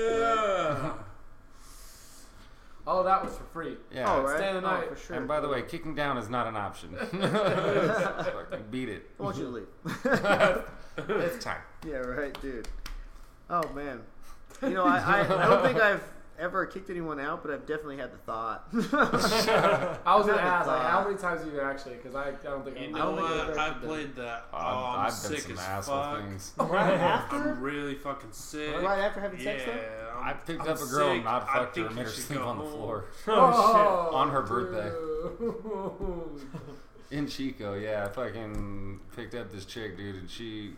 [3.15, 3.77] Oh, that was for free.
[3.93, 4.13] Yeah.
[4.13, 4.37] oh, right.
[4.37, 5.15] stay the Oh, for sure.
[5.15, 6.95] And by the way, kicking down is not an option.
[6.95, 9.09] Fucking beat it.
[9.19, 10.61] I want you to leave.
[10.97, 11.59] It's time.
[11.85, 12.69] Yeah, right, dude.
[13.49, 14.01] Oh man,
[14.61, 16.01] you know, I, I, I don't think I've
[16.39, 18.67] ever kicked anyone out, but I've definitely had the thought.
[18.73, 21.95] I was gonna ask, like, how many times have you actually?
[21.95, 23.49] Because I, I don't think You I've, know I don't think what?
[23.49, 24.45] I've I done played that.
[24.53, 26.21] Oh, I've, I'm I've done sick some as asshole fuck.
[26.23, 26.53] things.
[26.57, 28.75] right after, I'm really fucking sick.
[28.81, 29.45] right after having yeah.
[29.45, 29.71] sex, though.
[29.71, 31.15] I'm- I picked I'm up a girl sick.
[31.17, 34.07] and not I fucked her think and made her sleep go on the floor Oh,
[34.07, 34.15] shit.
[34.15, 34.91] On her birthday.
[37.11, 37.75] in Chico.
[37.75, 40.73] Yeah, I fucking picked up this chick, dude, and she,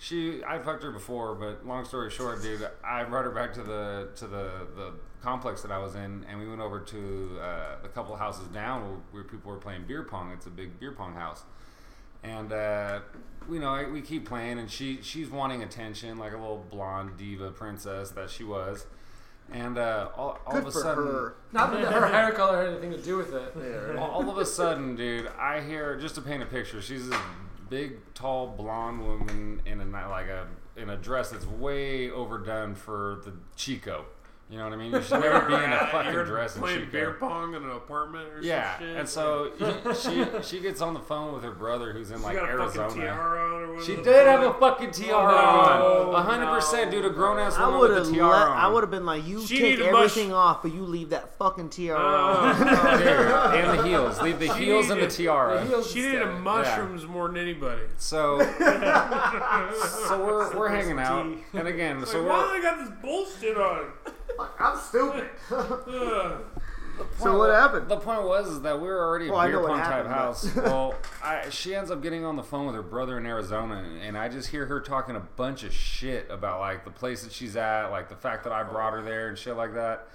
[0.00, 3.62] she, I fucked her before, but long story short, dude, I brought her back to
[3.62, 7.84] the to the the complex that I was in, and we went over to uh,
[7.84, 10.32] a couple of houses down where, where people were playing beer pong.
[10.32, 11.42] It's a big beer pong house.
[12.22, 13.00] And uh,
[13.50, 17.50] you know, we keep playing, and she she's wanting attention, like a little blonde diva
[17.50, 18.86] princess that she was.
[19.52, 21.34] And uh, all, all Good of a for sudden, her.
[21.52, 23.52] Not that her hair color had anything to do with it.
[23.54, 23.98] Yeah, right.
[23.98, 26.80] all of a sudden, dude, I hear just to paint a picture.
[26.80, 27.20] She's this
[27.70, 33.22] big, tall, blonde woman in a like a in a dress that's way overdone for
[33.24, 34.04] the Chico.
[34.50, 34.90] You know what I mean?
[34.92, 36.90] You should never be in a fucking You're dress and playing shit.
[36.90, 37.28] beer go.
[37.28, 38.96] pong in an apartment or Yeah, some shit.
[38.96, 39.52] and so
[39.94, 42.52] she she gets on the phone with her brother who's in she like got a
[42.54, 42.88] Arizona.
[42.88, 43.84] fucking tiara on or whatever.
[43.84, 44.56] She the did have fuck.
[44.56, 46.14] a fucking tiara oh, no, on.
[46.16, 47.04] A hundred percent, dude.
[47.04, 48.16] A grown ass I woman would with have a let.
[48.18, 48.56] tiara on.
[48.58, 51.10] I would have been like, you She take needed mush- everything off, but you leave
[51.10, 52.58] that fucking tiara Oh, on.
[52.98, 53.06] Dude,
[53.70, 54.20] and the heels.
[54.20, 55.60] Leave the She heels and the needed- tiara.
[55.60, 56.10] The heels She stay.
[56.12, 57.82] needed mushrooms more than anybody.
[57.98, 58.40] So,
[60.08, 62.90] so we're we're hanging out, and again, It's so like, why we're I got this
[63.00, 63.84] bullshit on?
[64.58, 65.30] I'm stupid.
[67.18, 67.88] So what happened?
[67.88, 70.54] The point was is that we were already a Well, I beer pong type house.
[70.56, 74.16] well, I, she ends up getting on the phone with her brother in Arizona, and
[74.16, 77.56] I just hear her talking a bunch of shit about like the place that she's
[77.56, 80.08] at, like the fact that I brought her there and shit like that.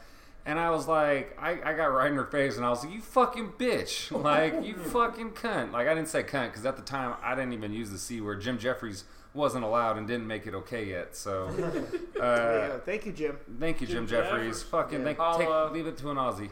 [0.47, 2.93] And I was like, I, I got right in her face, and I was like,
[2.93, 4.11] "You fucking bitch!
[4.11, 7.53] Like you fucking cunt!" Like I didn't say cunt because at the time I didn't
[7.53, 8.41] even use the c word.
[8.41, 9.05] Jim Jefferies
[9.35, 11.15] wasn't allowed and didn't make it okay yet.
[11.15, 11.47] So,
[12.13, 12.81] There uh, you.
[12.85, 13.37] Thank you, Jim.
[13.59, 14.57] Thank you, Jim, Jim Jefferies.
[14.59, 14.63] Jeffers.
[14.63, 15.13] Fucking Yeah.
[15.13, 16.49] thank, take, leave it to an Aussie.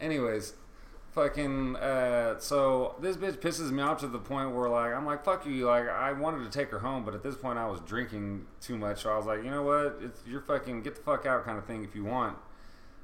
[0.00, 0.54] Anyways,
[1.14, 1.76] fucking.
[1.76, 5.46] Uh, so this bitch pisses me off to the point where like I'm like fuck
[5.46, 5.66] you.
[5.66, 8.76] Like I wanted to take her home, but at this point I was drinking too
[8.76, 9.02] much.
[9.02, 9.98] So I was like, you know what?
[10.02, 12.36] It's you're fucking get the fuck out kind of thing if you want.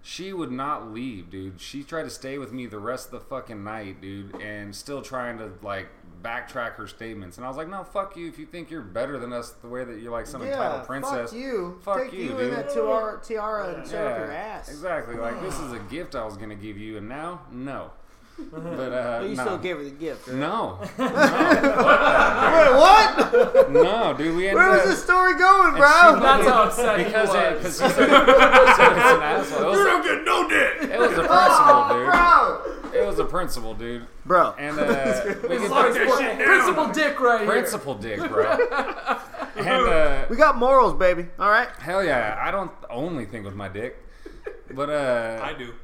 [0.04, 1.60] She would not leave, dude.
[1.60, 5.00] She tried to stay with me the rest of the fucking night, dude, and still
[5.00, 5.88] trying to like
[6.22, 7.36] backtrack her statements.
[7.36, 8.28] And I was like, no, fuck you.
[8.28, 10.86] If you think you're better than us, the way that you're like some yeah, entitled
[10.86, 11.78] princess, fuck you.
[11.82, 12.40] Fuck Take you, you, dude.
[12.40, 14.68] in that tiara, tiara and shove up your ass.
[14.68, 15.16] Exactly.
[15.16, 17.90] Like this is a gift I was gonna give you, and now no.
[18.50, 19.44] But uh, But you no.
[19.44, 20.26] still gave her the gift.
[20.26, 20.36] Right?
[20.38, 21.08] no, Wait,
[22.74, 23.70] what?
[23.70, 24.34] no, dude.
[24.36, 26.14] We ended Where was up this story going, bro?
[26.14, 27.78] she- That's how upset he because it was.
[27.78, 29.72] because he's, a- it's an asshole.
[29.76, 30.90] You don't get no dick.
[30.90, 32.81] it was a Oh, principal, bro.
[32.92, 33.02] Dude.
[33.02, 34.06] It was a principal, dude.
[34.24, 34.54] Bro.
[34.58, 36.46] And uh, we It's get Lock like that shit down.
[36.46, 37.48] Principal Dick right here.
[37.50, 38.56] principal dick, bro.
[39.54, 41.26] And uh, We got morals, baby.
[41.38, 41.68] All right.
[41.78, 43.96] hell yeah, I don't only think with my dick,
[44.74, 45.74] but uh, I do.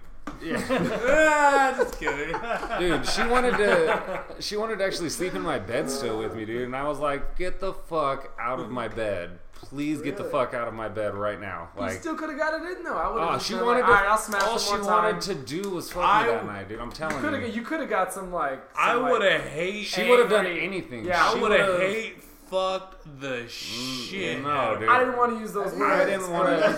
[0.43, 0.63] Yeah.
[0.71, 2.35] ah, just kidding.
[2.79, 6.45] dude she wanted to she wanted to actually sleep in my bed still with me
[6.45, 10.25] dude and i was like get the fuck out of my bed please get the
[10.25, 12.85] fuck out of my bed right now You like still could have got it in
[12.85, 12.97] though.
[12.97, 13.31] I would have.
[13.35, 15.05] oh she wanted like, to All right, I'll smash all one she more time.
[15.05, 17.49] wanted to do was fuck I- me that night dude i'm telling you.
[17.49, 18.61] You could have got some like.
[18.79, 19.85] I some, like- would have hate.
[19.87, 22.17] she would have done anything Yeah, I She would have would've- hate
[22.49, 24.43] fucked the mm, shit.
[24.43, 24.89] no, dude.
[24.89, 25.83] I didn't want to use those words.
[25.83, 26.69] I didn't want to.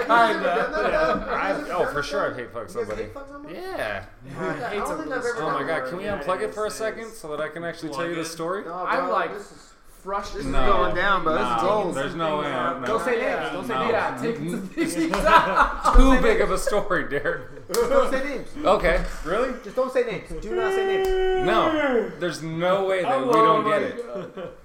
[0.00, 1.26] Kinda.
[1.30, 3.04] I, oh, for sure, I'd hate fuck somebody.
[3.04, 3.54] hate fuck somebody?
[3.54, 4.04] Yeah.
[4.38, 6.66] I hate don't think I've ever Oh my god, can we Yeah, unplug it for
[6.66, 8.64] a second so that I can actually tell you the story?
[8.64, 9.66] No, I'm like- this is-
[10.02, 10.40] Frustrated.
[10.40, 10.72] This is No.
[10.72, 11.34] going down, bro.
[11.34, 11.94] This is gold.
[11.94, 12.46] there's no way.
[12.46, 13.40] I'm- Don't say Yeah.
[13.40, 13.52] names.
[13.52, 13.80] Don't say No.
[13.80, 13.92] names.
[13.92, 15.92] Yeah, take it to mm-hmm.
[15.92, 17.68] the Too big of a story, Derek.
[17.70, 18.48] Just don't say names.
[18.64, 19.54] Okay, really?
[19.62, 20.42] Just don't say names.
[20.42, 21.46] Do not say names.
[21.46, 24.56] No, there's no way that we oh don't get it.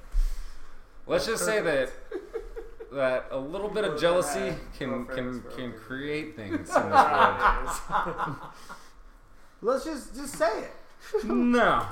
[1.08, 1.90] Let's just say that
[2.92, 8.36] that a little bit of jealousy can can can create things in this world.
[9.62, 11.24] Let's just just say it.
[11.26, 11.86] No, no,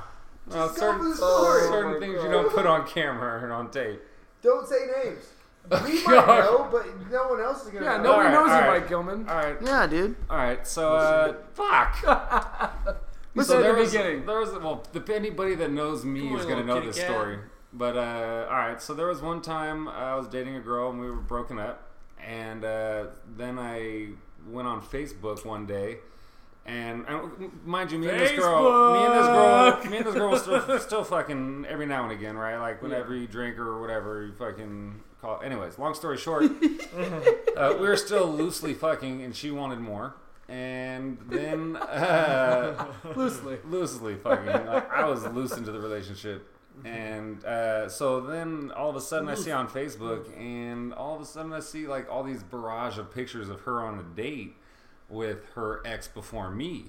[0.50, 1.62] Just go for certain the story.
[1.62, 2.30] certain Oh my things you God.
[2.32, 4.00] don't put on camera and on tape.
[4.42, 5.24] Don't say names.
[5.70, 6.44] We might God.
[6.44, 7.90] know, but no one else is gonna know.
[7.92, 8.02] Yeah, know.
[8.02, 8.80] nobody Alright, knows you, alright.
[8.82, 9.28] Mike Gilman.
[9.28, 10.16] All right, Yeah, dude.
[10.28, 10.66] all right.
[10.66, 12.98] So, uh, fuck.
[13.34, 14.26] We So said at the was, beginning.
[14.26, 16.98] there was well, if anybody that knows me Come is gonna little know kitty this
[16.98, 17.06] cat.
[17.10, 17.38] story.
[17.76, 21.00] But uh, all right, so there was one time I was dating a girl and
[21.00, 21.90] we were broken up,
[22.24, 23.06] and uh,
[23.36, 24.10] then I
[24.48, 25.96] went on Facebook one day,
[26.64, 30.14] and, and mind you, me and this girl, me and this girl, me and this
[30.14, 32.58] girl was still, still fucking every now and again, right?
[32.58, 35.40] Like whenever you drink or whatever, you fucking call.
[35.42, 36.44] Anyways, long story short,
[37.56, 40.14] uh, we were still loosely fucking, and she wanted more.
[40.48, 42.86] And then uh,
[43.16, 43.58] Loosely.
[43.64, 44.66] loosely fucking.
[44.66, 46.46] Like, I was loose into the relationship.
[46.84, 51.20] And uh, so then all of a sudden I see on Facebook, and all of
[51.22, 54.54] a sudden I see like all these barrage of pictures of her on a date
[55.08, 56.86] with her ex before me.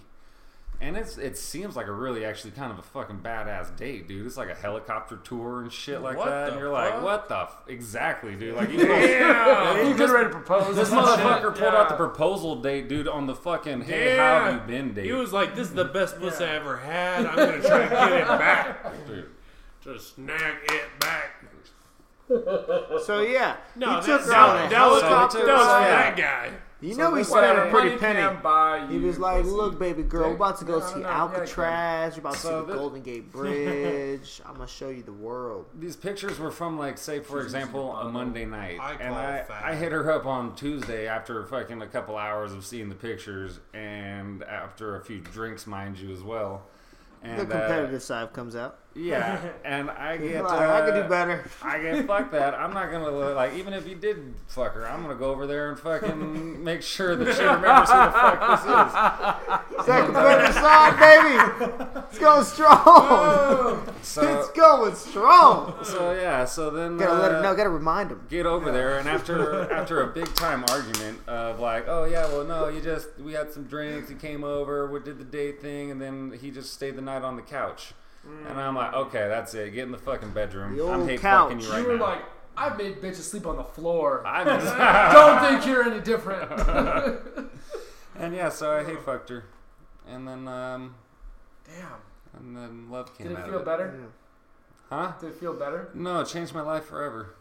[0.82, 4.26] And it's it seems like a really actually kind of a fucking badass date, dude.
[4.26, 6.50] It's like a helicopter tour and shit like What that.
[6.50, 7.58] And you're like, what the f-?
[7.68, 8.56] exactly, dude?
[8.58, 9.88] Like you know, Damn.
[9.88, 10.76] You get ready to propose.
[10.76, 11.08] this and shit.
[11.20, 14.94] motherfucker pulled out the proposal date, dude, on the fucking hey, how have you been
[14.94, 15.06] date.
[15.06, 17.26] He was like, "This is the best pussy I ever had.
[17.26, 19.08] I'm gonna try to get it back.
[19.08, 19.30] Dude.
[19.86, 21.32] Just snag it back."
[23.06, 25.46] So yeah, No, he that, took that, her on a that, that was, helicopter.
[25.46, 25.90] that was so, for yeah.
[25.90, 26.52] that guy.
[26.82, 28.92] You So know he this spent a pretty penny.
[28.92, 32.16] He was like, "Look, baby girl, we're about to go No, see no, yeah, Alcatraz.
[32.16, 34.42] We're about to So see the this- Golden Gate Bridge.
[34.46, 38.10] I'm gonna show you the world." These pictures were from like, say, for example, a
[38.10, 39.46] Monday night, I and I.
[39.64, 43.60] I hit her up on Tuesday after fucking a couple hours of seeing the pictures,
[43.74, 46.64] and after a few drinks, mind you, as well.
[47.24, 48.80] and the uh, competitive side comes out.
[48.96, 51.46] Yeah, and I get Like, I could uh, do better.
[51.62, 52.54] I get fuck that.
[52.54, 55.70] I'm not gonna like even if you did fuck her, I'm gonna go over there
[55.70, 59.86] and fucking make sure that she remembers who the fuck this is.
[59.86, 62.02] Second competitive side, baby.
[62.10, 63.92] It's going strong.
[64.06, 65.84] So it's going strong.
[65.84, 67.56] so yeah, so then Gotta let uh, him know.
[67.56, 68.22] Gotta remind him.
[68.30, 72.44] get over there and after after a big time argument of like oh yeah well
[72.44, 75.92] no you just we had some drinks he came over we did the date thing
[75.92, 77.94] and then he just stayed the night on the couch
[78.48, 81.50] and i'm like okay that's it get in the fucking bedroom The i'm hate couch.
[81.52, 82.22] fucking you right You were now like,
[82.58, 84.26] I've made bitches sleep on the floor.
[84.28, 84.46] I'm
[85.14, 86.50] Don't think you're any different.
[88.18, 89.44] and yeah so i hate fucked her
[90.08, 90.96] and then um
[91.66, 91.88] Damn.
[92.38, 94.00] and then love came Did it out feel of it better?
[94.90, 95.90] huh Did it feel better?
[95.94, 97.36] no it changed my life forever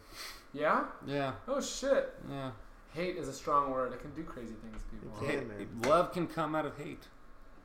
[0.52, 0.84] Yeah?
[1.06, 2.12] yeah Oh shit.
[2.30, 2.50] yeah
[2.92, 3.92] Hate is a strong word.
[3.92, 5.18] It can do crazy things to people.
[5.20, 5.48] Yeah, Hate-
[5.82, 5.90] man.
[5.90, 7.02] love can come out of hate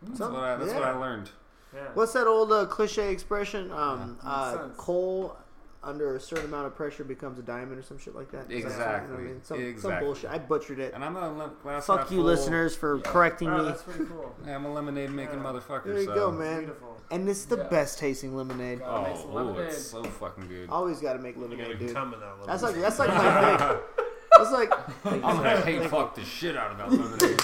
[0.01, 1.29] that's Some- what i that's what i learned
[1.73, 1.81] Yeah.
[1.93, 3.71] What's that old uh, cliche expression?
[3.71, 5.37] Um, Yeah, uh, coal
[5.81, 8.51] under a certain amount of pressure becomes a diamond or some shit like that.
[8.51, 9.11] Is that- Exactly.
[9.17, 9.43] you know I mean?
[9.43, 10.29] Some, some bullshit.
[10.29, 10.93] I butchered it.
[10.93, 13.03] and i'm a le- glass Fuck you, full- listeners, for Yeah.
[13.11, 13.65] correcting Wow, me.
[13.69, 14.35] that's pretty cool.
[14.45, 15.45] Yeah, I'm a lemonade making Yeah.
[15.45, 15.85] motherfucker.
[15.85, 16.15] There you so.
[16.15, 16.59] go, man.
[16.65, 16.97] Beautiful.
[17.11, 17.63] And it's the Yeah.
[17.69, 18.79] best tasting lemonade.
[18.79, 19.67] Gotta Oh, some ooh, lemonade.
[19.69, 20.69] it's so fucking good.
[20.69, 21.93] Always got to make lemonade, dude.
[21.93, 23.77] come in that That's like that's like my thing.
[24.37, 24.71] That's like
[25.05, 27.37] I'm gonna hate fuck the shit out of that lemonade.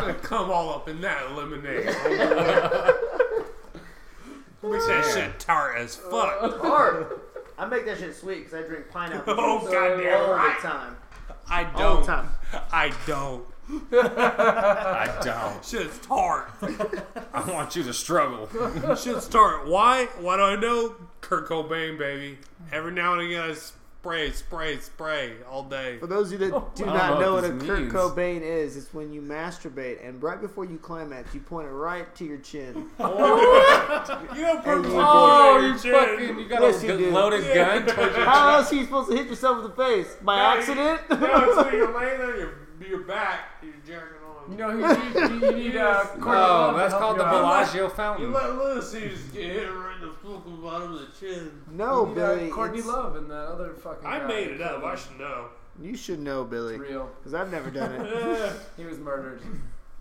[0.00, 1.86] gonna come all up in that lemonade.
[4.62, 6.40] Makes that shit tart as fuck.
[6.60, 7.20] hard.
[7.56, 10.56] I make that shit sweet because I drink pineapple Oh, juice goddamn all right.
[10.60, 10.96] the time.
[11.48, 12.04] I All the don't.
[12.04, 12.28] time.
[12.72, 13.44] I don't.
[13.92, 15.64] I don't.
[15.64, 16.50] Shit's tart.
[17.32, 18.48] I want you to struggle.
[18.96, 19.66] Shit's tart.
[19.68, 20.06] Why?
[20.20, 20.94] Why do I know?
[21.20, 22.38] Kurt Cobain, baby.
[22.72, 23.54] Every now and again, I
[24.00, 25.98] spray, spray, spray all day.
[25.98, 27.80] For those of you that oh, do don't know know what what a this Kurt
[27.80, 27.92] means.
[27.92, 32.12] Cobain is, it's when you masturbate and right before you climax, you point it right
[32.16, 32.86] to your chin.
[33.00, 34.26] Oh.
[34.34, 35.92] You don't put Oh, on you your chin.
[35.92, 37.10] fucking, you got Yes, a you do.
[37.10, 37.88] loaded gun
[38.24, 40.14] How else are you supposed to hit yourself in the face?
[40.22, 41.00] By No, you- accident?
[41.20, 42.52] No, it's when you're laying on your,
[42.88, 44.17] your back, you're jerking
[44.50, 44.58] on.
[44.58, 47.32] You know, you need, you, you need uh, Courtney Oh, that's called the out.
[47.32, 48.32] Bellagio You fountain.
[48.32, 51.50] let loose, you just get hit right in the fucking bottom of the chin.
[51.72, 52.50] no, You need, uh, Billy.
[52.50, 54.06] Courtney it's- Love and that other fucking.
[54.06, 54.26] I guy.
[54.26, 54.82] made it up.
[54.84, 55.46] I should know.
[55.80, 57.10] You should know, Billy, It's real.
[57.18, 58.52] because I've never done it.
[58.76, 59.42] He was murdered.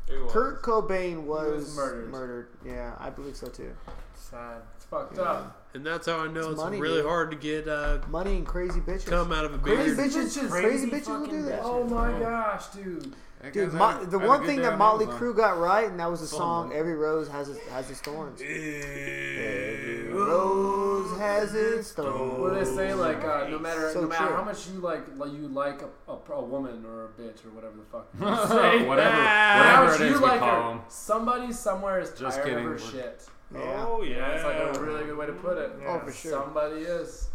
[0.08, 0.32] it was.
[0.32, 2.10] Kurt Cobain was, was murdered.
[2.12, 2.48] murdered.
[2.66, 3.72] Yeah, I believe so too.
[4.16, 4.62] Sad.
[4.76, 5.66] It's fucked up.
[5.74, 7.06] And that's how I know It's it's, money, really dude.
[7.06, 9.06] hard to get uh, Money and crazy bitches.
[9.06, 10.10] come out of a Crazy beard.
[10.10, 11.62] bitches, Crazy crazy, bitches will do that.
[11.64, 13.14] Oh my gosh, dude.
[13.48, 15.90] That Dude, guy's Mo- had the had one thing that on Motley Crue got right,
[15.90, 21.18] and that was the Sold song "Every Rose Has Its Has Its Thorns." Every Rose
[21.20, 22.40] has its thorns.
[22.40, 22.94] What do they say?
[22.94, 24.36] Like, uh, no matter So no matter true.
[24.36, 27.50] how much you like, like you like a, a, a woman or a bitch or
[27.52, 28.08] whatever the fuck.
[28.20, 28.86] you whatever, say.
[28.86, 30.70] whatever How it much is you we like call her.
[30.70, 30.82] them.
[30.88, 32.66] Somebody somewhere is Just tired kidding.
[32.66, 33.28] of her shit.
[33.54, 33.86] Yeah.
[33.88, 35.72] Oh yeah, That's like a really good way to put it.
[35.86, 36.32] Oh, for sure.
[36.32, 37.30] Somebody is.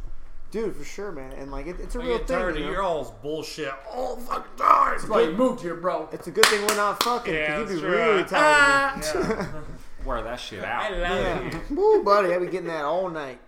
[0.53, 1.33] Dude, for sure, man.
[1.33, 2.37] And like, it, it's a I real get thing.
[2.37, 2.73] tired you of know?
[2.73, 4.91] your all's bullshit all the fucking time.
[4.99, 6.09] That's why you moved here, bro.
[6.13, 9.29] It's a good thing we're not fucking, Yeah, because you'd be that's really tired of
[9.41, 9.47] me.
[9.49, 9.63] Ah!
[10.05, 10.93] Wear that shit I out.
[10.93, 11.59] love Yeah.
[11.59, 11.71] it.
[11.71, 13.39] Woo, buddy, I be getting that all night.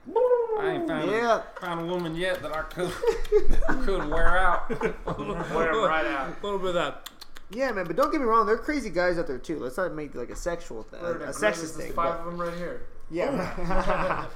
[0.58, 1.42] I ain't found, Yeah.
[1.56, 2.90] a, found a woman yet that I could
[3.84, 4.70] couldn't wear out.
[4.70, 6.28] Wear 'em right out.
[6.40, 7.10] A little bit of that.
[7.50, 9.58] Yeah, man, but don't get me wrong, there are crazy guys out there too.
[9.58, 11.92] Let's not make like a sexual thing, We're a sexist thing.
[11.92, 12.82] five but- of them right here.
[13.10, 13.52] Yeah.
[13.58, 14.30] Oh.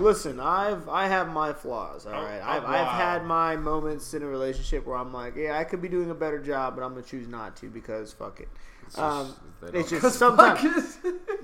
[0.00, 2.06] Listen, I've I have my flaws.
[2.06, 5.36] All right, Oh, oh, I've I've had my moments in a relationship where I'm like,
[5.36, 8.12] yeah, I could be doing a better job, but I'm gonna choose not to because
[8.12, 8.48] fuck it.
[8.86, 9.38] It's Um, just-
[9.72, 10.98] they It's just sometimes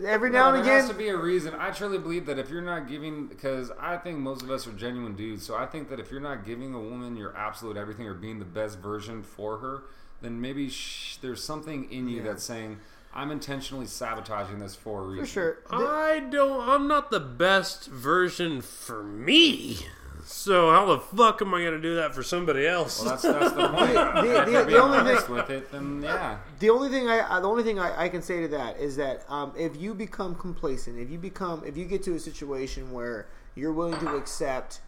[0.06, 0.66] every No, now and again.
[0.66, 1.54] there has to be a reason.
[1.54, 4.72] I truly believe that if you're not giving, because I think most of us are
[4.72, 8.06] genuine dudes, so I think that if you're not giving a woman your absolute everything
[8.06, 9.82] or being the best version for her,
[10.22, 12.22] then maybe sh- there's something in you Yeah.
[12.28, 12.78] that's saying,
[13.14, 15.58] "I'm intentionally sabotaging this for a reason." For sure.
[15.70, 16.68] I don't.
[16.68, 19.78] I'm not the best version for me.
[20.26, 22.98] So how the fuck am I gonna do that for somebody else?
[23.00, 23.92] Well, that's that's the point.
[23.92, 26.38] the- if you're the only thing- with it, then yeah.
[26.60, 28.96] The only thing I uh, the only thing I, I can say to that is
[28.96, 32.90] that um, if you become complacent, if you become if you get to a situation
[32.90, 34.80] where you're willing to accept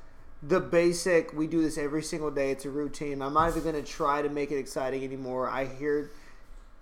[0.43, 3.20] the basic, we do this every single day, it's a routine.
[3.23, 5.48] I'm not even going to try to make it exciting anymore.
[5.48, 6.11] I hear,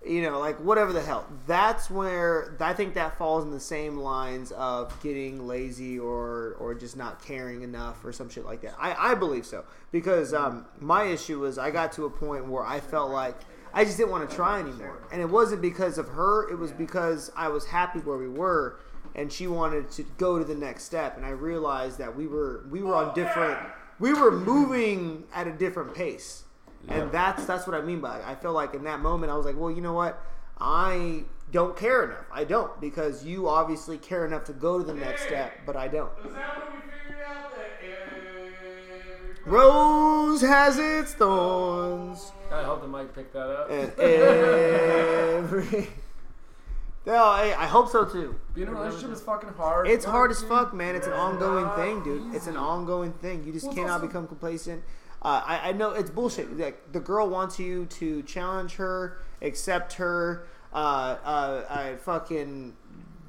[0.05, 1.27] you know, like whatever the hell.
[1.47, 6.73] That's where I think that falls in the same lines of getting lazy or or
[6.73, 8.75] just not caring enough or some shit like that.
[8.79, 12.65] I I believe so because um, my issue was I got to a point where
[12.65, 13.35] I felt like.
[13.77, 15.05] I just didn't want to try anymore.
[15.11, 18.79] And it wasn't because of her, it was because I was happy where we were
[19.15, 22.63] and she wanted to go to the next step and I realized that we were
[22.69, 23.57] we were on different
[23.99, 26.44] we were moving at a different pace.
[26.87, 26.93] Yeah.
[26.95, 28.23] And that's that's what I mean by it.
[28.25, 30.21] I feel like in that moment I was like, well, you know what?
[30.59, 32.25] I don't care enough.
[32.31, 35.87] I don't because you obviously care enough to go to the next step, but I
[35.87, 36.11] don't.
[36.25, 37.65] Is that when we figured out that
[39.45, 43.69] Rose has its thorns, I hope the mic picked that up.
[43.69, 45.87] and every.
[47.07, 48.33] No, I, I hope so too.
[48.55, 49.87] Being in a relationship is fucking hard.
[49.87, 50.95] It's hard as fuck, man.
[50.95, 52.33] It's an ongoing thing, dude.
[52.33, 53.43] It's an ongoing thing.
[53.43, 54.83] You just Well, cannot also- become complacent.
[55.25, 56.55] Uh, I, I know it's bullshit.
[56.55, 60.45] Like the girl wants you to challenge her, accept her.
[60.71, 62.75] Uh, uh, I fucking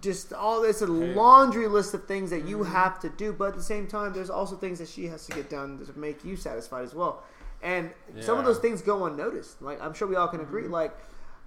[0.03, 3.33] just all this a laundry list of things that you have to do.
[3.33, 5.99] But at the same time, there's also things that she has to get done to
[5.99, 7.23] make you satisfied as well.
[7.63, 7.91] And
[8.21, 9.63] some of those things go unnoticed.
[9.63, 10.69] Like I'm sure we all can agree.
[10.69, 10.95] Like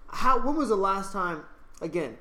[0.08, 1.44] how when was the last time?
[1.80, 2.18] Again,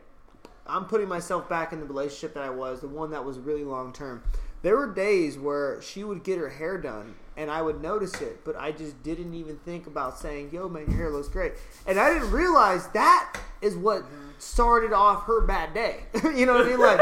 [0.66, 3.64] I'm putting myself back in the relationship that I was, the one that was really
[3.64, 4.22] long term.
[4.60, 8.44] There were days where she would get her hair done and I would notice it,
[8.44, 11.52] but I just didn't even think about saying, "Yo, man, your hair looks great."
[11.86, 14.02] And I didn't realize that is what
[14.38, 16.00] started off her bad day.
[16.34, 16.80] you know what I mean?
[16.80, 16.98] Like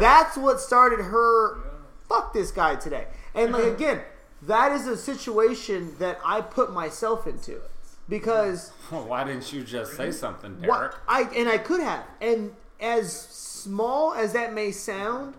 [0.00, 1.58] that's what started her
[2.08, 3.06] fuck this guy today.
[3.34, 4.00] And like again,
[4.42, 7.60] that is a situation that I put myself into
[8.08, 10.94] because Well, why didn't you just say something, what Derek?
[11.08, 12.04] I and I could have.
[12.20, 15.34] And as small as that may sound,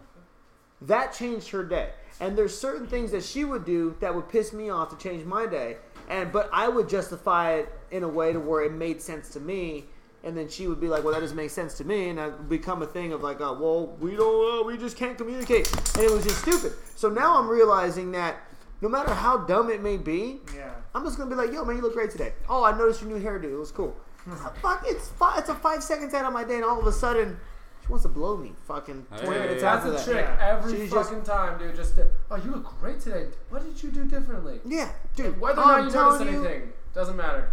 [0.81, 1.91] that changed her day.
[2.23, 5.25] And there's certain things that she would do that would piss me off to change
[5.25, 5.75] my day.
[6.07, 9.41] And but I would justify it in a way to where it made sense to
[9.41, 9.85] me.
[10.23, 12.47] And then she would be like, "Well, that doesn't make sense to me," and would
[12.47, 16.03] become a thing of like, uh, "Well, we don't, uh, we just can't communicate," and
[16.05, 16.71] it was just stupid.
[16.95, 18.37] So now I'm realizing that
[18.79, 20.71] no matter how dumb it may be, Yeah.
[20.95, 22.33] I'm just gonna be like, yo, man, you look great today.
[22.47, 23.51] Oh, I noticed your new hairdo.
[23.51, 23.95] It was cool.
[24.61, 26.91] Fuck, it's five, it's a five seconds out of my day, and all of a
[26.93, 27.37] sudden,
[27.85, 28.53] she wants to blow me.
[28.67, 29.39] Fucking twenty Hey.
[29.39, 30.03] minutes That's after a that.
[30.05, 30.47] trick Yeah.
[30.57, 31.75] every She's just- fucking time, dude.
[31.75, 33.27] Just to, oh, you look great today.
[33.49, 34.61] What did you do differently?
[34.65, 35.39] Yeah, dude.
[35.39, 37.51] Whether or I'm not you notice telling you- anything doesn't matter.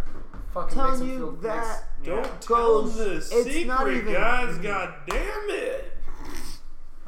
[0.53, 3.67] Fucking makes telling them feel you makes- that Don't goes- tell them the it's secret,
[3.67, 4.57] not even- guys.
[4.57, 5.97] God damn it!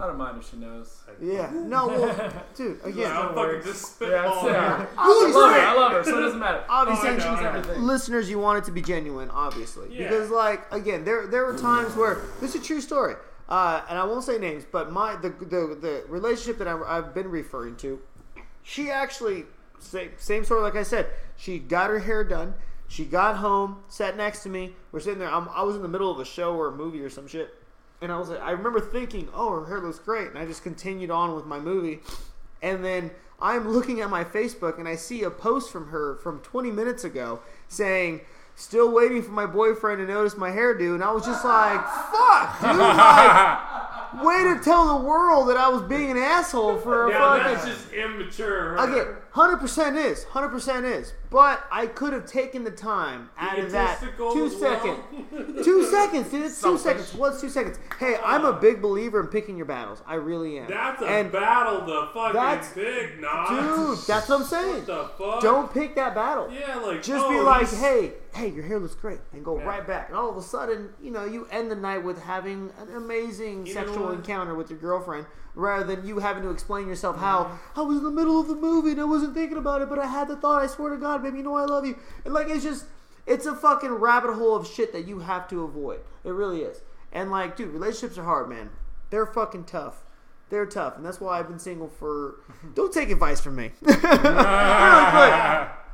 [0.04, 1.02] I don't mind if she knows.
[1.22, 4.44] Yeah, no, well, dude, again, I'm fucking just Yeah, spitballing.
[4.52, 4.86] yeah.
[4.98, 5.60] I Really love her.
[5.62, 6.64] I love her, so it doesn't matter.
[6.68, 7.82] obviously, Oh, know, She's everything.
[7.84, 10.10] listeners, you want it to be genuine, obviously, Yeah.
[10.10, 13.16] because like again, there there were times where this is a true story,
[13.48, 17.14] uh, and I won't say names, but my the the, the relationship that I, I've
[17.14, 18.00] been referring to,
[18.62, 19.46] she actually
[19.80, 21.08] same, same story like I said.
[21.38, 22.56] She got her hair done.
[22.90, 24.76] She got home, sat next to me.
[24.92, 25.30] We're sitting there.
[25.30, 27.54] I'm, I was in the middle of a show or a movie or some shit,
[28.04, 30.62] and I was like, I remember thinking, "Oh, her hair looks great," and I just
[30.62, 32.02] continued on with my movie.
[32.62, 33.12] And then
[33.42, 37.06] I'm looking at my Facebook and I see a post from her from 20 minutes
[37.06, 37.40] ago
[37.70, 38.22] saying,
[38.56, 42.60] "Still waiting for my boyfriend to notice my hairdo," and I was just like, "Fuck,
[42.62, 43.60] dude!" Like,
[44.24, 47.54] way to tell the world that I was being an asshole for a fucking.
[47.54, 48.76] that's just immature.
[48.76, 51.14] Again, hundred percent is, hundred percent is.
[51.30, 54.98] But I could have taken the time out of that two second,
[55.64, 56.46] two seconds, dude.
[56.46, 57.14] It's two seconds.
[57.16, 57.80] What's two seconds?
[58.00, 60.02] Hey, I'm a big believer in picking your battles.
[60.06, 60.68] I really am.
[60.70, 63.50] That's a and battle to fucking that's- pick, nah.
[63.50, 64.86] dude, that's what I'm saying.
[64.86, 65.42] What the fuck?
[65.42, 66.52] Don't pick that battle.
[66.52, 69.66] Yeah, like Just oh, be like, hey, hey, your hair looks great, and go Yeah.
[69.66, 70.10] right back.
[70.10, 73.66] And all of a sudden, you know, you end the night with having an amazing
[73.66, 77.60] You sexual encounter with your girlfriend, rather than you having to explain yourself how.
[77.76, 80.00] I was in the middle of the movie and I wasn't thinking about it, but
[80.00, 80.62] I had the thought.
[80.62, 81.96] I swear to God, baby, you know I love you.
[82.26, 82.86] And like, it's just,
[83.28, 86.00] it's a fucking rabbit hole of shit that you have to avoid.
[86.24, 86.82] It really is.
[87.12, 88.72] And like, dude, relationships are hard, man.
[89.12, 90.04] They're fucking tough.
[90.50, 92.36] They're tough, and that's why I've been single for.
[92.76, 93.72] Don't take advice from me.
[93.82, 94.12] really quick.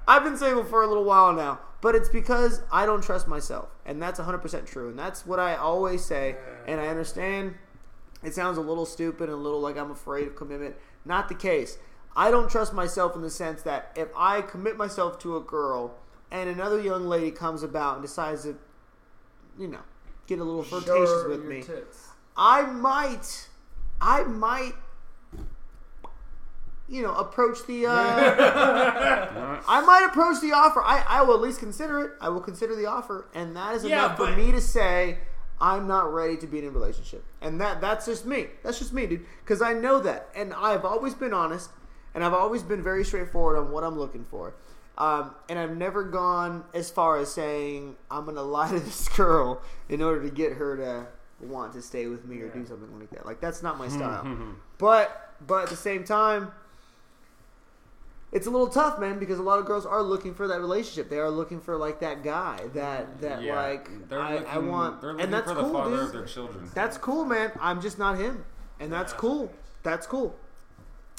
[0.08, 3.70] I've been single for a little while now, but it's because I don't trust myself,
[3.86, 4.90] and that's 100% true.
[4.90, 6.36] And that's what I always say.
[6.68, 7.56] And I understand
[8.24, 10.76] it sounds a little stupid and a little like I'm afraid of commitment.
[11.06, 11.78] Not the case.
[12.16, 15.96] I don't trust myself in the sense that if I commit myself to a girl
[16.32, 18.58] and another young lady comes about and decides to,
[19.58, 19.80] you know,
[20.28, 22.10] get a little flirtatious with me, tits.
[22.36, 23.48] I might,
[24.02, 24.74] I might,
[26.90, 27.86] you know, approach the.
[27.88, 27.92] Uh,
[29.68, 30.82] I might approach the offer.
[30.82, 32.12] I, I will at least consider it.
[32.20, 35.20] I will consider the offer, and that is Yeah, enough for me to say
[35.62, 37.24] I'm not ready to be in a relationship.
[37.42, 38.48] And that that's just me.
[38.64, 39.26] That's just me, dude.
[39.44, 41.70] Because I know that, and I've always been honest,
[42.14, 44.56] and I've always been very straightforward on what I'm looking for.
[44.98, 49.62] Um, and I've never gone as far as saying I'm gonna lie to this girl
[49.88, 51.08] in order to get her to
[51.46, 53.26] want to stay with me or do something like that.
[53.26, 54.26] Like that's not my style.
[54.78, 56.52] but but at the same time,
[58.32, 61.10] it's a little tough, man, because a lot of girls are looking for that relationship.
[61.10, 64.58] They are looking for like that guy that that Yeah, like they're I, looking, I
[64.60, 66.06] want, They're looking and that's for the cool, father dude.
[66.06, 66.70] of their children.
[66.76, 67.52] That's cool, man.
[67.60, 68.46] I'm just not him,
[68.80, 69.20] and that's Yeah.
[69.20, 69.52] cool.
[69.84, 70.36] That's cool.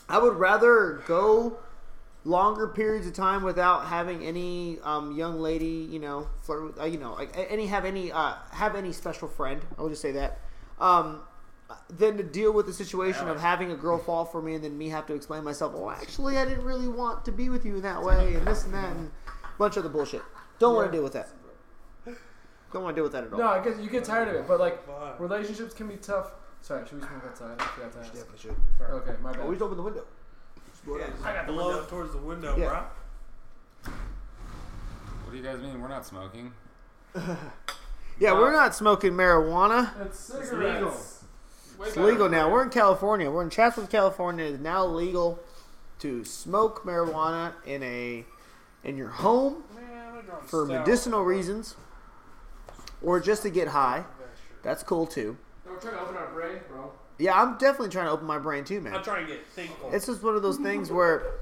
[0.08, 1.56] I would rather go
[2.24, 6.84] longer periods of time without having any um, young lady, you know, flirt with, uh,
[6.84, 9.62] you know, like any have any uh, have any special friend.
[9.78, 10.38] I will just say that.
[10.78, 11.20] Um,
[11.88, 14.76] than to deal with the situation of having a girl fall for me and then
[14.76, 15.72] me have to explain myself.
[15.76, 18.64] Oh, actually, I didn't really want to be with you in that way, and this
[18.64, 20.22] and that, and a bunch of the bullshit.
[20.58, 21.28] Don't want to deal with that.
[22.72, 23.38] Don't want to deal with that at all.
[23.38, 25.18] No, I guess you get tired of it, but like Fuck.
[25.18, 26.32] relationships can be tough.
[26.62, 27.60] Sorry, should we smoke outside?
[27.60, 28.12] I forgot to ask.
[28.12, 28.56] Definitely should.
[28.80, 29.40] Okay, my bad.
[29.40, 30.04] Oh, Always open the window.
[31.24, 32.68] I got the blow it towards the window, Yeah.
[32.68, 33.92] bro.
[35.24, 35.80] What do you guys mean?
[35.80, 36.52] We're not smoking.
[38.18, 39.92] Yeah, we're not smoking marijuana.
[40.04, 40.52] It's cigarettes.
[40.52, 40.94] legal.
[41.80, 42.06] It's better.
[42.06, 42.50] legal now.
[42.50, 43.30] We're in California.
[43.30, 44.44] We're in Chatsworth, California.
[44.46, 45.38] It's now legal
[46.00, 48.24] to smoke marijuana in a
[48.82, 50.78] in your home Man, for stout.
[50.86, 51.76] medicinal reasons,
[53.02, 54.04] or just to get high.
[54.62, 55.36] That's cool too.
[55.64, 56.92] No, we're trying to open our brain, bro.
[57.18, 58.94] Yeah, I'm definitely trying to open my brain too, man.
[58.94, 59.90] I'm trying to get thankful.
[59.92, 61.34] It's just one of those things where,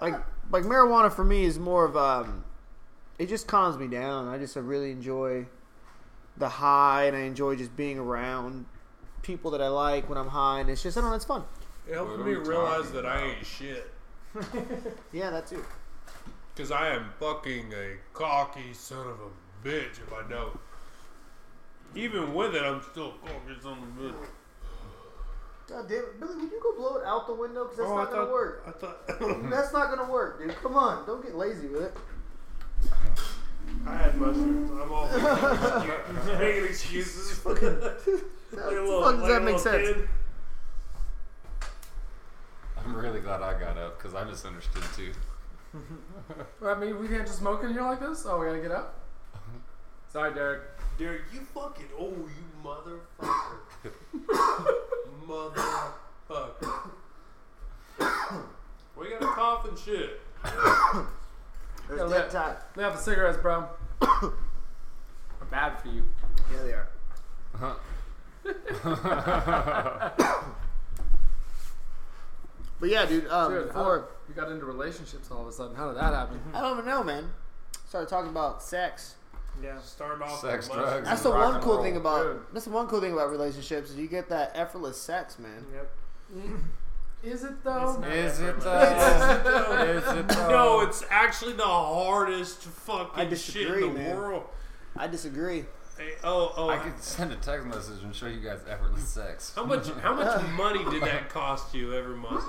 [0.00, 0.14] like,
[0.50, 2.44] like marijuana for me is more of um,
[3.18, 4.28] it just calms me down.
[4.28, 5.46] I just really enjoy
[6.36, 8.66] the high, and I enjoy just being around
[9.22, 11.44] people that I like when I'm high, and it's just I don't know, it's fun.
[11.88, 13.90] It helps me realize talking that I ain't shit.
[15.12, 15.64] Yeah, that too.
[16.54, 20.58] Because I am fucking a cocky son of a bitch if I don't.
[21.94, 24.26] Even with it, I'm still a cocky son of a bitch.
[25.68, 26.34] God damn it, Billy!
[26.34, 27.64] Would you go blow it out the window?
[27.64, 28.64] Because that's Oh, I not gonna work.
[28.66, 29.06] I thought
[29.50, 30.54] That's not gonna work, dude.
[30.62, 31.96] Come on, don't get lazy with it.
[33.86, 34.70] I had mushrooms.
[34.70, 35.08] I'm all
[36.38, 37.44] making excuses.
[37.44, 37.96] like a
[38.52, 39.88] little, fuck does like that a make little sense?
[39.88, 40.08] kid.
[42.78, 45.12] I'm really glad I got up because I misunderstood too.
[46.60, 48.24] Well, I mean, we can't just smoke in here like this.
[48.26, 49.00] Oh, we gotta get up.
[50.12, 50.62] Sorry, Derek.
[50.98, 53.60] Derek, you fucking oh you motherfucker.
[55.26, 56.80] motherfucker.
[58.96, 60.20] we got a cough and shit.
[61.90, 62.56] There's Yeah, dead let- time.
[62.76, 63.68] Lay off the cigarettes, bro.
[64.00, 64.30] They're
[65.50, 66.04] bad for you.
[66.54, 66.88] Yeah, they are.
[67.54, 67.74] Uh-huh.
[72.78, 73.26] But yeah, dude.
[73.28, 75.76] Um, Dude, before how- you got into relationships all of a sudden.
[75.76, 76.40] How did that happen?
[76.54, 77.30] I don't even know, man.
[77.88, 79.16] Started talking about sex.
[79.62, 79.78] Yeah.
[79.80, 81.82] Start off Sex, with drugs, That's the Rock one and cool roll.
[81.82, 82.22] thing about.
[82.22, 82.40] Dude.
[82.52, 85.66] That's the one cool thing about relationships is you get that effortless sex, man.
[85.74, 85.90] Yep.
[87.22, 88.02] Is it though?
[88.04, 89.82] Is it though?
[89.84, 90.48] Is it though?
[90.48, 93.30] No, it's actually the hardest I fucking shit
[93.68, 94.16] disagree, in the man.
[94.16, 94.44] world.
[94.96, 95.66] I disagree.
[96.00, 99.52] Hey, oh, oh, I could send a text message and show you guys effortless sex.
[99.54, 99.86] how much?
[100.02, 102.42] How much money did that cost you every month?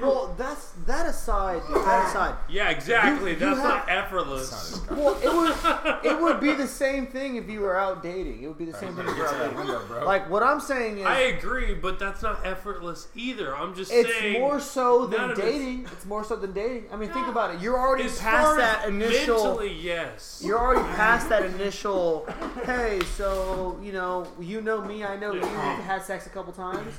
[0.00, 1.60] Well, that's that aside.
[1.68, 2.36] That aside.
[2.48, 3.30] Yeah, exactly.
[3.32, 4.50] You- you That's have- not effortless.
[4.50, 4.96] Sounded.
[4.96, 8.44] Well, it would it would be the same thing if you were out dating.
[8.44, 9.56] It would be the same thing Better if you were out dating.
[9.56, 10.04] window, bro.
[10.06, 13.56] Like what I'm saying is, I agree, but that's not effortless either.
[13.56, 14.40] I'm just it's saying.
[14.40, 15.86] more so than of it's- dating.
[15.90, 16.84] It's more so than dating.
[16.92, 17.60] I mean, think about it.
[17.60, 19.36] You're already As past far that initial.
[19.42, 20.42] Mentally, yes.
[20.44, 22.24] You're already past that initial.
[22.64, 25.40] Hey, so you know, you know me, I know you.
[25.40, 26.94] We've had sex a couple times.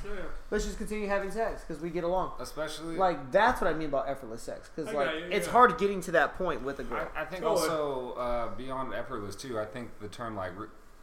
[0.50, 2.32] Let's just continue having sex because we get along.
[2.40, 4.70] Especially Like that's what I mean about effortless sex.
[4.74, 5.52] Because like you, it's yeah.
[5.52, 7.08] hard getting to that point with a girl.
[7.14, 7.70] I, I think Go ahead.
[7.70, 9.58] also uh, beyond effortless too.
[9.58, 10.52] I think the term like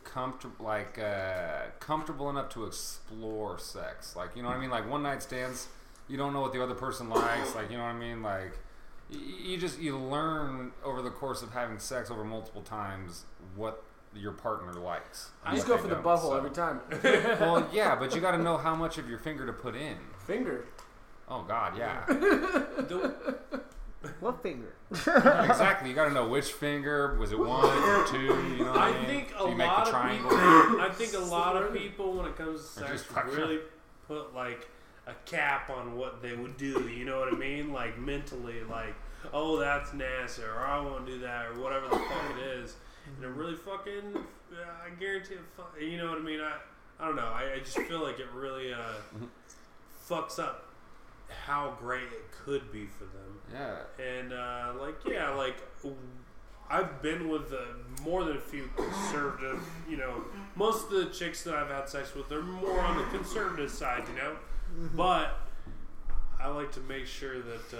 [0.04, 4.16] comfortable, like uh, comfortable enough to explore sex.
[4.16, 4.70] Like you know what I mean.
[4.70, 5.68] Like one night stands,
[6.08, 7.54] you don't know what the other person likes.
[7.56, 8.22] Like you know what I mean.
[8.24, 8.58] Like
[9.10, 13.26] you just you learn over the course of having sex over multiple times
[13.56, 13.84] what
[14.16, 15.30] your partner likes.
[15.44, 16.80] I just go for the don't, butthole so- every time.
[17.40, 19.98] well, yeah, but you got to know how much of your finger to put in.
[20.26, 20.66] Finger.
[21.28, 23.36] Oh God, yeah, The-
[24.20, 24.74] what finger?
[24.92, 25.90] exactly.
[25.90, 28.18] You got to know which finger was it one or two.
[28.58, 29.06] You know what I, I mean?
[29.06, 30.30] think a Do you make lot the of people.
[30.82, 33.60] I think a lot of people, when it comes to sex, just fuck really
[34.08, 34.68] put like
[35.08, 36.88] a cap on what they would do.
[36.90, 37.74] You know what I mean?
[37.74, 38.94] Like mentally, like,
[39.34, 42.76] oh, that's nasty, or I won't do that, or whatever the fuck it is.
[43.16, 45.42] And it really fucking, uh, I guarantee it.
[45.56, 46.40] Fu- you know what I mean?
[46.42, 46.58] I,
[47.00, 47.32] I don't know.
[47.34, 48.78] I, I just feel like it really uh,
[50.10, 50.66] fucks up
[51.46, 53.40] how great it could be for them.
[53.54, 54.04] Yeah.
[54.04, 55.56] And uh, like, yeah, like
[56.70, 57.58] I've been with uh,
[58.04, 59.60] more than a few conservative.
[59.90, 60.24] You know,
[60.56, 64.04] most of the chicks that I've had sex with they're more on the conservative side.
[64.08, 64.36] You know,
[64.96, 65.38] but
[66.42, 67.74] I like to make sure that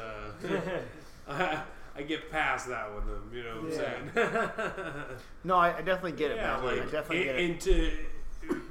[1.28, 1.62] uh, I,
[1.98, 3.32] I get past that with them.
[3.34, 5.18] You know what I'm saying?
[5.44, 6.66] No, I, I definitely get it, yeah, man.
[6.66, 7.52] like I definitely and, get it.
[7.52, 7.92] and to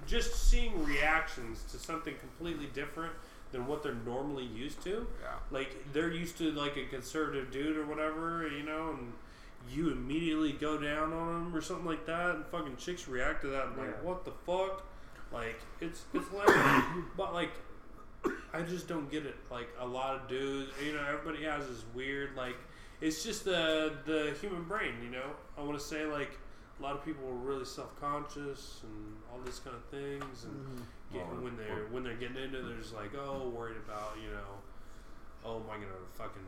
[0.06, 3.12] just seeing reactions to something completely different
[3.52, 5.06] than what they're normally used to.
[5.22, 5.28] Yeah.
[5.51, 9.12] Like they're used to like a conservative dude or whatever, you know, and
[9.70, 13.48] you immediately go down on them or something like that, and fucking chicks react to
[13.48, 14.84] that and like, what the fuck?
[15.32, 16.48] Like it's it's like,
[17.16, 17.52] but like
[18.52, 19.36] I just don't get it.
[19.51, 22.56] Like a lot of dudes, you know, everybody has this weird like.
[23.00, 25.30] It's just the the human brain, you know.
[25.58, 26.38] I want to say like
[26.78, 30.54] a lot of people are really self conscious and all these kind of things, and
[30.54, 30.82] Mm-hmm.
[31.18, 33.76] get, Well, when they're well- when they're getting into, it, they're just like, oh, worried
[33.76, 34.52] about you know,
[35.44, 36.42] oh, am I gonna fucking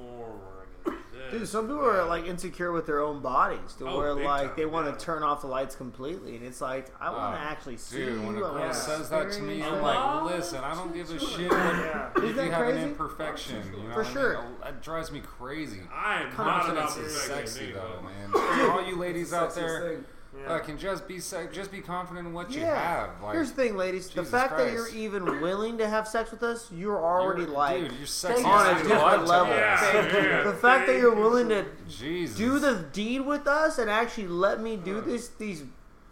[0.00, 1.30] perform or am gonna do this?
[1.40, 1.88] Dude, some people Yeah.
[2.00, 4.92] are like insecure with their own bodies to Oh, where like time, they want to
[4.92, 4.98] yeah.
[4.98, 8.24] turn off the lights completely, and it's like I want to Uh, actually see Dude,
[8.26, 8.72] when a girl Yeah.
[8.72, 12.10] says that to me, I'm like, Oh, listen, I don't give a shit Yeah.
[12.10, 12.82] if Isn't you that have an crazy?
[12.82, 13.56] imperfection.
[13.76, 14.12] You know For what I mean?
[14.12, 14.44] sure.
[14.62, 15.80] That drives me crazy.
[15.94, 18.00] I am not Confidence about is sexy me, though,
[18.32, 18.38] though.
[18.38, 18.70] man.
[18.70, 20.04] All you ladies out there, thing.
[20.38, 20.46] Yeah.
[20.46, 22.80] fucking just be just be confident in what you Yeah.
[22.80, 23.10] have.
[23.22, 24.08] Like, Here's the thing, ladies.
[24.08, 27.52] the Jesus fact that you're even willing to have sex with us, you're already you're-
[27.54, 29.52] like dude, you're sexy on a different level.
[29.52, 30.42] Yeah, yeah.
[30.44, 32.36] the fact that you're willing to Jesus.
[32.36, 35.64] do the deed with us and actually let me do this these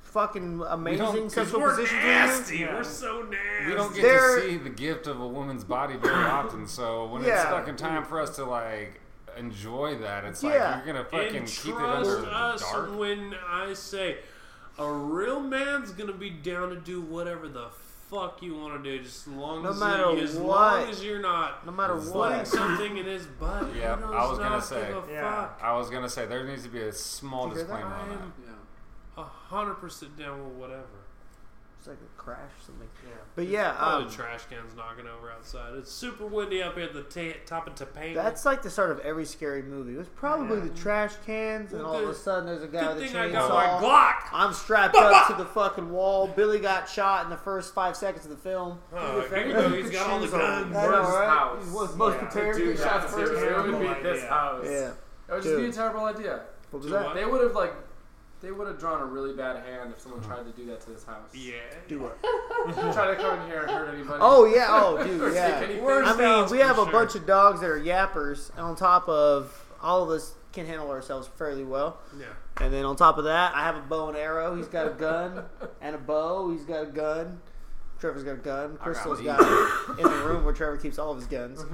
[0.03, 2.65] fucking amazing don't- 'Cause sexual we're positions nasty.
[2.65, 2.75] with.
[2.75, 3.67] We're so nasty.
[3.69, 7.07] we don't get There- to see the gift of a woman's body very often, so
[7.07, 9.01] when it's fucking time for us to like
[9.39, 10.77] enjoy that, it's Yeah.
[10.77, 12.97] like you're gonna fucking and keep it trust under the us dark.
[12.99, 14.19] when I say
[14.79, 17.69] a real man's gonna be down to do whatever the
[18.11, 20.81] fuck you want to do, just as long No as matter you, as what.
[20.81, 22.49] long as you're not No matter It's putting what.
[22.49, 23.75] something in his butt.
[23.75, 24.95] Yeah, I was gonna say.
[25.11, 25.49] Yeah.
[25.61, 27.61] I was gonna say there needs to be a small Did that?
[27.65, 28.19] disclaimer on that.
[28.19, 29.23] I'm Yeah.
[29.23, 30.98] a hundred percent down with whatever.
[31.91, 32.89] It's like a crash or something.
[33.05, 33.11] Yeah.
[33.35, 35.75] But yeah, Oh, um, the trash can's knocking over outside.
[35.77, 38.15] It's super windy up here at the ta- top of Topanga.
[38.15, 39.95] that's like the start of every scary movie.
[39.95, 40.65] It was probably Yeah.
[40.65, 43.17] the trash cans, and all of a sudden there's a guy good with a thing
[43.17, 43.81] I got my chainsaw.
[43.81, 44.15] Glock.
[44.33, 46.27] I'm strapped up to the fucking wall.
[46.29, 48.79] Billy got shot in the first five seconds of the film.
[48.95, 50.77] Oh, If even anybody though he's got all the a guns.
[50.77, 51.29] I know, right?
[51.29, 51.65] house.
[51.65, 52.19] He was most Yeah.
[52.21, 53.33] prepared to Do get shot that, first.
[53.33, 53.49] seriously.
[53.73, 54.65] It would be this house.
[54.65, 54.71] Yeah.
[54.71, 55.63] It would just Dude.
[55.63, 56.41] be a terrible idea.
[56.71, 57.15] What was that?
[57.15, 57.73] They would have like,
[58.41, 60.91] they would have drawn a really bad hand if someone tried to do that to
[60.91, 61.29] this house.
[61.35, 61.55] Yeah.
[61.89, 62.23] Do what?
[62.95, 64.19] Try to come in here and hurt anybody.
[64.21, 64.67] Oh yeah.
[64.71, 65.35] Oh dude.
[65.35, 65.59] Yeah.
[65.59, 65.79] I mean,
[66.51, 66.93] we for have a sure.
[66.93, 70.91] bunch of dogs that are yappers, and on top of all of us can handle
[70.91, 71.99] ourselves fairly well.
[72.19, 72.27] Yeah.
[72.61, 74.57] And then on top of that, I have a bow and arrow.
[74.57, 75.45] He's got a gun
[75.81, 76.51] and a bow.
[76.51, 77.41] He's got a gun.
[77.99, 78.77] Trevor's got a gun.
[78.77, 79.27] Crystal's these.
[79.27, 81.65] got it in the room where Trevor keeps all of his guns.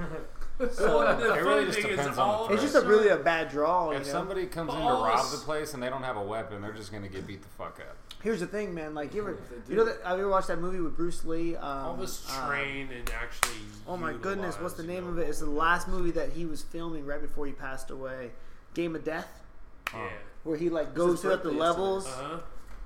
[0.57, 0.65] So
[1.19, 3.09] the It funny really just thing is depends on the all It's just a really
[3.09, 3.91] a bad draw.
[3.91, 4.11] You If know?
[4.11, 6.91] somebody comes in to rob the place and they don't have a weapon, they're just
[6.91, 7.97] gonna get beat the fuck up.
[8.23, 8.93] Here's the thing, man.
[8.95, 9.31] Like you ever,
[9.63, 11.55] If you know, that, have you ever watched that movie with Bruce Lee?
[11.55, 13.59] Um, all this uh, train and actually.
[13.87, 15.27] Oh my goodness, what's the name you of it?
[15.29, 18.31] It's the last movie that he was filming right before he passed away.
[18.73, 19.27] Game of Death,
[19.93, 20.07] Yeah.
[20.43, 22.07] where he like goes through the levels.
[22.07, 22.39] Uh huh.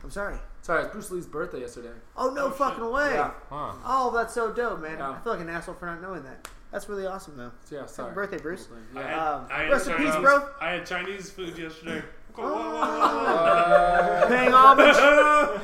[0.04, 0.38] I'm sorry.
[0.62, 1.90] Sorry, it's Bruce Lee's birthday yesterday.
[2.18, 2.92] Oh no Oh, fucking shit.
[2.92, 3.14] way!
[3.14, 3.32] Yeah.
[3.50, 3.74] Huh.
[3.86, 4.98] Oh, that's so dope, man.
[4.98, 5.12] Yeah.
[5.12, 6.48] I feel like an asshole for not knowing that.
[6.72, 7.52] That's really awesome, though.
[7.72, 8.14] Yeah, sorry.
[8.14, 8.68] birthday, Bruce.
[8.96, 9.08] I Yeah.
[9.08, 10.48] had, Um, I had rest in peace, bro.
[10.62, 12.04] I had Chinese food yesterday.
[12.36, 14.96] Whoa, whoa, whoa, Uh, Paying homage.
[14.96, 15.60] whoa.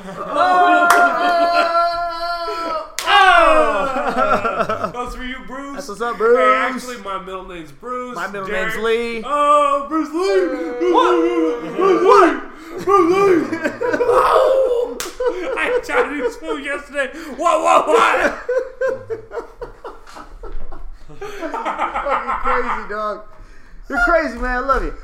[4.92, 5.74] That's for you, Bruce.
[5.76, 8.16] That's what's up, Hey, actually, my middle name's Bruce.
[8.16, 9.22] My middle Derek- name's Lee.
[9.24, 10.46] Oh, Bruce Lee.
[11.76, 12.40] Bruce Lee.
[12.84, 13.56] Bruce Lee.
[15.58, 17.08] I had Chinese food yesterday.
[17.36, 17.62] What?
[17.62, 17.86] What?
[17.88, 18.34] What?
[21.20, 23.24] Fucking crazy, dog.
[23.88, 24.56] You're crazy, man.
[24.56, 24.94] I love you.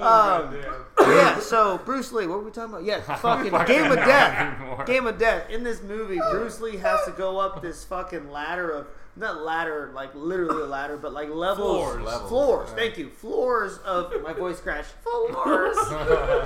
[0.00, 0.54] Um,
[1.00, 2.84] yeah, so Bruce Lee, what were we talking about?
[2.84, 4.54] Yeah, fucking fucking Game of Death.
[4.60, 4.84] anymore.
[4.84, 5.50] Game of Death.
[5.50, 8.86] In this movie, Bruce Lee has to go up this fucking ladder of
[9.16, 12.02] not ladder, like literally a ladder, but like levels, Floors.
[12.04, 12.68] Levels, floors.
[12.70, 12.76] yeah.
[12.76, 14.92] Thank you, floors of my voice crashed.
[15.02, 15.76] Floors.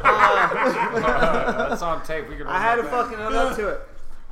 [0.05, 2.28] Uh, That's on tape.
[2.28, 2.47] We can.
[2.47, 3.81] I had to run fucking own up to it.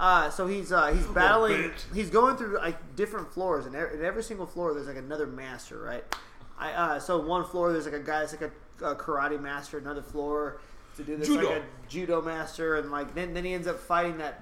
[0.01, 1.73] Uh, so he's uh, he's battling.
[1.95, 5.79] He's going through like different floors, and in every single floor there's like another master,
[5.79, 6.03] right?
[6.59, 8.51] I uh, so one floor there's like a guy that's like
[8.81, 9.77] a, a karate master.
[9.77, 10.59] Another floor
[10.97, 11.51] to do this Judo.
[11.51, 14.41] like a judo master, and like then then he ends up fighting that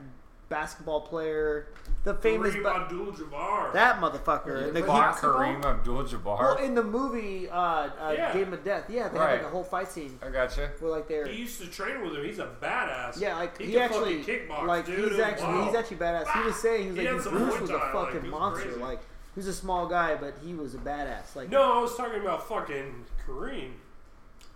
[0.48, 1.66] basketball player,
[2.04, 3.72] the famous Kareem ba- Abdul-Jabbar.
[3.74, 4.66] that motherfucker.
[4.66, 6.38] Yeah, The- he- Fought Kareem Abdul-Jabbar.
[6.38, 8.32] well, in the movie uh, uh, Yeah.
[8.32, 9.32] Game of Death, yeah, they have Right.
[9.38, 10.70] like a whole fight scene I gotcha.
[10.80, 12.24] where like they're He used to train with him.
[12.24, 13.20] He's a badass.
[13.20, 15.10] Yeah, like he, can actually, fucking kickbox, like dude.
[15.12, 15.64] he's actually Wow.
[15.66, 16.32] he's actually badass.
[16.32, 17.82] He was saying he was He like had this some Bruce Muay was a Thai,
[17.84, 18.62] like, fucking he was monster.
[18.68, 18.80] crazy.
[18.80, 21.36] Like he was a small guy, but he was a badass.
[21.36, 23.72] Like, No, I was talking about fucking Kareem.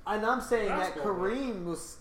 [0.07, 1.99] and I'm saying that Basketball, Kareem was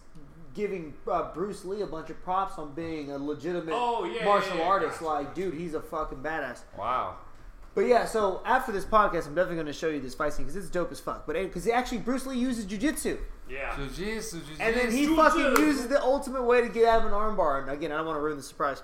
[0.54, 4.56] giving uh, Bruce Lee a bunch of props on being a legitimate Oh, yeah, martial
[4.58, 5.00] yeah, yeah, artist.
[5.00, 5.06] gotcha.
[5.06, 6.62] Like, dude, he's a fucking badass.
[6.78, 7.16] Wow.
[7.74, 10.46] But yeah, so after this podcast, I'm definitely going to show you this fight scene
[10.46, 11.26] because it's dope as fuck.
[11.26, 13.18] But because actually, Bruce Lee uses jujitsu,
[13.50, 13.74] Yeah.
[13.78, 14.62] Jiu-jitsu, jiu-jitsu.
[14.62, 15.16] and then he Jujitsu.
[15.16, 17.62] fucking uses the ultimate way to get out of an armbar.
[17.62, 18.84] And again, I don't want to ruin the surprise.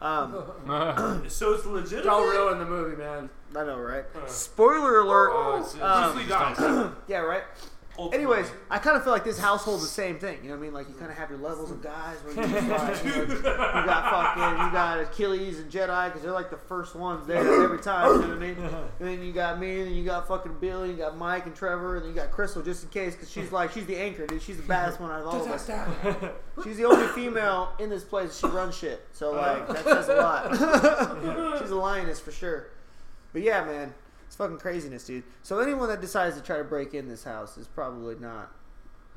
[0.00, 0.34] Um,
[1.28, 2.04] So it's legitimate.
[2.04, 3.30] Don't ruin the movie, man.
[3.54, 4.04] I know, right?
[4.14, 4.26] Uh.
[4.26, 5.30] Spoiler alert.
[5.32, 6.90] Oh, it's- Um, Bruce Lee dies.
[7.06, 7.44] Yeah, right.
[7.98, 10.38] Ultimately- Anyways, I kind of feel like this household's the same thing.
[10.42, 10.72] You know what I mean?
[10.74, 13.34] Like you kind of have your levels of guys where you, just like, you, know,
[13.34, 17.62] you got fucking, you got Achilles and Jedi because they're like the first ones there
[17.64, 18.06] every time.
[18.12, 18.56] You know what I mean?
[18.58, 21.46] And then you got me, and then you got fucking Billy, and you got Mike
[21.46, 23.96] and Trevor, and then you got Crystal just in case because she's like she's the
[23.96, 24.42] anchor, dude.
[24.42, 25.66] She's the baddest one out of all of us.
[26.64, 28.38] She's the only female in this place.
[28.38, 31.58] She runs shit, so like that says a lot.
[31.60, 32.68] she's a lioness for sure.
[33.32, 33.92] But yeah, man,
[34.26, 35.24] it's fucking craziness, dude.
[35.42, 38.52] So anyone that decides to try to break in this house is probably not.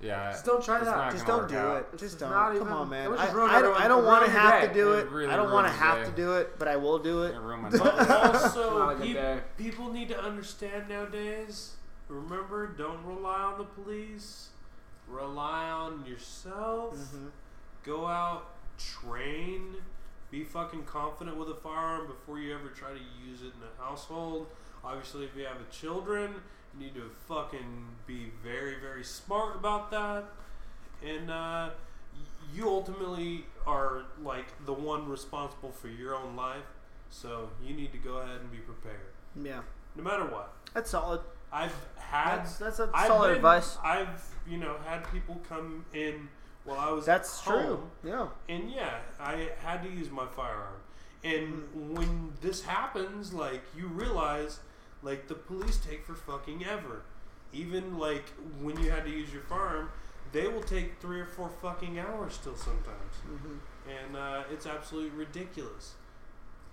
[0.01, 0.31] Yeah.
[0.31, 1.11] Just don't try that.
[1.11, 1.87] Just gonna don't do out.
[1.93, 1.97] it.
[1.97, 2.31] Just is don't.
[2.59, 3.05] Come even- on, man.
[3.05, 3.25] it I,
[3.57, 5.09] I don't, don't want to ruin your have to do It it.
[5.11, 7.23] really I don't want to ruins your have to do it, but I will do
[7.23, 7.35] it.
[7.35, 7.39] It
[7.77, 9.39] But also, Not a good peop- day.
[9.57, 11.73] people need to understand nowadays.
[12.07, 14.49] Remember, don't rely on the police.
[15.09, 16.95] Rely on yourself.
[16.95, 17.31] Mhm.
[17.83, 18.45] Go out,
[18.77, 19.75] train,
[20.31, 23.83] be fucking confident with a firearm before you ever try to use it in a
[23.83, 24.47] household.
[24.83, 26.35] Obviously, if you have a children,
[26.77, 30.25] you need to fucking be very, very smart about that.
[31.05, 31.69] And uh,
[32.53, 36.63] you ultimately are like the one responsible for your own life.
[37.09, 38.99] So you need to go ahead and be prepared,
[39.35, 39.61] Yeah,
[39.95, 40.53] no matter what.
[40.73, 41.21] that's solid.
[41.51, 43.77] I've had That's that's a I've solid been- advice.
[43.83, 46.29] I've you know had people come in
[46.65, 47.65] while I was That's home,
[48.03, 48.11] true.
[48.11, 48.27] Yeah.
[48.47, 50.75] and yeah, I had to use my firearm.
[51.23, 51.63] And
[51.97, 54.59] when this happens, like you realize,
[55.01, 57.01] like the police take for fucking ever.
[57.53, 58.25] Even like
[58.61, 59.89] when you had to use your farm,
[60.31, 63.57] they will take three or four fucking hours still sometimes, hmm
[63.89, 65.93] and uh, it's absolutely ridiculous.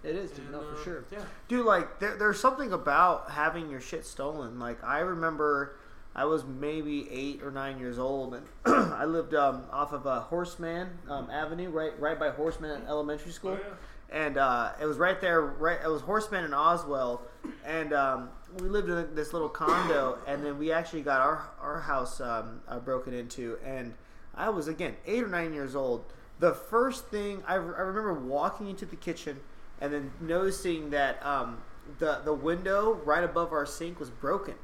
[0.05, 0.41] It is, dude.
[0.41, 1.05] And, No, uh, for sure.
[1.11, 1.21] Yeah.
[1.49, 4.59] Dude, like there, there's something about having your shit stolen.
[4.59, 5.77] Like I remember,
[6.15, 10.21] I was maybe eight or nine years old, and I lived um, off of uh,
[10.21, 13.75] Horseman um, Avenue, right, right by Horseman Elementary School, Oh, yeah.
[14.11, 15.41] And uh, it was right there.
[15.43, 17.23] Right, it was Horseman and Oswell,
[17.65, 18.31] and um,
[18.61, 22.61] we lived in this little condo, and then we actually got our our house um,
[22.69, 23.95] uh, broken into, and
[24.35, 26.05] I was again eight or nine years old.
[26.39, 29.41] The first thing I, I remember walking into the kitchen
[29.81, 31.59] and then noticing that um,
[31.99, 34.55] the the window right above our sink was broken,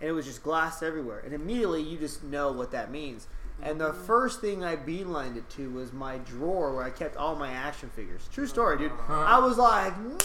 [0.00, 1.20] and it was just glass everywhere.
[1.20, 3.26] And immediately you just know what that means.
[3.60, 7.34] And the first thing I beelined it to was my drawer where I kept all
[7.34, 8.28] my action figures.
[8.32, 8.92] True story, dude.
[9.08, 10.12] I was like, no,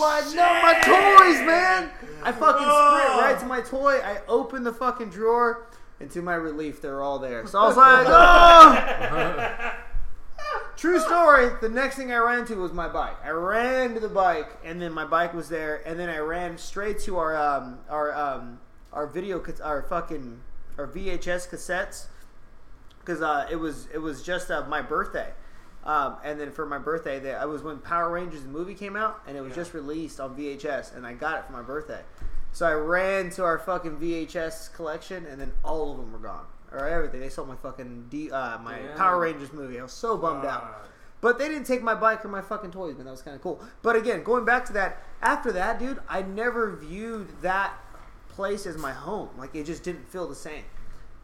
[0.00, 1.90] like no, my toys, man.
[2.22, 4.00] I fucking sprint right to my toy.
[4.04, 5.68] I opened the fucking drawer,
[6.00, 7.46] and to my relief, they're all there.
[7.46, 9.74] So I was like, oh.
[10.76, 11.50] True story.
[11.60, 13.16] The next thing I ran to was my bike.
[13.24, 16.58] I ran to the bike, and then my bike was there, and then I ran
[16.58, 18.60] straight to our um, our um,
[18.92, 20.40] our video our fucking
[20.76, 22.06] our VHS cassettes
[23.08, 25.32] because uh, it was it was just uh, my birthday.
[25.84, 28.94] Um, and then for my birthday, they, I was when Power Rangers the movie came
[28.96, 29.56] out, and it was Yeah.
[29.56, 32.02] just released on VHS, and I got it for my birthday.
[32.52, 36.44] So I ran to our fucking VHS collection, and then all of them were gone,
[36.72, 37.20] or everything.
[37.20, 38.78] They sold my fucking D, uh, my.
[38.96, 39.80] Power Rangers movie.
[39.80, 40.62] I was so bummed out.
[40.64, 40.86] Uh,
[41.22, 43.06] But they didn't take my bike or my fucking toys, man.
[43.06, 43.58] That was kind of cool.
[43.82, 47.72] But again, going back to that, after that, dude, I never viewed that
[48.28, 49.30] place as my home.
[49.38, 50.64] Like it just didn't feel the same.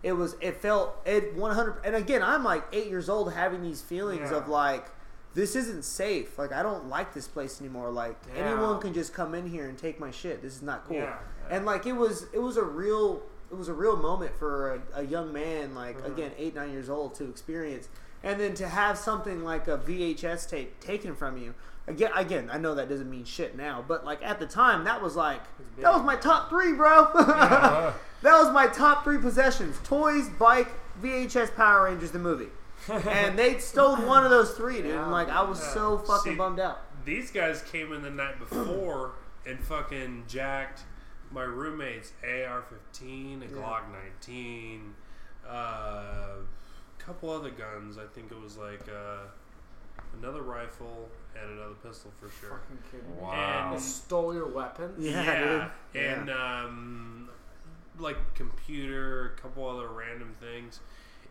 [0.05, 0.37] It was.
[0.41, 0.97] It felt.
[1.07, 1.81] It 100.
[1.85, 4.37] And again, I'm like eight years old, having these feelings Yeah.
[4.37, 4.87] of like,
[5.35, 6.39] this isn't safe.
[6.39, 7.91] Like I don't like this place anymore.
[7.91, 8.51] Like Yeah.
[8.53, 10.43] anyone can just come in here and take my shit.
[10.43, 10.99] This is not cool.
[10.99, 11.17] Yeah.
[11.51, 12.27] And like it was.
[12.33, 13.23] It was a real.
[13.51, 16.07] It was a real moment for a, a young man, like Mhm.
[16.07, 17.89] again, eight nine years old, to experience
[18.23, 21.55] and then to have something like a VHS tape taken from you
[21.87, 25.03] again again I know that doesn't mean shit now but like at the time that
[25.03, 25.43] was like
[25.79, 27.11] that was my top 3 bro.
[28.23, 29.77] That was my top 3 possessions.
[29.85, 30.69] Toys bike
[31.03, 32.49] VHS Power Rangers the movie.
[32.89, 34.95] And they stole one of those three dude.
[34.95, 35.75] And like I was Yeah.
[35.75, 36.81] so fucking See- bummed out.
[37.05, 39.13] These guys came in the night before
[39.47, 40.85] and fucking jacked
[41.31, 43.51] my roommate's AR-15, a Yeah.
[43.53, 44.95] Glock 19,
[45.47, 46.37] uh, a
[46.99, 47.99] couple other guns.
[47.99, 49.27] I think it was like uh,
[50.19, 52.61] another rifle and another pistol for sure.
[52.61, 53.23] Fucking kidding me.
[53.23, 53.73] Wow.
[53.75, 55.05] They stole your weapons.
[55.05, 56.03] Yeah, dude.
[56.03, 57.29] and um,
[57.99, 60.81] like computer, a couple other random things.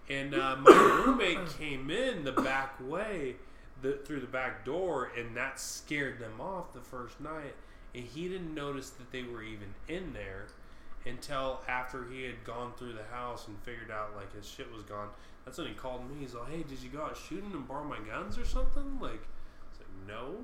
[0.09, 0.71] And uh, my
[1.05, 3.35] roommate came in the back way,
[3.81, 7.55] the, through the back door, and that scared them off the first night.
[7.95, 10.47] And he didn't notice that they were even in there
[11.05, 14.83] until after he had gone through the house and figured out like his shit was
[14.83, 15.09] gone.
[15.45, 16.21] That's when he called me.
[16.21, 19.11] He's like, "Hey, did you go out shooting and borrow my guns or something?" Like,
[19.11, 19.21] I was like,
[20.07, 20.35] "No."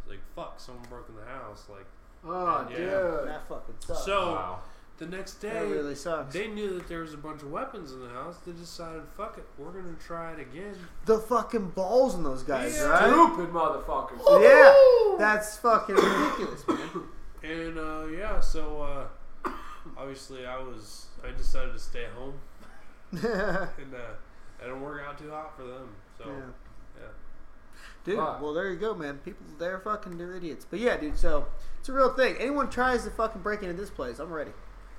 [0.00, 1.86] It's like, "Fuck, someone broke in the house." Like.
[2.24, 2.76] Oh, Yeah.
[2.76, 3.28] dude.
[3.28, 4.60] that fucking sucks So Wow.
[4.98, 7.90] the next that day, really sucks they knew that there was a bunch of weapons
[7.92, 8.36] in the house.
[8.46, 10.76] They decided, fuck it, we're gonna try it again.
[11.04, 12.84] the fucking balls in those guys Yeah.
[12.90, 14.40] right Stupid motherfuckers.
[14.40, 17.08] yeah that's fucking ridiculous man
[17.42, 18.82] And uh, yeah, so
[19.44, 19.50] uh,
[19.96, 22.34] obviously I was I decided to stay home
[23.10, 24.14] and uh,
[24.60, 25.88] it didn't work out too hot for them.
[26.18, 26.52] So Yeah.
[28.06, 28.14] Yeah.
[28.14, 28.42] Dude, Fuck.
[28.42, 29.18] well there you go, man.
[29.18, 30.66] People, they're fucking, they're idiots.
[30.68, 31.18] But yeah, dude.
[31.18, 31.46] So
[31.78, 32.36] it's a real thing.
[32.38, 34.50] Anyone tries to fucking break into this place, I'm ready.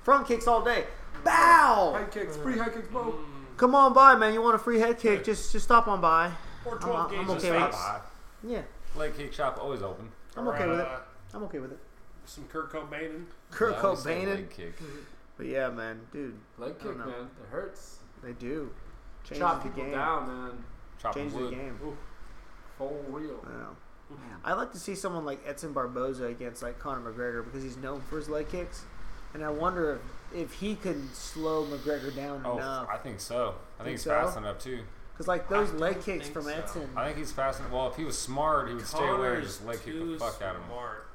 [0.02, 0.84] Front kicks all day.
[1.24, 1.94] Bow.
[1.96, 3.12] High kicks, free high kicks, Mo.
[3.12, 4.34] Mm, Come on by, man.
[4.34, 5.24] You want a free head kick?
[5.24, 6.30] Just, just stop on by.
[6.66, 7.74] or I'm- 12 I'm okay with it.
[8.46, 8.62] Yeah,
[8.96, 10.10] Leg kick shop always open.
[10.36, 10.86] I'm Or, okay with it.
[10.86, 10.98] uh,
[11.32, 11.78] I'm okay with it.
[12.26, 13.24] Some Kurt Cobain.
[13.50, 14.26] Kurt Yeah, I Cobain.
[14.26, 14.74] leg kick.
[15.36, 17.08] But yeah, man, dude, Leg kick, man.
[17.08, 17.98] It hurts.
[18.22, 18.70] they do.
[19.24, 19.92] Changes Chop the people game.
[19.92, 20.64] down, man.
[21.00, 21.50] Chopping Changes the wood.
[21.54, 21.78] game.
[22.78, 23.44] Full real.
[23.46, 23.76] I know.
[24.44, 28.00] I like to see someone like Edson Barboza against like Conor McGregor because he's known
[28.08, 28.84] for his leg kicks,
[29.32, 29.94] and I wonder
[30.32, 32.88] if, if he can slow McGregor down Oh, enough.
[32.90, 33.54] I think so.
[33.78, 34.10] I think, Think he's so?
[34.10, 34.80] fast enough too.
[35.12, 36.50] Because like those don't leg kicks from so.
[36.50, 37.72] Edson, I think he's fast enough.
[37.72, 40.18] Well, if he was smart, he would stay away and just leg kick too the
[40.18, 40.68] fuck out of him.
[40.68, 41.06] smart.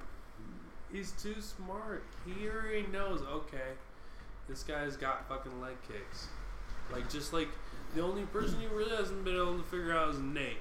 [0.92, 2.04] He's too smart.
[2.26, 3.22] He already knows.
[3.22, 3.74] Okay,
[4.48, 6.28] this guy's got fucking leg kicks.
[6.92, 7.50] Like just like
[7.94, 10.58] the only person he really hasn't been able to figure out is Nate.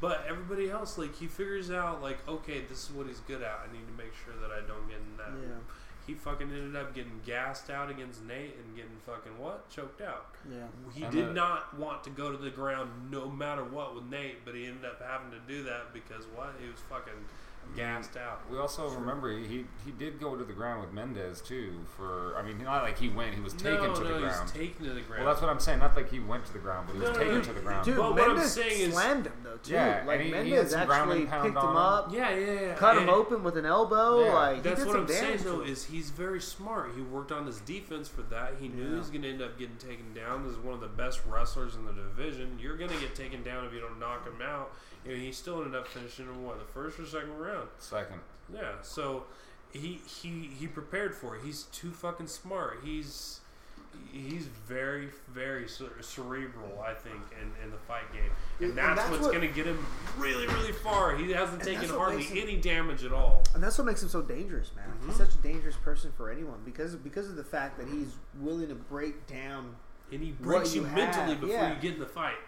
[0.00, 3.60] But everybody else, like he figures out, like okay, this is what he's good at.
[3.68, 5.30] I need to make sure that I don't get in that.
[5.42, 5.54] yeah,
[6.06, 9.68] He fucking ended up getting gassed out against Nate and getting fucking what?
[9.70, 10.26] Choked out.
[10.50, 10.66] yeah.
[10.94, 14.04] He And did the- not want to go to the ground no matter what with
[14.04, 16.54] Nate, but he ended up having to do that because what?
[16.60, 17.24] He was fucking
[17.76, 18.40] gassed out.
[18.50, 21.74] We also remember he, he he did go to the ground with Mendes too.
[21.96, 24.50] For I mean, not like he went; he was taken no, to no, the ground.
[24.50, 25.24] he's taken to the ground.
[25.24, 25.78] well, that's what I'm saying.
[25.80, 27.42] Not like he went to the ground, but he was No, no, taken no.
[27.42, 27.84] to the ground.
[27.84, 29.72] Dude, But what I'm Mendes saying is- slammed him though too.
[29.74, 31.76] Yeah, like and he- he had Mendes some ground actually picked him on him.
[31.76, 32.74] up, yeah, yeah, yeah.
[32.74, 34.24] cut him open with an elbow.
[34.24, 34.32] Yeah.
[34.34, 35.60] like he That's did what some I'm saying though.
[35.60, 36.92] Is he's very smart.
[36.94, 38.54] He worked on his defense for that.
[38.60, 38.88] He knew Yeah.
[38.90, 40.42] he was going to end up getting taken down.
[40.44, 42.58] This is one of the best wrestlers in the division.
[42.60, 44.72] You're going to get taken down if you don't knock him out.
[45.08, 47.68] And he still ended up finishing in what the first or second round.
[47.78, 48.20] Second,
[48.52, 49.24] Yeah, so
[49.72, 51.42] he he he prepared for it.
[51.44, 52.80] He's too fucking smart.
[52.84, 53.40] He's
[54.12, 56.80] he's very very cerebral.
[56.86, 58.30] I think in, in the fight game,
[58.60, 59.84] and And that's, that's what's what- going to get him
[60.18, 61.16] really really far.
[61.16, 63.42] He hasn't taken hardly him- any damage at all.
[63.54, 64.86] And that's what makes him so dangerous, man.
[65.06, 65.18] He's Mhm.
[65.18, 68.74] such a dangerous person for anyone because because of the fact that he's willing to
[68.74, 69.76] break down.
[70.10, 71.74] And he What breaks you, you mentally have, before yeah.
[71.74, 72.38] you get in the fight.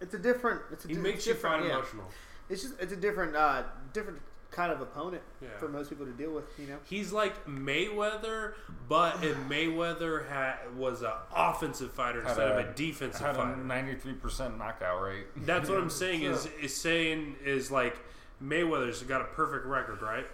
[0.00, 0.62] It's a different.
[0.72, 1.74] It's a He di- makes it's you different, fight yeah.
[1.76, 2.04] emotional.
[2.48, 4.20] It's just it's a different uh, different
[4.50, 5.48] kind of opponent Yeah.
[5.58, 6.44] for most people to deal with.
[6.58, 6.78] You know.
[6.84, 8.54] He's like Mayweather,
[8.88, 13.34] but if Mayweather had was an offensive fighter Had instead a- of a defensive had
[13.36, 13.56] a fighter.
[13.56, 15.26] 93 percent knockout rate.
[15.36, 17.98] That's what I'm saying is is saying is like
[18.42, 20.26] Mayweather's got a perfect record, right?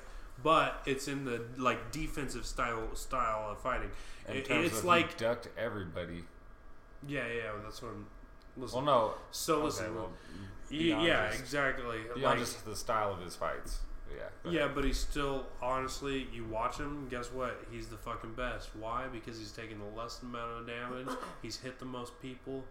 [0.43, 3.91] But it's in the like defensive style style of fighting.
[4.29, 6.25] In It- terms it's of like he ducked everybody.
[7.07, 7.51] yeah, yeah.
[7.65, 8.07] That's what I'm.
[8.57, 9.15] Listen, Well, no.
[9.31, 10.11] so Okay, listen, well,
[10.71, 11.99] beyond yeah, just- exactly.
[12.15, 13.81] beyond Like, just the style of his fights.
[14.45, 14.51] Yeah.
[14.51, 16.29] yeah, but he's still honestly.
[16.33, 17.09] You watch him.
[17.09, 17.65] Guess what?
[17.73, 18.71] He's the fucking best.
[18.77, 19.07] Why?
[19.09, 21.09] Because he's taken the less amount of damage.
[21.43, 22.65] He's hit the most people.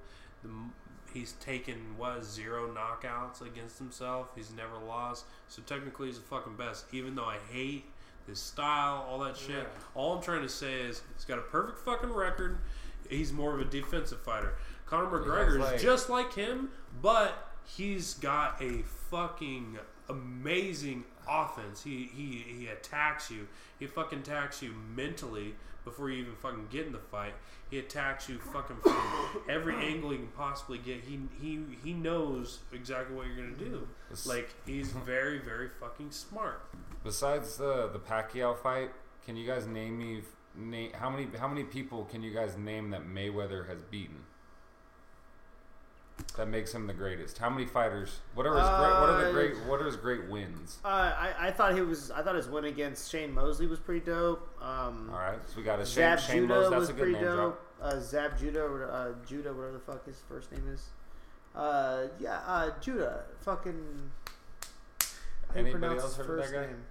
[0.44, 0.50] The,
[1.14, 4.30] he's taken what zero knockouts against himself.
[4.36, 5.26] He's never lost.
[5.50, 6.86] So technically, he's the fucking best.
[6.94, 7.86] Even though I hate
[8.26, 9.50] his style, all that shit.
[9.58, 9.64] Yeah.
[9.96, 12.60] All I'm trying to say is he's got a perfect fucking record.
[13.10, 14.54] He's more of a defensive fighter.
[14.86, 16.70] Conor McGregor like- is just like him,
[17.02, 19.78] but he's got a fucking
[20.10, 21.84] amazing offense.
[21.84, 23.48] He he he attacks you.
[23.80, 25.56] He fucking attacks you mentally
[25.86, 27.34] before you even fucking get in the fight.
[27.70, 28.96] He attacks you fucking from
[29.50, 31.02] every angle he can possibly get.
[31.02, 33.88] He he he knows exactly what you're gonna do.
[34.26, 36.66] Like he's very very fucking smart.
[37.04, 38.92] Besides the the Pacquiao fight,
[39.26, 40.22] can you guys name me
[40.56, 44.18] name how many how many people can you guys name that Mayweather has beaten?
[46.38, 47.38] That makes him the greatest.
[47.38, 48.20] How many fighters?
[48.34, 48.80] What are his great?
[49.00, 49.56] What are the Uh, great?
[49.68, 50.78] What are his great wins?
[50.84, 52.10] Uh, I, I thought he was.
[52.12, 54.48] I thought his win against Shane Mosley was pretty dope.
[54.62, 56.70] Um, All right, so we got a Shane, Zab Shane Judah Mose.
[56.72, 57.36] That's was a good pretty name dope.
[57.80, 57.94] drop.
[57.94, 60.88] Uh, Zab Judah, uh, Judah, whatever the fuck his first name is.
[61.56, 63.26] Uh, yeah, uh, Judah.
[63.42, 64.12] Fucking.
[65.00, 65.08] How
[65.56, 66.68] Anybody pronounce else his heard of first that guy?
[66.68, 66.84] name?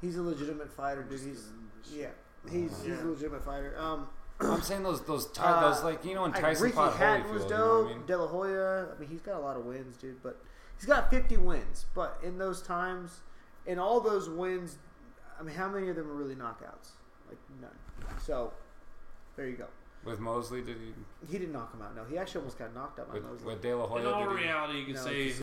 [0.00, 1.20] He's a legitimate fighter, dude.
[1.20, 1.48] He's
[1.90, 2.08] yeah,
[2.48, 3.02] he's he's Yeah.
[3.02, 3.74] a legitimate fighter.
[3.78, 4.08] Um,
[4.40, 6.96] I'm saying those those Ty, Uh, those like you know when like, Tyson Ricky fought
[6.96, 7.48] Hatton was Holyfield.
[7.48, 7.50] dope.
[7.50, 8.06] You know what I mean?
[8.06, 8.88] De La Hoya.
[8.94, 10.22] I mean, he's got a lot of wins, dude.
[10.22, 10.40] But
[10.76, 11.86] he's got 50 wins.
[11.94, 13.20] But in those times,
[13.66, 14.76] in all those wins,
[15.38, 16.90] I mean, how many of them are really knockouts?
[17.28, 17.70] Like none.
[18.20, 18.52] So
[19.36, 19.66] there you go.
[20.02, 20.94] With Mosley, did he?
[21.30, 21.94] He didn't knock him out.
[21.94, 23.46] No, he actually almost got knocked out by With, Mosley.
[23.46, 24.44] with De La Hoya, In all did he?
[24.46, 25.38] reality, you could No, say just-